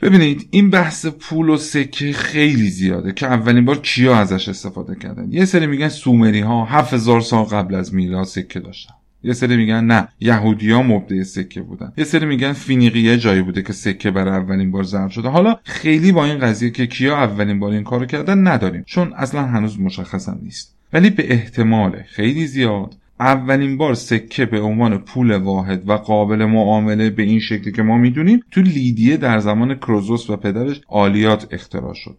ببینید 0.00 0.48
این 0.50 0.70
بحث 0.70 1.06
پول 1.06 1.48
و 1.48 1.56
سکه 1.56 2.12
خیلی 2.12 2.70
زیاده 2.70 3.12
که 3.12 3.26
اولین 3.26 3.64
بار 3.64 3.78
کیا 3.78 4.16
ازش 4.16 4.48
استفاده 4.48 4.94
کردن؟ 4.94 5.32
یه 5.32 5.44
سری 5.44 5.66
میگن 5.66 5.88
سومری 5.88 6.40
ها 6.40 6.64
7000 6.64 7.20
سال 7.20 7.44
قبل 7.44 7.74
از 7.74 7.94
میلاد 7.94 8.24
سکه 8.24 8.60
داشتن. 8.60 8.94
یه 9.24 9.32
سری 9.32 9.56
میگن 9.56 9.84
نه 9.84 10.08
یهودیا 10.20 10.82
مبدع 10.82 11.22
سکه 11.22 11.62
بودن. 11.62 11.92
یه 11.96 12.04
سری 12.04 12.26
میگن 12.26 12.52
فینیقیه 12.52 13.18
جایی 13.18 13.42
بوده 13.42 13.62
که 13.62 13.72
سکه 13.72 14.10
برای 14.10 14.34
اولین 14.34 14.70
بار 14.70 14.82
ضرب 14.82 15.10
شده. 15.10 15.28
حالا 15.28 15.56
خیلی 15.64 16.12
با 16.12 16.24
این 16.24 16.38
قضیه 16.38 16.70
که 16.70 16.86
کیا 16.86 17.16
اولین 17.16 17.58
بار 17.58 17.72
این 17.72 17.84
کارو 17.84 18.06
کردن 18.06 18.48
نداریم 18.48 18.82
چون 18.86 19.12
اصلا 19.16 19.42
هنوز 19.42 19.80
مشخصم 19.80 20.38
نیست. 20.42 20.74
ولی 20.92 21.10
به 21.10 21.32
احتمال 21.32 22.02
خیلی 22.06 22.46
زیاد 22.46 22.96
اولین 23.20 23.76
بار 23.76 23.94
سکه 23.94 24.46
به 24.46 24.60
عنوان 24.60 24.98
پول 24.98 25.36
واحد 25.36 25.88
و 25.88 25.92
قابل 25.92 26.44
معامله 26.44 27.10
به 27.10 27.22
این 27.22 27.40
شکلی 27.40 27.72
که 27.72 27.82
ما 27.82 27.98
می‌دونیم 27.98 28.40
تو 28.50 28.60
لیدیه 28.60 29.16
در 29.16 29.38
زمان 29.38 29.74
کروزوس 29.74 30.30
و 30.30 30.36
پدرش 30.36 30.80
آلیات 30.88 31.46
اختراع 31.50 31.94
شد. 31.94 32.18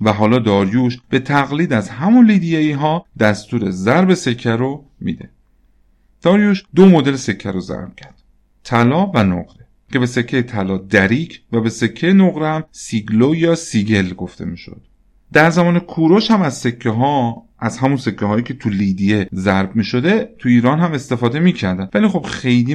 و 0.00 0.12
حالا 0.12 0.38
داریوش 0.38 0.98
به 1.10 1.18
تقلید 1.18 1.72
از 1.72 1.88
همون 1.88 2.26
لیدیایی 2.26 2.72
ها 2.72 3.06
دستور 3.18 3.70
ضرب 3.70 4.14
سکه 4.14 4.50
رو 4.50 4.84
میده. 5.00 5.30
داریوش 6.26 6.64
دو 6.74 6.86
مدل 6.86 7.16
سکه 7.16 7.50
رو 7.50 7.60
ضرب 7.60 7.94
کرد. 7.96 8.22
طلا 8.64 9.06
و 9.06 9.18
نقره 9.18 9.66
که 9.92 9.98
به 9.98 10.06
سکه 10.06 10.42
طلا 10.42 10.78
دریک 10.78 11.42
و 11.52 11.60
به 11.60 11.70
سکه 11.70 12.12
نقره 12.12 12.48
هم 12.48 12.64
سیگلو 12.72 13.34
یا 13.34 13.54
سیگل 13.54 14.14
گفته 14.14 14.44
می‌شد. 14.44 14.80
در 15.32 15.50
زمان 15.50 15.78
کوروش 15.78 16.30
هم 16.30 16.42
از 16.42 16.54
سکه 16.54 16.90
ها 16.90 17.42
از 17.58 17.78
همون 17.78 17.96
سکه 17.96 18.26
هایی 18.26 18.42
که 18.42 18.54
تو 18.54 18.70
لیدیه 18.70 19.28
ضرب 19.34 19.76
می 19.76 19.84
شده 19.84 20.34
تو 20.38 20.48
ایران 20.48 20.80
هم 20.80 20.92
استفاده 20.92 21.38
می‌کردن. 21.38 21.88
ولی 21.94 22.08
خب 22.08 22.22
خیلی 22.22 22.74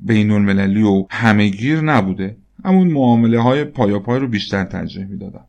بین 0.00 0.30
المللی 0.30 0.82
و 0.82 1.06
همهگیر 1.10 1.80
نبوده. 1.80 2.36
همون 2.64 2.88
معامله 2.88 3.40
های 3.40 3.64
پای 3.64 4.18
رو 4.18 4.28
بیشتر 4.28 4.64
ترجیح 4.64 5.04
می‌دادن. 5.04 5.44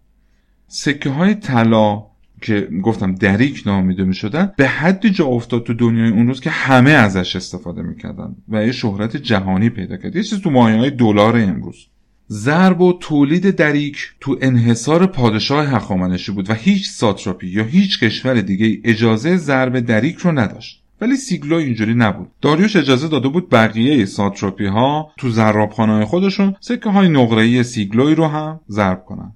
سکه 0.67 1.09
های 1.09 1.35
طلا 1.35 2.12
که 2.43 2.67
گفتم 2.83 3.15
دریک 3.15 3.63
نامیده 3.65 4.03
می 4.03 4.15
شدن 4.15 4.51
به 4.57 4.67
حدی 4.67 5.09
جا 5.09 5.25
افتاد 5.25 5.63
تو 5.63 5.73
دنیای 5.73 6.09
اون 6.09 6.27
روز 6.27 6.41
که 6.41 6.49
همه 6.49 6.91
ازش 6.91 7.35
استفاده 7.35 7.81
می‌کردن 7.81 8.35
و 8.49 8.65
یه 8.65 8.71
شهرت 8.71 9.17
جهانی 9.17 9.69
پیدا 9.69 9.97
کرد. 9.97 10.15
یه 10.15 10.23
چیز 10.23 10.41
تو 10.41 10.49
مایه 10.49 10.77
های 10.77 10.91
دلار 10.91 11.37
امروز. 11.37 11.87
ضرب 12.29 12.81
و 12.81 12.97
تولید 12.99 13.55
دریک 13.55 13.97
تو 14.19 14.37
انحصار 14.41 15.05
پادشاه 15.05 15.65
هخامنشی 15.65 16.31
بود 16.31 16.49
و 16.49 16.53
هیچ 16.53 16.89
ساتراپی 16.89 17.47
یا 17.47 17.63
هیچ 17.63 18.03
کشور 18.03 18.41
دیگه 18.41 18.81
اجازه 18.83 19.37
ضرب 19.37 19.79
دریک 19.79 20.15
رو 20.15 20.31
نداشت. 20.31 20.83
ولی 21.01 21.15
سیگلو 21.15 21.55
اینجوری 21.55 21.93
نبود. 21.93 22.27
داریوش 22.41 22.75
اجازه 22.75 23.07
داده 23.07 23.27
بود 23.27 23.49
بقیه 23.49 24.05
ساتراپی 24.05 24.65
ها 24.65 25.11
تو 25.17 25.29
زرابخانه 25.29 26.05
خودشون 26.05 26.55
سکه 26.59 26.89
های 26.89 27.09
نقره‌ای 27.09 27.63
سیگلوی 27.63 28.15
رو 28.15 28.27
هم 28.27 28.59
ضرب 28.69 29.05
کنن. 29.05 29.33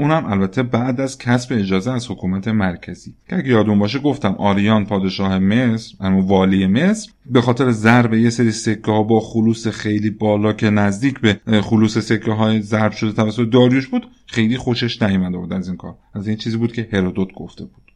اونم 0.00 0.26
البته 0.26 0.62
بعد 0.62 1.00
از 1.00 1.18
کسب 1.18 1.52
اجازه 1.52 1.92
از 1.92 2.10
حکومت 2.10 2.48
مرکزی. 2.48 3.14
که 3.28 3.36
اگه 3.36 3.48
یادون 3.48 3.78
باشه 3.78 3.98
گفتم 3.98 4.34
آریان 4.38 4.86
پادشاه 4.86 5.38
مصر 5.38 5.94
اما 6.00 6.22
والی 6.22 6.66
مصر 6.66 7.10
به 7.26 7.40
خاطر 7.40 7.70
ضرب 7.70 8.14
یه 8.14 8.30
سری 8.30 8.52
سکه 8.52 8.90
ها 8.90 9.02
با 9.02 9.20
خلوص 9.20 9.68
خیلی 9.68 10.10
بالا 10.10 10.52
که 10.52 10.70
نزدیک 10.70 11.20
به 11.20 11.60
خلوص 11.60 11.98
سکه 11.98 12.32
های 12.32 12.62
ضرب 12.62 12.92
شده 12.92 13.12
توسط 13.12 13.50
داریوش 13.50 13.86
بود 13.86 14.06
خیلی 14.26 14.56
خوشش 14.56 15.02
نیامده 15.02 15.38
بود 15.38 15.52
از 15.52 15.68
این 15.68 15.76
کار. 15.76 15.94
از 16.14 16.28
این 16.28 16.36
چیزی 16.36 16.56
بود 16.56 16.72
که 16.72 16.88
هرودوت 16.92 17.32
گفته 17.32 17.64
بود. 17.64 17.92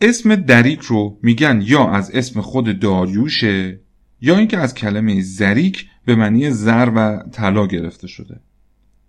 اسم 0.00 0.36
دریک 0.36 0.80
رو 0.80 1.18
میگن 1.22 1.62
یا 1.64 1.88
از 1.88 2.10
اسم 2.10 2.40
خود 2.40 2.80
داریوشه 2.80 3.80
یا 4.20 4.38
اینکه 4.38 4.58
از 4.58 4.74
کلمه 4.74 5.20
زریک 5.20 5.86
به 6.04 6.14
معنی 6.14 6.50
زر 6.50 6.90
و 6.96 7.22
طلا 7.32 7.66
گرفته 7.66 8.06
شده. 8.06 8.40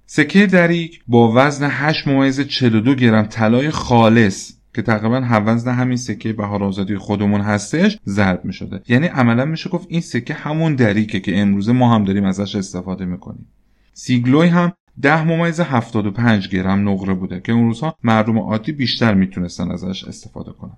سکه 0.07 0.45
دریک 0.45 1.01
با 1.07 1.31
وزن 1.35 1.69
8 1.71 2.07
ممیز 2.07 2.41
42 2.41 2.95
گرم 2.95 3.25
طلای 3.25 3.69
خالص 3.69 4.53
که 4.73 4.81
تقریبا 4.81 5.41
وزن 5.45 5.73
همین 5.73 5.97
سکه 5.97 6.33
بهار 6.33 6.63
آزادی 6.63 6.97
خودمون 6.97 7.41
هستش 7.41 7.99
ضرب 8.07 8.45
می 8.45 8.53
شده 8.53 8.81
یعنی 8.87 9.07
عملا 9.07 9.45
میشه 9.45 9.69
گفت 9.69 9.87
این 9.89 10.01
سکه 10.01 10.33
همون 10.33 10.75
دریکه 10.75 11.19
که 11.19 11.39
امروزه 11.39 11.71
ما 11.71 11.95
هم 11.95 12.03
داریم 12.03 12.25
ازش 12.25 12.55
استفاده 12.55 13.05
می‌کنیم. 13.05 13.47
سیگلوی 13.93 14.47
هم 14.47 14.73
10 15.01 15.23
ممیز 15.23 15.59
75 15.59 16.49
گرم 16.49 16.89
نقره 16.89 17.13
بوده 17.13 17.39
که 17.39 17.51
اون 17.51 17.65
روزها 17.65 17.97
مردم 18.03 18.39
عادی 18.39 18.71
بیشتر 18.71 19.13
می‌تونستن 19.13 19.71
ازش 19.71 20.03
استفاده 20.03 20.51
کنن. 20.51 20.77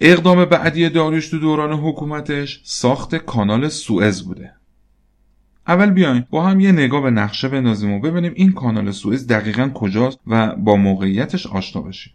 اقدام 0.00 0.44
بعدی 0.44 0.88
داریوش 0.88 1.28
تو 1.28 1.38
دوران 1.38 1.72
حکومتش 1.72 2.60
ساخت 2.64 3.14
کانال 3.14 3.68
سوئز 3.68 4.22
بوده. 4.22 4.52
اول 5.68 5.90
بیاین 5.90 6.24
با 6.30 6.46
هم 6.46 6.60
یه 6.60 6.72
نگاه 6.72 7.02
به 7.02 7.10
نقشه 7.10 7.48
بندازیم 7.48 7.92
و 7.92 8.00
ببینیم 8.00 8.32
این 8.34 8.52
کانال 8.52 8.90
سوئز 8.90 9.26
دقیقا 9.26 9.68
کجاست 9.74 10.18
و 10.26 10.56
با 10.56 10.76
موقعیتش 10.76 11.46
آشنا 11.46 11.82
بشیم. 11.82 12.12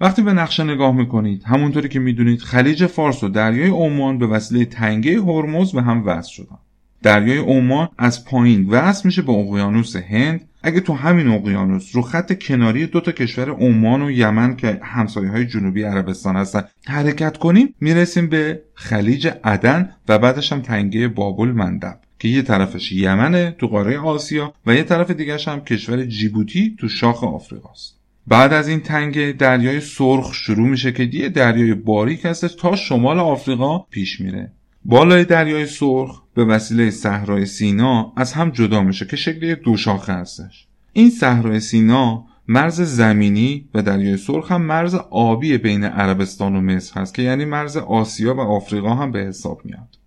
وقتی 0.00 0.22
به 0.22 0.32
نقشه 0.32 0.64
نگاه 0.64 0.96
می‌کنید 0.96 1.42
همونطوری 1.44 1.88
که 1.88 1.98
می‌دونید 1.98 2.40
خلیج 2.40 2.86
فارس 2.86 3.24
و 3.24 3.28
دریای 3.28 3.70
عمان 3.70 4.18
به 4.18 4.26
وسیله 4.26 4.64
تنگه 4.64 5.20
هرمز 5.20 5.72
به 5.72 5.82
هم 5.82 6.06
وصل 6.06 6.30
شدن. 6.30 6.58
دریای 7.02 7.38
عمان 7.38 7.88
از 7.98 8.24
پایین 8.24 8.68
وصل 8.68 9.02
میشه 9.04 9.22
به 9.22 9.32
اقیانوس 9.32 9.96
هند 9.96 10.48
اگه 10.62 10.80
تو 10.80 10.94
همین 10.94 11.28
اقیانوس 11.28 11.96
رو 11.96 12.02
خط 12.02 12.38
کناری 12.38 12.86
دو 12.86 13.00
تا 13.00 13.12
کشور 13.12 13.50
عمان 13.50 14.02
و 14.02 14.10
یمن 14.10 14.56
که 14.56 14.80
همسایه 14.82 15.30
های 15.30 15.46
جنوبی 15.46 15.82
عربستان 15.82 16.36
هستن 16.36 16.64
حرکت 16.86 17.36
کنیم 17.36 17.74
می‌رسیم 17.80 18.28
به 18.28 18.62
خلیج 18.74 19.28
عدن 19.44 19.90
و 20.08 20.18
بعدش 20.18 20.52
هم 20.52 20.60
تنگه 20.60 21.08
بابل 21.08 21.48
مندب 21.48 21.98
که 22.18 22.28
یه 22.28 22.42
طرفش 22.42 22.92
یمنه 22.92 23.56
تو 23.58 23.66
قاره 23.66 23.98
آسیا 23.98 24.54
و 24.66 24.74
یه 24.74 24.82
طرف 24.82 25.10
دیگرش 25.10 25.48
هم 25.48 25.60
کشور 25.60 26.04
جیبوتی 26.04 26.76
تو 26.78 26.88
شاخ 26.88 27.24
آفریقاست. 27.24 27.98
بعد 28.26 28.52
از 28.52 28.68
این 28.68 28.80
تنگه 28.80 29.34
دریای 29.38 29.80
سرخ 29.80 30.34
شروع 30.34 30.68
میشه 30.68 30.92
که 30.92 31.02
یه 31.12 31.28
دریای 31.28 31.74
باریک 31.74 32.24
هستش 32.24 32.54
تا 32.54 32.76
شمال 32.76 33.18
آفریقا 33.18 33.78
پیش 33.78 34.20
میره. 34.20 34.52
بالای 34.84 35.24
دریای 35.24 35.66
سرخ 35.66 36.21
به 36.34 36.44
وسیله 36.44 36.90
صحرای 36.90 37.46
سینا 37.46 38.12
از 38.16 38.32
هم 38.32 38.50
جدا 38.50 38.82
میشه 38.82 39.06
که 39.06 39.16
شکل 39.16 39.54
دو 39.54 39.76
شاخه 39.76 40.12
هستش. 40.12 40.66
این 40.92 41.10
صحرای 41.10 41.60
سینا 41.60 42.24
مرز 42.48 42.80
زمینی 42.80 43.68
و 43.74 43.82
دریای 43.82 44.16
سرخ 44.16 44.52
هم 44.52 44.62
مرز 44.62 44.94
آبی 45.10 45.58
بین 45.58 45.84
عربستان 45.84 46.56
و 46.56 46.60
مصر 46.60 47.00
هست 47.00 47.14
که 47.14 47.22
یعنی 47.22 47.44
مرز 47.44 47.76
آسیا 47.76 48.34
و 48.34 48.40
آفریقا 48.40 48.94
هم 48.94 49.12
به 49.12 49.18
حساب 49.18 49.60
میاد. 49.64 49.98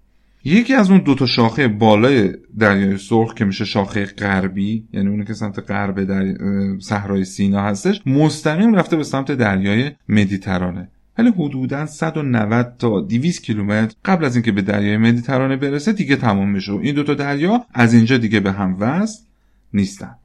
یکی 0.44 0.74
از 0.74 0.92
اون 0.92 1.00
دو 1.00 1.16
تا 1.16 1.26
شاخه 1.26 1.68
بالای 1.68 2.34
دریای 2.60 2.98
سرخ 2.98 3.34
که 3.34 3.46
میشه 3.46 3.66
شاخه 3.66 4.06
غربی 4.06 4.88
یعنی 4.94 5.08
اون 5.08 5.26
که 5.26 5.34
سمت 5.34 5.72
غرب 5.72 6.04
در 6.04 6.36
صحرای 6.80 7.26
سینا 7.26 7.62
هستش 7.62 8.02
مستقیم 8.06 8.76
رفته 8.76 8.98
به 8.98 9.04
سمت 9.04 9.32
دریای 9.32 9.92
مدیترانه. 10.10 10.88
ولی 11.18 11.30
حدودا 11.30 11.86
190 11.86 12.76
تا 12.80 13.02
200 13.02 13.44
کیلومتر 13.44 13.96
قبل 14.06 14.26
از 14.26 14.36
اینکه 14.36 14.52
به 14.52 14.62
دریای 14.62 14.98
مدیترانه 14.98 15.56
برسه 15.56 15.94
دیگه 15.94 16.16
تمام 16.16 16.50
میشه. 16.50 16.72
و 16.72 16.80
این 16.82 16.96
دوتا 16.96 17.14
دریا 17.14 17.66
از 17.74 17.94
اینجا 17.94 18.18
دیگه 18.18 18.40
به 18.40 18.52
هم 18.52 18.78
وصل 18.80 19.20
نیستن. 19.74 20.16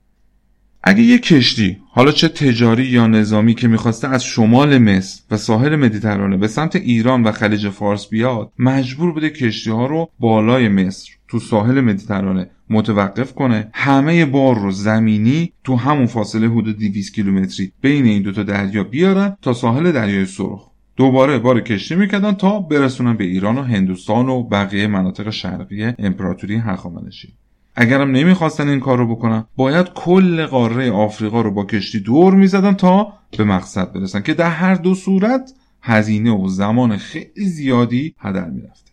اگه 0.82 1.02
یه 1.02 1.18
کشتی 1.18 1.78
حالا 1.90 2.12
چه 2.12 2.28
تجاری 2.28 2.84
یا 2.84 3.06
نظامی 3.06 3.54
که 3.54 3.68
می‌خواسته 3.68 4.08
از 4.08 4.24
شمال 4.24 4.78
مصر 4.78 5.22
و 5.30 5.36
ساحل 5.36 5.76
مدیترانه 5.76 6.36
به 6.36 6.48
سمت 6.48 6.76
ایران 6.76 7.22
و 7.22 7.32
خلیج 7.32 7.68
فارس 7.68 8.06
بیاد 8.06 8.52
مجبور 8.58 9.12
بوده 9.12 9.30
کشتی 9.30 9.70
ها 9.70 9.86
رو 9.86 10.10
بالای 10.20 10.68
مصر 10.68 11.10
تو 11.28 11.38
ساحل 11.38 11.80
مدیترانه 11.80 12.50
متوقف 12.70 13.34
کنه. 13.34 13.68
همه 13.72 14.26
بار 14.26 14.58
رو 14.58 14.70
زمینی 14.70 15.52
تو 15.64 15.76
همون 15.76 16.06
فاصله 16.06 16.48
حدود 16.48 16.78
200 16.78 17.14
کیلومتری 17.14 17.72
بین 17.80 18.04
این 18.04 18.22
دوتا 18.22 18.42
دریا 18.42 18.84
بیارن 18.84 19.36
تا 19.42 19.52
ساحل 19.52 19.92
دریای 19.92 20.26
سرخ. 20.26 20.69
دوباره 20.96 21.38
بار 21.38 21.60
کشتی 21.60 21.94
می‌کردن 21.94 22.32
تا 22.32 22.60
برسونن 22.60 23.16
به 23.16 23.24
ایران 23.24 23.58
و 23.58 23.62
هندوستان 23.62 24.28
و 24.28 24.42
بقیه 24.42 24.86
مناطق 24.86 25.30
شرقی 25.30 25.84
امپراتوری 25.98 26.56
هخامنشی. 26.56 27.32
اگرم 27.76 28.10
نمی‌خواستن 28.10 28.68
این 28.68 28.80
کار 28.80 28.98
رو 28.98 29.16
بکنن 29.16 29.44
باید 29.56 29.86
کل 29.94 30.46
قاره 30.46 30.90
آفریقا 30.90 31.40
رو 31.40 31.50
با 31.50 31.64
کشتی 31.64 32.00
دور 32.00 32.34
می‌زدن 32.34 32.74
تا 32.74 33.12
به 33.38 33.44
مقصد 33.44 33.92
برسن 33.92 34.20
که 34.20 34.34
در 34.34 34.50
هر 34.50 34.74
دو 34.74 34.94
صورت 34.94 35.52
هزینه 35.82 36.30
و 36.30 36.48
زمان 36.48 36.96
خیلی 36.96 37.44
زیادی 37.44 38.14
هدر 38.18 38.50
می‌رفته. 38.50 38.90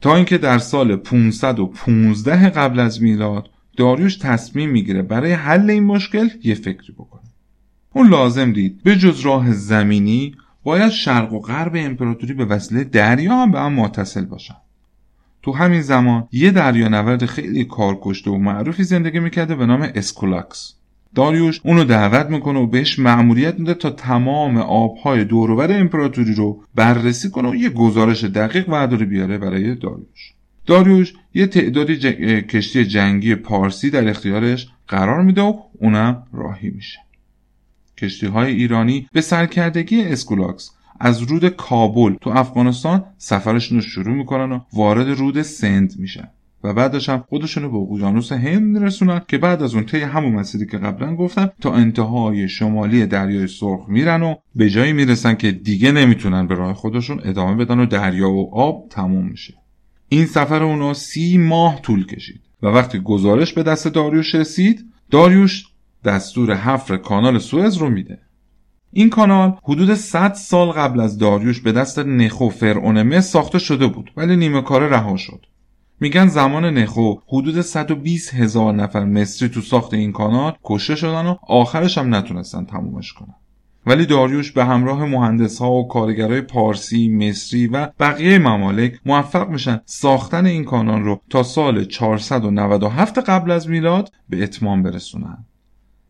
تا 0.00 0.16
اینکه 0.16 0.38
در 0.38 0.58
سال 0.58 0.96
515 0.96 2.48
قبل 2.48 2.80
از 2.80 3.02
میلاد 3.02 3.50
داریوش 3.76 4.16
تصمیم 4.16 4.70
می‌گیره 4.70 5.02
برای 5.02 5.32
حل 5.32 5.70
این 5.70 5.84
مشکل 5.84 6.28
یه 6.44 6.54
فکری 6.54 6.92
بکنه. 6.92 7.22
اون 7.92 8.08
لازم 8.08 8.52
دید 8.52 8.82
به 8.82 8.96
جز 8.96 9.20
راه 9.20 9.52
زمینی 9.52 10.34
باید 10.66 10.88
شرق 10.88 11.32
و 11.32 11.40
غرب 11.40 11.72
امپراتوری 11.76 12.34
به 12.34 12.44
وسیله 12.44 12.84
دریا 12.84 13.36
هم 13.36 13.50
به 13.50 13.60
هم 13.60 13.72
متصل 13.72 14.24
باشن. 14.24 14.54
تو 15.42 15.52
همین 15.52 15.80
زمان 15.80 16.28
یه 16.32 16.50
دریانورد 16.50 17.26
خیلی 17.26 17.64
کارکشته 17.64 18.30
و 18.30 18.36
معروفی 18.36 18.84
زندگی 18.84 19.18
می‌کرده 19.18 19.54
به 19.54 19.66
نام 19.66 19.88
اسکولاکس. 19.94 20.74
داریوش 21.14 21.60
اونو 21.64 21.84
دعوت 21.84 22.26
می‌کنه 22.26 22.58
و 22.58 22.66
بهش 22.66 22.98
مأموریت 22.98 23.58
میده 23.58 23.74
تا 23.74 23.90
تمام 23.90 24.56
آبهای 24.56 25.24
دوروبر 25.24 25.80
امپراتوری 25.80 26.34
رو 26.34 26.62
بررسی 26.74 27.30
کنه 27.30 27.48
و 27.48 27.54
یه 27.54 27.68
گزارش 27.68 28.24
دقیق 28.24 28.68
ورداره 28.68 29.06
بیاره 29.06 29.38
برای 29.38 29.74
داریوش. 29.74 30.32
داریوش 30.66 31.14
یه 31.34 31.46
تعدادی 31.46 31.96
کشتی 32.42 32.84
جنگی 32.84 33.34
پارسی 33.34 33.90
در 33.90 34.08
اختیارش 34.08 34.68
قرار 34.88 35.22
میده 35.22 35.42
و 35.42 35.58
اونم 35.80 36.22
راهی 36.32 36.70
میشه. 36.70 37.05
کشتی 37.98 38.26
های 38.26 38.52
ایرانی 38.52 39.08
به 39.12 39.20
سرکردگی 39.20 40.02
اسکولاکس 40.02 40.70
از 41.00 41.22
رود 41.22 41.48
کابل 41.48 42.14
تو 42.20 42.30
افغانستان 42.30 43.04
سفرشون 43.18 43.78
رو 43.78 43.82
شروع 43.82 44.14
می‌کنن 44.14 44.52
و 44.52 44.60
وارد 44.72 45.08
رود 45.08 45.42
سند 45.42 45.94
میشن. 45.98 46.28
و 46.64 46.72
بعدش 46.72 47.08
هم 47.08 47.24
خودشون 47.28 47.62
رو 47.62 47.70
به 47.70 47.92
اقیانوس 47.92 48.32
هند 48.32 48.62
میرسونن 48.62 49.20
که 49.28 49.38
بعد 49.38 49.62
از 49.62 49.74
اون 49.74 49.86
طی 49.86 50.00
همون 50.00 50.32
مسیری 50.32 50.66
که 50.66 50.78
قبلا 50.78 51.16
گفتم 51.16 51.50
تا 51.60 51.74
انتهای 51.74 52.48
شمالی 52.48 53.06
دریای 53.06 53.46
سرخ 53.46 53.88
میرن 53.88 54.22
و 54.22 54.34
به 54.54 54.70
جایی 54.70 54.92
می‌رسن 54.92 55.34
که 55.34 55.52
دیگه 55.52 55.92
نمی‌تونن 55.92 56.46
به 56.46 56.54
راه 56.54 56.74
خودشون 56.74 57.20
ادامه 57.24 57.64
بدن 57.64 57.78
و 57.80 57.86
دریا 57.86 58.30
و 58.30 58.54
آب 58.54 58.88
تموم 58.90 59.26
میشه 59.28 59.54
این 60.08 60.26
سفر 60.26 60.62
اونا 60.62 60.94
سی 60.94 61.38
ماه 61.38 61.80
طول 61.82 62.06
کشید 62.06 62.40
و 62.62 62.66
وقتی 62.66 62.98
گزارش 62.98 63.52
به 63.52 63.62
دست 63.62 63.88
داریوش 63.88 64.34
رسید 64.34 64.84
داریوش 65.10 65.64
دستور 66.04 66.54
حفر 66.54 66.96
کانال 66.96 67.38
سوئز 67.38 67.76
رو 67.76 67.90
میده. 67.90 68.18
این 68.92 69.10
کانال 69.10 69.56
حدود 69.62 69.94
100 69.94 70.34
سال 70.34 70.68
قبل 70.68 71.00
از 71.00 71.18
داریوش 71.18 71.60
به 71.60 71.72
دست 71.72 71.98
نخو 71.98 72.48
فرعون 72.48 73.02
مصر 73.02 73.20
ساخته 73.20 73.58
شده 73.58 73.86
بود 73.86 74.12
ولی 74.16 74.36
نیمه 74.36 74.62
کار 74.62 74.88
رها 74.88 75.16
شد. 75.16 75.46
میگن 76.00 76.26
زمان 76.26 76.64
نخو 76.64 77.14
حدود 77.26 77.60
120 77.60 78.34
هزار 78.34 78.74
نفر 78.74 79.04
مصری 79.04 79.48
تو 79.48 79.60
ساخت 79.60 79.94
این 79.94 80.12
کانال 80.12 80.52
کشته 80.64 80.94
شدن 80.94 81.26
و 81.26 81.36
آخرش 81.48 81.98
هم 81.98 82.14
نتونستن 82.14 82.64
تمومش 82.64 83.12
کنن. 83.12 83.34
ولی 83.86 84.06
داریوش 84.06 84.52
به 84.52 84.64
همراه 84.64 85.04
مهندس 85.04 85.58
ها 85.58 85.72
و 85.72 85.88
کارگرای 85.88 86.40
پارسی، 86.40 87.08
مصری 87.08 87.66
و 87.66 87.88
بقیه 88.00 88.38
ممالک 88.38 89.00
موفق 89.06 89.48
میشن 89.48 89.80
ساختن 89.84 90.46
این 90.46 90.64
کانال 90.64 91.02
رو 91.02 91.20
تا 91.30 91.42
سال 91.42 91.84
497 91.84 93.18
قبل 93.18 93.50
از 93.50 93.68
میلاد 93.68 94.12
به 94.28 94.42
اتمام 94.42 94.82
برسونن. 94.82 95.44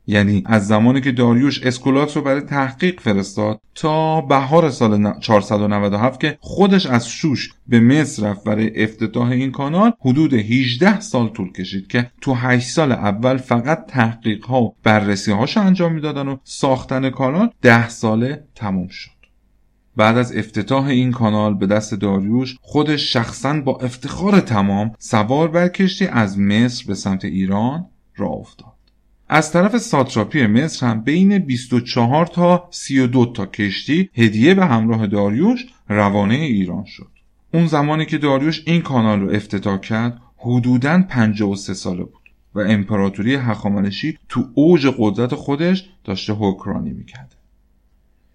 یعنی 0.07 0.43
از 0.47 0.67
زمانی 0.67 1.01
که 1.01 1.13
داریوش 1.13 1.63
اسکولات 1.63 2.17
رو 2.17 2.23
برای 2.23 2.41
تحقیق 2.41 3.01
فرستاد 3.01 3.61
تا 3.75 4.21
بهار 4.21 4.71
سال 4.71 5.21
497 5.21 6.21
که 6.21 6.39
خودش 6.41 6.87
از 6.87 7.09
شوش 7.09 7.53
به 7.67 7.81
مصر 7.81 8.31
رفت 8.31 8.45
برای 8.45 8.83
افتتاح 8.83 9.31
این 9.31 9.53
کانال 9.53 9.93
حدود 10.01 10.35
18 10.35 11.01
سال 11.01 11.29
طول 11.29 11.53
کشید 11.53 11.87
که 11.87 12.11
تو 12.21 12.35
8 12.35 12.69
سال 12.69 12.93
اول 12.93 13.37
فقط 13.37 13.87
تحقیق 13.87 14.45
ها 14.45 14.63
و 14.63 14.75
بررسی 14.83 15.33
هاش 15.33 15.57
انجام 15.57 15.95
می‌دادن 15.95 16.29
و 16.29 16.37
ساختن 16.45 17.11
کانال 17.11 17.51
10 17.63 17.89
ساله 17.89 18.45
تموم 18.55 18.89
شد. 18.89 19.11
بعد 19.97 20.19
از 20.19 20.37
افتتاح 20.37 20.87
این 20.87 21.13
کانال 21.13 21.55
به 21.55 21.67
دست 21.67 21.95
داریوش 21.95 22.57
خودش 22.61 23.13
شخصا 23.13 23.61
با 23.61 23.77
افتخار 23.77 24.41
تمام 24.41 24.93
سوار 24.99 25.49
بر 25.49 25.69
کشتی 25.69 26.07
از 26.07 26.39
مصر 26.39 26.85
به 26.87 26.95
سمت 26.95 27.25
ایران 27.25 27.87
راه 28.17 28.33
افتاد. 28.33 28.76
از 29.29 29.53
طرف 29.53 29.79
ساتراپی 29.79 30.47
مصر 30.47 30.87
هم 30.87 31.01
بین 31.01 31.39
24 31.39 32.27
تا 32.27 32.69
32 32.71 33.27
تا 33.27 33.47
کشتی 33.47 34.11
هدیه 34.15 34.55
به 34.55 34.67
همراه 34.67 35.07
داریوش 35.07 35.67
روانه 35.89 36.35
ایران 36.35 36.85
شد. 36.85 37.09
اون 37.55 37.67
زمانی 37.67 38.07
که 38.07 38.19
داریوش 38.19 38.63
این 38.67 38.83
کانال 38.83 39.21
رو 39.21 39.31
افتتاح 39.31 39.81
کرد 39.81 40.21
حدوداً 40.37 41.03
53 41.09 41.75
ساله 41.75 42.05
بود 42.05 42.31
و 42.55 42.61
امپراتوری 42.61 43.35
هخامنشی 43.35 44.19
تو 44.29 44.45
اوج 44.55 44.95
قدرت 44.99 45.35
خودش 45.35 45.91
داشته 46.05 46.33
حکرانی 46.33 46.93
می‌کرد. 46.93 47.35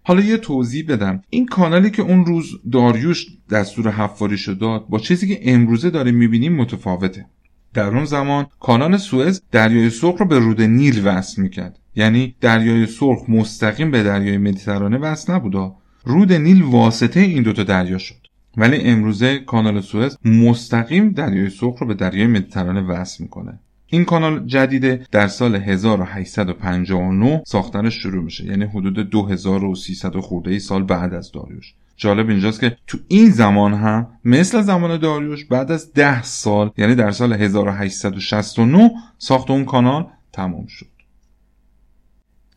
حالا 0.04 0.22
یه 0.22 0.38
توضیح 0.38 0.86
بدم 0.88 1.22
این 1.30 1.46
کانالی 1.46 1.90
که 1.90 2.02
اون 2.02 2.26
روز 2.26 2.52
داریوش 2.72 3.28
دستور 3.52 3.92
حفاریش 3.92 4.50
داد 4.50 4.88
با 4.88 5.00
چیزی 5.00 5.28
که 5.28 5.54
امروزه 5.54 5.90
داریم 5.90 6.16
می‌بینیم 6.16 6.56
متفاوته 6.56 7.26
در 7.74 7.88
اون 7.88 8.06
زمان 8.06 8.46
کانال 8.60 8.98
سوئز 8.98 9.42
دریای 9.52 9.90
سرخ 9.90 10.16
رو 10.20 10.26
به 10.26 10.40
رود 10.40 10.62
نیل 10.62 11.08
وصل 11.08 11.42
می‌کرد. 11.42 11.80
یعنی 11.96 12.36
دریای 12.42 12.86
سرخ 12.86 13.30
مستقیم 13.30 13.92
به 13.92 14.04
دریای 14.04 14.38
مدیترانه 14.38 14.98
وصل 14.98 15.34
نبودا 15.34 15.76
رود 16.04 16.34
نیل 16.34 16.62
واسطه 16.62 17.20
این 17.20 17.44
دوتا 17.44 17.64
دریا 17.64 17.98
شد. 17.98 18.28
ولی 18.58 18.78
امروزه 18.78 19.40
کانال 19.40 19.82
سوئز 19.82 20.18
مستقیم 20.26 21.10
دریای 21.10 21.50
سرخ 21.50 21.78
رو 21.80 21.88
به 21.88 21.94
دریای 21.94 22.28
مدیترانه 22.28 22.82
وصل 22.82 23.24
می‌کنه. 23.24 23.60
این 23.88 24.06
کانال 24.06 24.46
جدیده 24.46 25.06
در 25.12 25.28
سال 25.28 25.56
1859 25.56 27.44
ساختنش 27.46 27.94
شروع 27.94 28.24
میشه. 28.24 28.46
یعنی 28.46 28.66
حدود 28.66 29.10
2300 29.10 30.20
خورده 30.20 30.52
ای 30.52 30.60
سال 30.60 30.84
بعد 30.84 31.14
از 31.14 31.32
داریوش. 31.32 31.74
جالب 31.98 32.30
اینجاست 32.30 32.60
که 32.60 32.78
تو 32.88 32.98
این 33.08 33.30
زمان 33.30 33.74
هم 33.74 34.08
مثل 34.26 34.62
زمان 34.62 34.98
داریوش 34.98 35.46
بعد 35.46 35.72
از 35.72 35.94
ده 35.94 36.24
سال 36.24 36.72
یعنی 36.78 36.96
در 36.96 37.12
سال 37.12 37.34
1869 37.34 38.92
ساخت 39.18 39.52
اون 39.52 39.66
کانال 39.66 40.08
تمام 40.34 40.66
شد. 40.68 40.86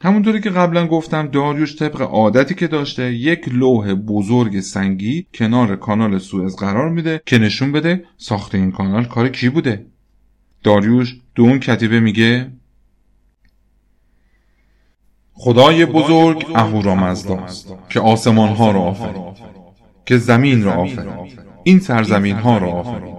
همونطوری 0.01 0.41
که 0.41 0.51
قبلا 0.51 0.87
گفتم 0.87 1.27
داریوش 1.27 1.77
طبق 1.77 2.01
عادتی 2.01 2.55
که 2.55 2.67
داشته 2.67 3.15
یک 3.15 3.49
لوح 3.49 3.95
بزرگ 3.95 4.61
سنگی 4.61 5.27
کنار 5.35 5.77
کانال 5.77 6.19
سوئز 6.19 6.57
قرار 6.57 6.91
میده 6.91 7.23
که 7.27 7.39
نشون 7.39 7.73
بده 7.73 8.05
ساخت 8.17 8.55
این 8.55 8.71
کانال 8.71 9.05
کار 9.05 9.29
کی 9.29 9.49
بوده. 9.49 9.87
داریوش 10.63 11.17
دو 11.35 11.43
اون 11.43 11.59
کتیبه 11.59 12.01
میگه 12.01 12.51
خدای 15.37 15.87
بزرگ 15.87 16.47
اهورامزداست 16.55 17.75
که 17.89 18.01
آسمان 18.01 18.49
ها 18.49 18.71
را 18.71 18.81
آفرید 18.81 19.45
که 20.07 20.19
زمین 20.19 20.65
را 20.65 20.73
آفرید 20.73 21.39
این 21.63 21.81
سرزمین 21.81 22.37
ها 22.37 22.59
را 22.59 22.71
آفرید 22.73 23.15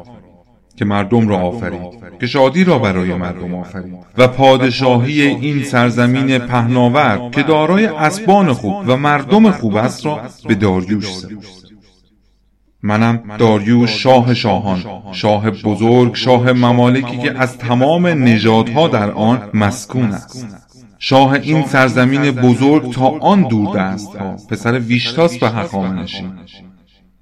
که 0.76 0.86
مردم 0.86 1.28
را 1.28 1.38
آفرید 1.38 1.82
که 2.20 2.28
شادی 2.28 2.64
را 2.64 2.80
برای 2.80 3.14
مردم 3.14 3.56
آفرید. 3.56 3.98
و 4.18 4.28
پادشاهی 4.28 5.22
این 5.22 5.64
سرزمین 5.64 6.38
پهناور 6.38 7.30
که 7.32 7.44
دارای 7.44 7.86
اسبان 7.86 8.54
خوب 8.54 8.76
و 8.88 8.98
مردم 8.98 9.52
خوب 9.52 9.76
است 9.76 10.06
را 10.06 10.22
به 10.48 10.56
داریوش 10.56 11.14
سپرد. 11.14 11.46
منم 12.84 13.24
داریوش 13.38 13.90
شاه 13.90 14.34
شاهان 14.34 14.84
شاه 15.12 15.52
بزرگ 15.52 16.16
شاه 16.16 16.52
ممالکی 16.52 17.18
که 17.18 17.40
از 17.40 17.58
تمام 17.58 18.08
نژادها 18.08 18.88
در 18.88 19.12
آن 19.12 19.50
مسکون 19.54 20.12
است. 20.12 20.65
شاه 21.08 21.34
این 21.34 21.66
سرزمین 21.66 22.32
بزرگ 22.32 22.94
تا 22.94 23.08
آن 23.08 23.42
دور 23.42 23.78
دست. 23.78 24.16
ها 24.16 24.36
پسر 24.50 24.80
ویشتاس 24.80 25.38
به 25.38 25.50
هخامنشی 25.50 26.32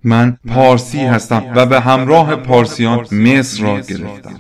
من 0.04 0.38
پارسی 0.48 1.00
هستم 1.00 1.44
و 1.56 1.66
به 1.66 1.80
همراه 1.80 2.36
پارسیان 2.36 3.00
مصر 3.12 3.64
را 3.64 3.80
گرفتم. 3.80 4.36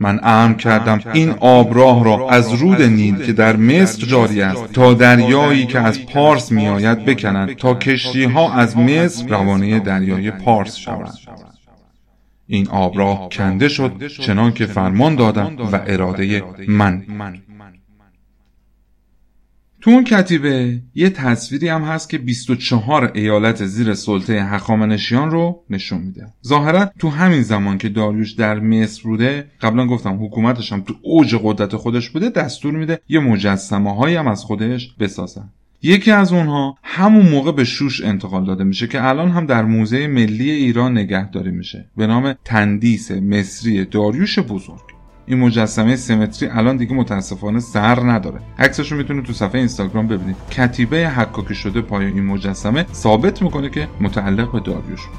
من 0.00 0.20
امر 0.22 0.54
کردم 0.54 1.00
این 1.12 1.30
آبراه 1.40 2.04
را 2.04 2.30
از 2.30 2.52
رود 2.52 2.82
نیل 2.82 3.16
که 3.26 3.32
در 3.32 3.56
مصر 3.56 4.06
جاری 4.06 4.42
است 4.42 4.72
تا 4.72 4.94
دریایی 4.94 5.66
که 5.66 5.78
از 5.78 6.06
پارس 6.06 6.52
میآید 6.52 7.04
بکنند 7.04 7.56
تا 7.56 7.74
کشتی 7.74 8.24
ها 8.24 8.52
از 8.52 8.76
مصر 8.76 9.28
روانه 9.28 9.80
دریای 9.80 10.30
پارس 10.30 10.76
شوند. 10.76 11.18
این 12.46 12.68
آبراه 12.68 13.28
کنده 13.28 13.68
شد 13.68 14.06
چنان 14.06 14.52
که 14.52 14.66
فرمان 14.66 15.14
دادم 15.14 15.56
و 15.72 15.80
اراده 15.86 16.42
من. 16.68 17.02
تو 19.88 19.94
اون 19.94 20.04
کتیبه 20.04 20.80
یه 20.94 21.10
تصویری 21.10 21.68
هم 21.68 21.82
هست 21.82 22.10
که 22.10 22.18
24 22.18 23.12
ایالت 23.14 23.64
زیر 23.64 23.94
سلطه 23.94 24.42
هخامنشیان 24.44 25.30
رو 25.30 25.64
نشون 25.70 26.00
میده. 26.00 26.26
ظاهرا 26.46 26.90
تو 26.98 27.08
همین 27.08 27.42
زمان 27.42 27.78
که 27.78 27.88
داریوش 27.88 28.32
در 28.32 28.60
مصر 28.60 29.02
بوده 29.02 29.46
قبلا 29.60 29.86
گفتم 29.86 30.24
حکومتش 30.24 30.72
هم 30.72 30.80
تو 30.80 30.94
اوج 31.02 31.36
قدرت 31.42 31.76
خودش 31.76 32.10
بوده 32.10 32.28
دستور 32.28 32.74
میده 32.74 33.00
یه 33.08 33.20
مجسمه 33.20 33.96
هایی 33.96 34.16
هم 34.16 34.28
از 34.28 34.44
خودش 34.44 34.94
بسازن. 35.00 35.48
یکی 35.82 36.10
از 36.10 36.32
اونها 36.32 36.78
همون 36.82 37.28
موقع 37.28 37.52
به 37.52 37.64
شوش 37.64 38.04
انتقال 38.04 38.44
داده 38.44 38.64
میشه 38.64 38.86
که 38.86 39.04
الان 39.04 39.30
هم 39.30 39.46
در 39.46 39.62
موزه 39.62 40.06
ملی 40.06 40.50
ایران 40.50 40.98
نگهداری 40.98 41.50
میشه. 41.50 41.84
به 41.96 42.06
نام 42.06 42.34
تندیس 42.44 43.10
مصری 43.10 43.84
داریوش 43.84 44.38
بزرگ. 44.38 44.87
این 45.28 45.38
مجسمه 45.38 45.96
سیمتری 45.96 46.48
الان 46.48 46.76
دیگه 46.76 46.94
متاسفانه 46.94 47.60
سر 47.60 48.00
نداره. 48.00 48.40
عکسش 48.58 48.92
رو 48.92 48.98
می‌تونید 48.98 49.24
تو 49.24 49.32
صفحه 49.32 49.58
اینستاگرام 49.58 50.06
ببینید. 50.06 50.36
کتیبه 50.50 51.08
حکاکی 51.08 51.54
شده 51.54 51.80
پای 51.80 52.06
این 52.06 52.24
مجسمه 52.24 52.86
ثابت 52.92 53.42
می‌کنه 53.42 53.70
که 53.70 53.88
متعلق 54.00 54.52
به 54.52 54.60
داریوش 54.60 55.06
بود. 55.06 55.18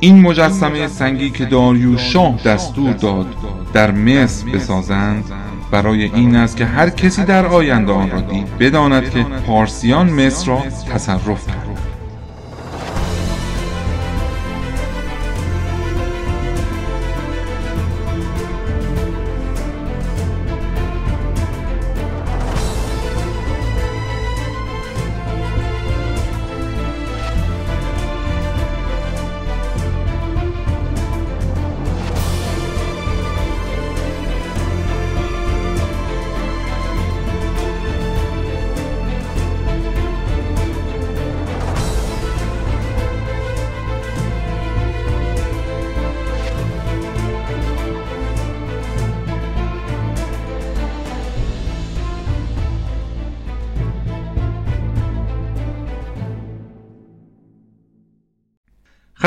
این 0.00 0.20
مجسمه 0.20 0.88
سنگی 0.88 1.30
که 1.30 1.44
داریوش 1.44 2.00
شاه 2.00 2.42
دستور 2.44 2.92
داد 2.92 3.26
در 3.72 3.90
مصر 3.90 4.48
بسازند 4.48 5.24
برای 5.70 6.02
این 6.02 6.36
است 6.36 6.56
که 6.56 6.64
هر 6.64 6.90
کسی 6.90 7.24
در 7.24 7.46
آینده 7.46 7.92
آن 7.92 8.10
را 8.10 8.20
دید 8.20 8.58
بداند 8.58 9.10
که 9.10 9.22
پارسیان 9.22 10.10
مصر 10.10 10.46
را 10.46 10.62
تصرف 10.94 11.46
کرد. 11.46 11.65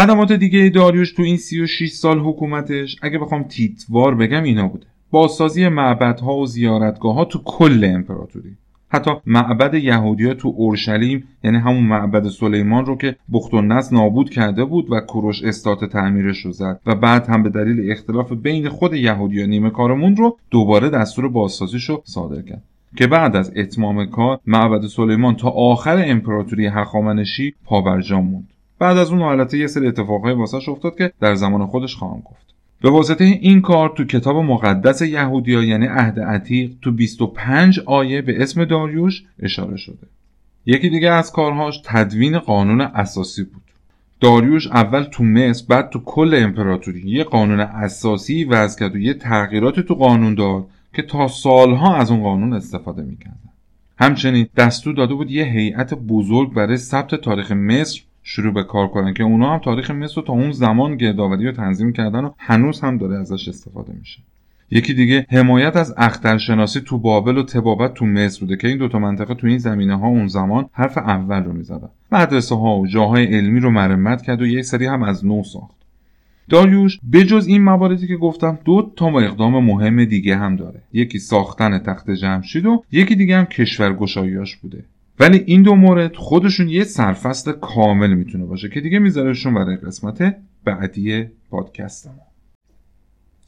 خدمات 0.09 0.31
دیگه 0.31 0.69
داریوش 0.69 1.11
تو 1.11 1.23
این 1.23 1.37
36 1.37 1.89
سال 1.91 2.19
حکومتش 2.19 2.95
اگه 3.01 3.19
بخوام 3.19 3.43
تیتوار 3.43 4.15
بگم 4.15 4.43
اینا 4.43 4.67
بوده. 4.67 4.85
بازسازی 5.11 5.67
معبدها 5.67 6.37
و 6.37 6.45
زیارتگاه 6.45 7.15
ها 7.15 7.25
تو 7.25 7.39
کل 7.45 7.91
امپراتوری. 7.93 8.57
حتی 8.87 9.11
معبد 9.25 9.73
یهودیا 9.73 10.33
تو 10.33 10.53
اورشلیم 10.57 11.23
یعنی 11.43 11.57
همون 11.57 11.83
معبد 11.83 12.29
سلیمان 12.29 12.85
رو 12.85 12.95
که 12.95 13.15
بخت 13.33 13.53
و 13.53 13.61
نابود 13.91 14.29
کرده 14.29 14.65
بود 14.65 14.91
و 14.91 14.99
کوروش 14.99 15.43
استات 15.43 15.85
تعمیرش 15.85 16.45
رو 16.45 16.51
زد. 16.51 16.79
و 16.85 16.95
بعد 16.95 17.27
هم 17.27 17.43
به 17.43 17.49
دلیل 17.49 17.91
اختلاف 17.91 18.31
بین 18.31 18.69
خود 18.69 18.93
یهودیا 18.93 19.45
نیمه 19.45 19.69
کارمون 19.69 20.15
رو 20.15 20.37
دوباره 20.51 20.89
دستور 20.89 21.29
بازسازیش 21.29 21.89
رو 21.89 22.01
صادر 22.05 22.41
کرد. 22.41 22.63
که 22.97 23.07
بعد 23.07 23.35
از 23.35 23.53
اتمام 23.55 24.05
کار 24.05 24.39
معبد 24.47 24.87
سلیمان 24.87 25.35
تا 25.35 25.49
آخر 25.49 26.03
امپراتوری 26.05 26.67
هخامنشی 26.67 27.55
پابرجا 27.65 28.21
موند. 28.21 28.47
بعد 28.79 28.97
از 28.97 29.11
اون 29.11 29.21
البته 29.21 29.57
یه 29.57 29.67
سری 29.67 29.87
اتفاقهای 29.87 30.33
واسش 30.33 30.69
افتاد 30.69 30.97
که 30.97 31.11
در 31.19 31.35
زمان 31.35 31.65
خودش 31.65 31.95
خواهم 31.95 32.19
گفت. 32.25 32.49
به 32.81 32.89
واسطه 32.89 33.25
این 33.25 33.61
کار 33.61 33.89
تو 33.89 34.05
کتاب 34.05 34.35
مقدس 34.35 35.01
یهودیا 35.01 35.63
یعنی 35.63 35.85
عهد 35.85 36.19
عتیق 36.19 36.71
تو 36.81 36.91
25 36.91 37.79
آیه 37.79 38.21
به 38.21 38.43
اسم 38.43 38.65
داریوش 38.65 39.23
اشاره 39.39 39.77
شده. 39.77 40.07
یکی 40.65 40.89
دیگه 40.89 41.09
از 41.09 41.31
کارهاش 41.31 41.81
تدوین 41.85 42.39
قانون 42.39 42.81
اساسی 42.81 43.43
بود. 43.43 43.61
داریوش 44.19 44.67
اول 44.67 45.03
تو 45.03 45.23
مصر 45.23 45.65
بعد 45.69 45.89
تو 45.89 45.99
کل 46.05 46.39
امپراتوری 46.43 47.09
یه 47.09 47.23
قانون 47.23 47.59
اساسی 47.59 48.43
وضع 48.43 48.79
کرد 48.79 48.95
و 48.95 48.97
یه 48.97 49.13
تغییراتی 49.13 49.83
تو 49.83 49.95
قانون 49.95 50.35
داد 50.35 50.67
که 50.93 51.01
تا 51.01 51.27
سالها 51.27 51.95
از 51.95 52.11
اون 52.11 52.23
قانون 52.23 52.53
استفاده 52.53 53.01
می‌کردن. 53.01 53.49
همچنین 53.97 54.47
دستور 54.57 54.93
داده 54.93 55.13
بود 55.13 55.31
یه 55.31 55.45
هیئت 55.45 55.93
بزرگ 55.93 56.53
برای 56.53 56.77
ثبت 56.77 57.15
تاریخ 57.15 57.51
مصر 57.51 58.01
شروع 58.31 58.53
به 58.53 58.63
کار 58.63 58.87
کنن 58.87 59.13
که 59.13 59.23
اونا 59.23 59.53
هم 59.53 59.59
تاریخ 59.59 59.91
مصر 59.91 60.21
تا 60.21 60.33
اون 60.33 60.51
زمان 60.51 60.97
گردآوری 60.97 61.47
و 61.47 61.51
تنظیم 61.51 61.93
کردن 61.93 62.23
و 62.23 62.31
هنوز 62.37 62.81
هم 62.81 62.97
داره 62.97 63.17
ازش 63.19 63.47
استفاده 63.47 63.93
میشه. 63.99 64.21
یکی 64.71 64.93
دیگه 64.93 65.25
حمایت 65.29 65.75
از 65.75 65.93
اخترشناسی 65.97 66.81
تو 66.81 66.97
بابل 66.97 67.37
و 67.37 67.43
تبابت 67.43 67.93
تو 67.93 68.05
مصر 68.05 68.39
بوده 68.39 68.57
که 68.57 68.67
این 68.67 68.77
دوتا 68.77 68.99
منطقه 68.99 69.33
تو 69.33 69.47
این 69.47 69.57
زمینه 69.57 69.99
ها 69.99 70.07
اون 70.07 70.27
زمان 70.27 70.69
حرف 70.71 70.97
اول 70.97 71.43
رو 71.43 71.53
می‌زدن. 71.53 71.89
مدرسه 72.11 72.55
ها 72.55 72.79
و 72.79 72.87
جاهای 72.87 73.25
علمی 73.25 73.59
رو 73.59 73.69
مرمت 73.69 74.21
کرد 74.21 74.41
و 74.41 74.45
یک 74.45 74.65
سری 74.65 74.85
هم 74.85 75.03
از 75.03 75.25
نو 75.25 75.43
ساخت. 75.43 75.75
داریوش 76.49 76.99
بجز 77.13 77.47
این 77.47 77.63
مواردی 77.63 78.07
که 78.07 78.17
گفتم 78.17 78.59
دو 78.65 78.91
تا 78.95 79.07
اقدام 79.07 79.65
مهم 79.65 80.05
دیگه 80.05 80.37
هم 80.37 80.55
داره. 80.55 80.81
یکی 80.93 81.19
ساختن 81.19 81.79
تخت 81.79 82.11
جمشید 82.11 82.65
و 82.65 82.83
یکی 82.91 83.15
دیگه 83.15 83.37
هم 83.37 83.45
کشورگشاییاش 83.45 84.55
بوده. 84.55 84.83
ولی 85.19 85.43
این 85.45 85.61
دو 85.61 85.75
مورد 85.75 86.15
خودشون 86.15 86.69
یه 86.69 86.83
سرفصل 86.83 87.51
کامل 87.51 88.13
می‌تونه 88.13 88.45
باشه 88.45 88.69
که 88.69 88.81
دیگه 88.81 88.99
میذارهشون 88.99 89.53
برای 89.53 89.77
قسمت 89.77 90.35
بعدی 90.63 91.25
پادکست 91.49 92.07
ما 92.07 92.13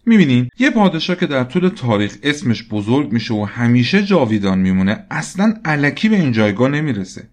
می‌بینین؟ 0.06 0.50
یه 0.60 0.70
پادشاه 0.70 1.16
که 1.16 1.28
در 1.28 1.44
طول 1.44 1.70
تاریخ 1.70 2.18
اسمش 2.24 2.70
بزرگ 2.70 3.12
میشه 3.12 3.34
و 3.34 3.44
همیشه 3.44 4.04
جاویدان 4.04 4.60
میمونه 4.60 5.06
اصلا 5.12 5.54
علکی 5.66 6.10
به 6.10 6.16
این 6.16 6.32
جایگاه 6.32 6.70
نمی‌رسه. 6.70 7.28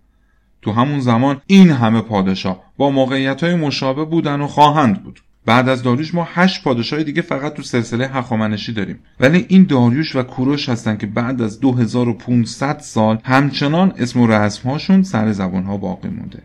تو 0.63 0.73
همون 0.73 1.01
زمان 1.01 1.41
این 1.47 1.71
همه 1.71 2.01
پادشاه 2.01 2.65
با 2.77 2.91
موقعیت 2.91 3.45
های 3.45 3.55
مشابه 3.55 4.05
بودن 4.05 4.41
و 4.41 4.47
خواهند 4.47 5.03
بود. 5.03 5.21
بعد 5.49 5.69
از 5.69 5.83
داریوش 5.83 6.15
ما 6.15 6.29
هشت 6.35 6.63
پادشاه 6.63 7.03
دیگه 7.03 7.23
فقط 7.23 7.55
تو 7.55 7.63
سلسله 7.63 8.09
هخامنشی 8.09 8.73
داریم. 8.73 8.99
ولی 9.21 9.47
این 9.49 9.65
داریوش 9.65 10.17
و 10.17 10.23
کوروش 10.23 10.69
هستن 10.69 10.97
که 10.97 11.07
بعد 11.07 11.43
از 11.43 11.61
2500 11.61 12.79
سال 12.79 13.19
همچنان 13.25 13.93
اسم 13.99 14.21
و 14.21 14.27
رسمهاشون 14.27 15.03
سر 15.03 15.33
زبانها 15.33 15.77
باقی 15.77 16.09
مونده. 16.09 16.43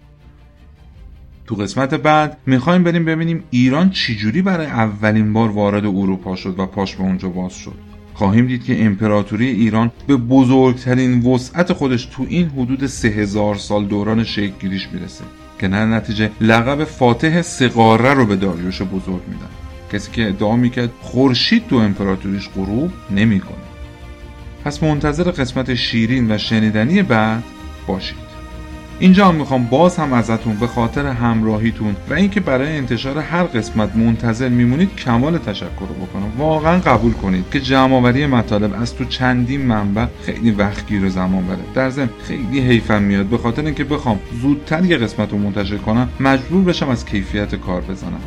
تو 1.46 1.56
قسمت 1.56 1.94
بعد 1.94 2.38
می‌خوایم 2.46 2.84
بریم 2.84 3.06
ببینیم 3.06 3.44
ایران 3.50 3.90
چجوری 3.90 4.42
برای 4.42 4.66
اولین 4.66 5.34
بار 5.34 5.50
وارد 5.50 5.86
اروپا 5.86 6.36
شد 6.36 6.60
و 6.60 6.66
پاش 6.66 6.96
به 6.96 7.04
اونجا 7.04 7.30
باز 7.30 7.54
شد. 7.54 7.76
خواهیم 8.14 8.48
دید 8.48 8.64
که 8.64 8.86
امپراتوری 8.86 9.48
ایران 9.48 9.92
به 10.08 10.18
بزرگترین 10.18 11.22
وسعت 11.22 11.74
خودش 11.74 12.06
تو 12.06 12.26
این 12.30 12.50
حدود 12.50 12.86
سه 12.86 13.08
هزار 13.08 13.56
سال 13.56 13.86
دوران 13.86 14.24
شکل 14.24 14.54
گیریش 14.60 14.90
می‌رسه. 14.94 15.24
که 15.60 15.68
نه 15.68 15.86
نتیجه 15.86 16.32
لقب 16.42 16.84
فاتح 16.84 17.42
سقاره 17.42 18.14
رو 18.14 18.26
به 18.26 18.36
داریوش 18.36 18.82
بزرگ 18.82 19.22
میدن. 19.28 19.50
کسی 19.94 20.12
که 20.12 20.28
ادعا 20.28 20.56
می‌کرد 20.56 20.90
خورشید 21.02 21.68
تو 21.68 21.76
امپراتوریش 21.76 22.50
غروب 22.56 22.92
نمی‌کنه. 23.12 23.58
پس 24.66 24.84
منتظر 24.84 25.24
قسمت 25.24 25.74
شیرین 25.74 26.32
و 26.32 26.38
شنیدنی 26.38 27.02
بعد 27.02 27.44
باشید. 27.88 28.33
اینجا 29.04 29.28
هم 29.28 29.36
می‌خوام 29.36 29.66
باز 29.66 29.98
هم 29.98 30.14
ازتون 30.14 30.56
به 30.56 30.68
خاطر 30.68 31.06
همراهیتون 31.06 31.96
و 32.10 32.14
اینکه 32.14 32.40
برای 32.40 32.78
انتشار 32.78 33.18
هر 33.18 33.44
قسمت 33.44 33.96
منتظر 33.96 34.50
میمونید 34.50 34.96
کمال 34.96 35.38
تشکر 35.38 35.68
رو 35.80 36.06
بکنم. 36.06 36.32
واقعا 36.38 36.80
قبول 36.80 37.14
کنید 37.14 37.46
که 37.52 37.60
جمعآوری 37.60 38.26
مطالب 38.26 38.82
از 38.82 38.96
تو 38.96 39.06
چندین 39.06 39.62
منبع 39.62 40.06
خیلی 40.22 40.52
وقت 40.52 40.88
گیر 40.88 41.06
و 41.06 41.10
زمان 41.10 41.48
بره 41.48 41.58
در 41.74 41.90
ضمن 41.90 42.10
خیلی 42.24 42.60
حیفم 42.60 43.02
میاد. 43.02 43.26
به 43.26 43.38
خاطر 43.38 43.66
اینکه 43.66 43.84
بخوام 43.84 44.20
زودتر 44.42 44.86
یه 44.86 44.98
قسمت 44.98 45.32
رو 45.32 45.38
منتشر 45.38 45.78
کنم 45.78 46.10
مجبور 46.20 46.64
بشم 46.64 46.90
از 46.90 47.06
کیفیت 47.06 47.56
کار 47.56 47.82
بزنم. 47.82 48.22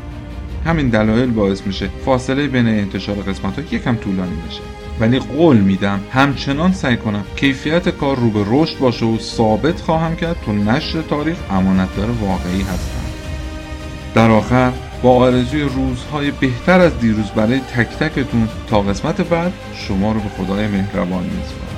همین 0.66 0.88
دلایل 0.88 1.30
باعث 1.30 1.66
میشه 1.66 1.88
فاصله 2.04 2.46
بین 2.46 2.66
انتشار 2.66 3.16
قسمت 3.16 3.58
ها 3.58 3.76
یکم 3.76 3.94
طولانی 3.94 4.36
بشه. 4.48 4.85
ولی 5.00 5.18
قول 5.18 5.56
میدم 5.56 6.00
همچنان 6.12 6.72
سعی 6.72 6.96
کنم 6.96 7.24
کیفیت 7.36 7.88
کار 7.88 8.16
رو 8.16 8.30
به 8.30 8.44
رشد 8.46 8.78
باشه 8.78 9.06
و 9.06 9.18
ثابت 9.18 9.80
خواهم 9.80 10.16
کرد 10.16 10.36
تو 10.44 10.52
نشر 10.52 11.02
تاریخ 11.02 11.36
امانتدار 11.50 12.10
واقعی 12.10 12.60
هستم. 12.60 13.06
در 14.14 14.30
آخر 14.30 14.72
با 15.02 15.16
آرزوی 15.16 15.62
روزهای 15.62 16.30
بهتر 16.30 16.80
از 16.80 16.98
دیروز 16.98 17.26
برای 17.26 17.60
تک 17.60 17.88
تکتون 17.88 18.48
تا 18.70 18.82
قسمت 18.82 19.20
بعد 19.20 19.52
شما 19.74 20.12
رو 20.12 20.20
به 20.20 20.28
خدای 20.28 20.66
مهربان 20.66 21.22
میسپارم. 21.22 21.75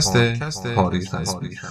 پادکست 0.00 0.66
تاریخ 0.74 1.64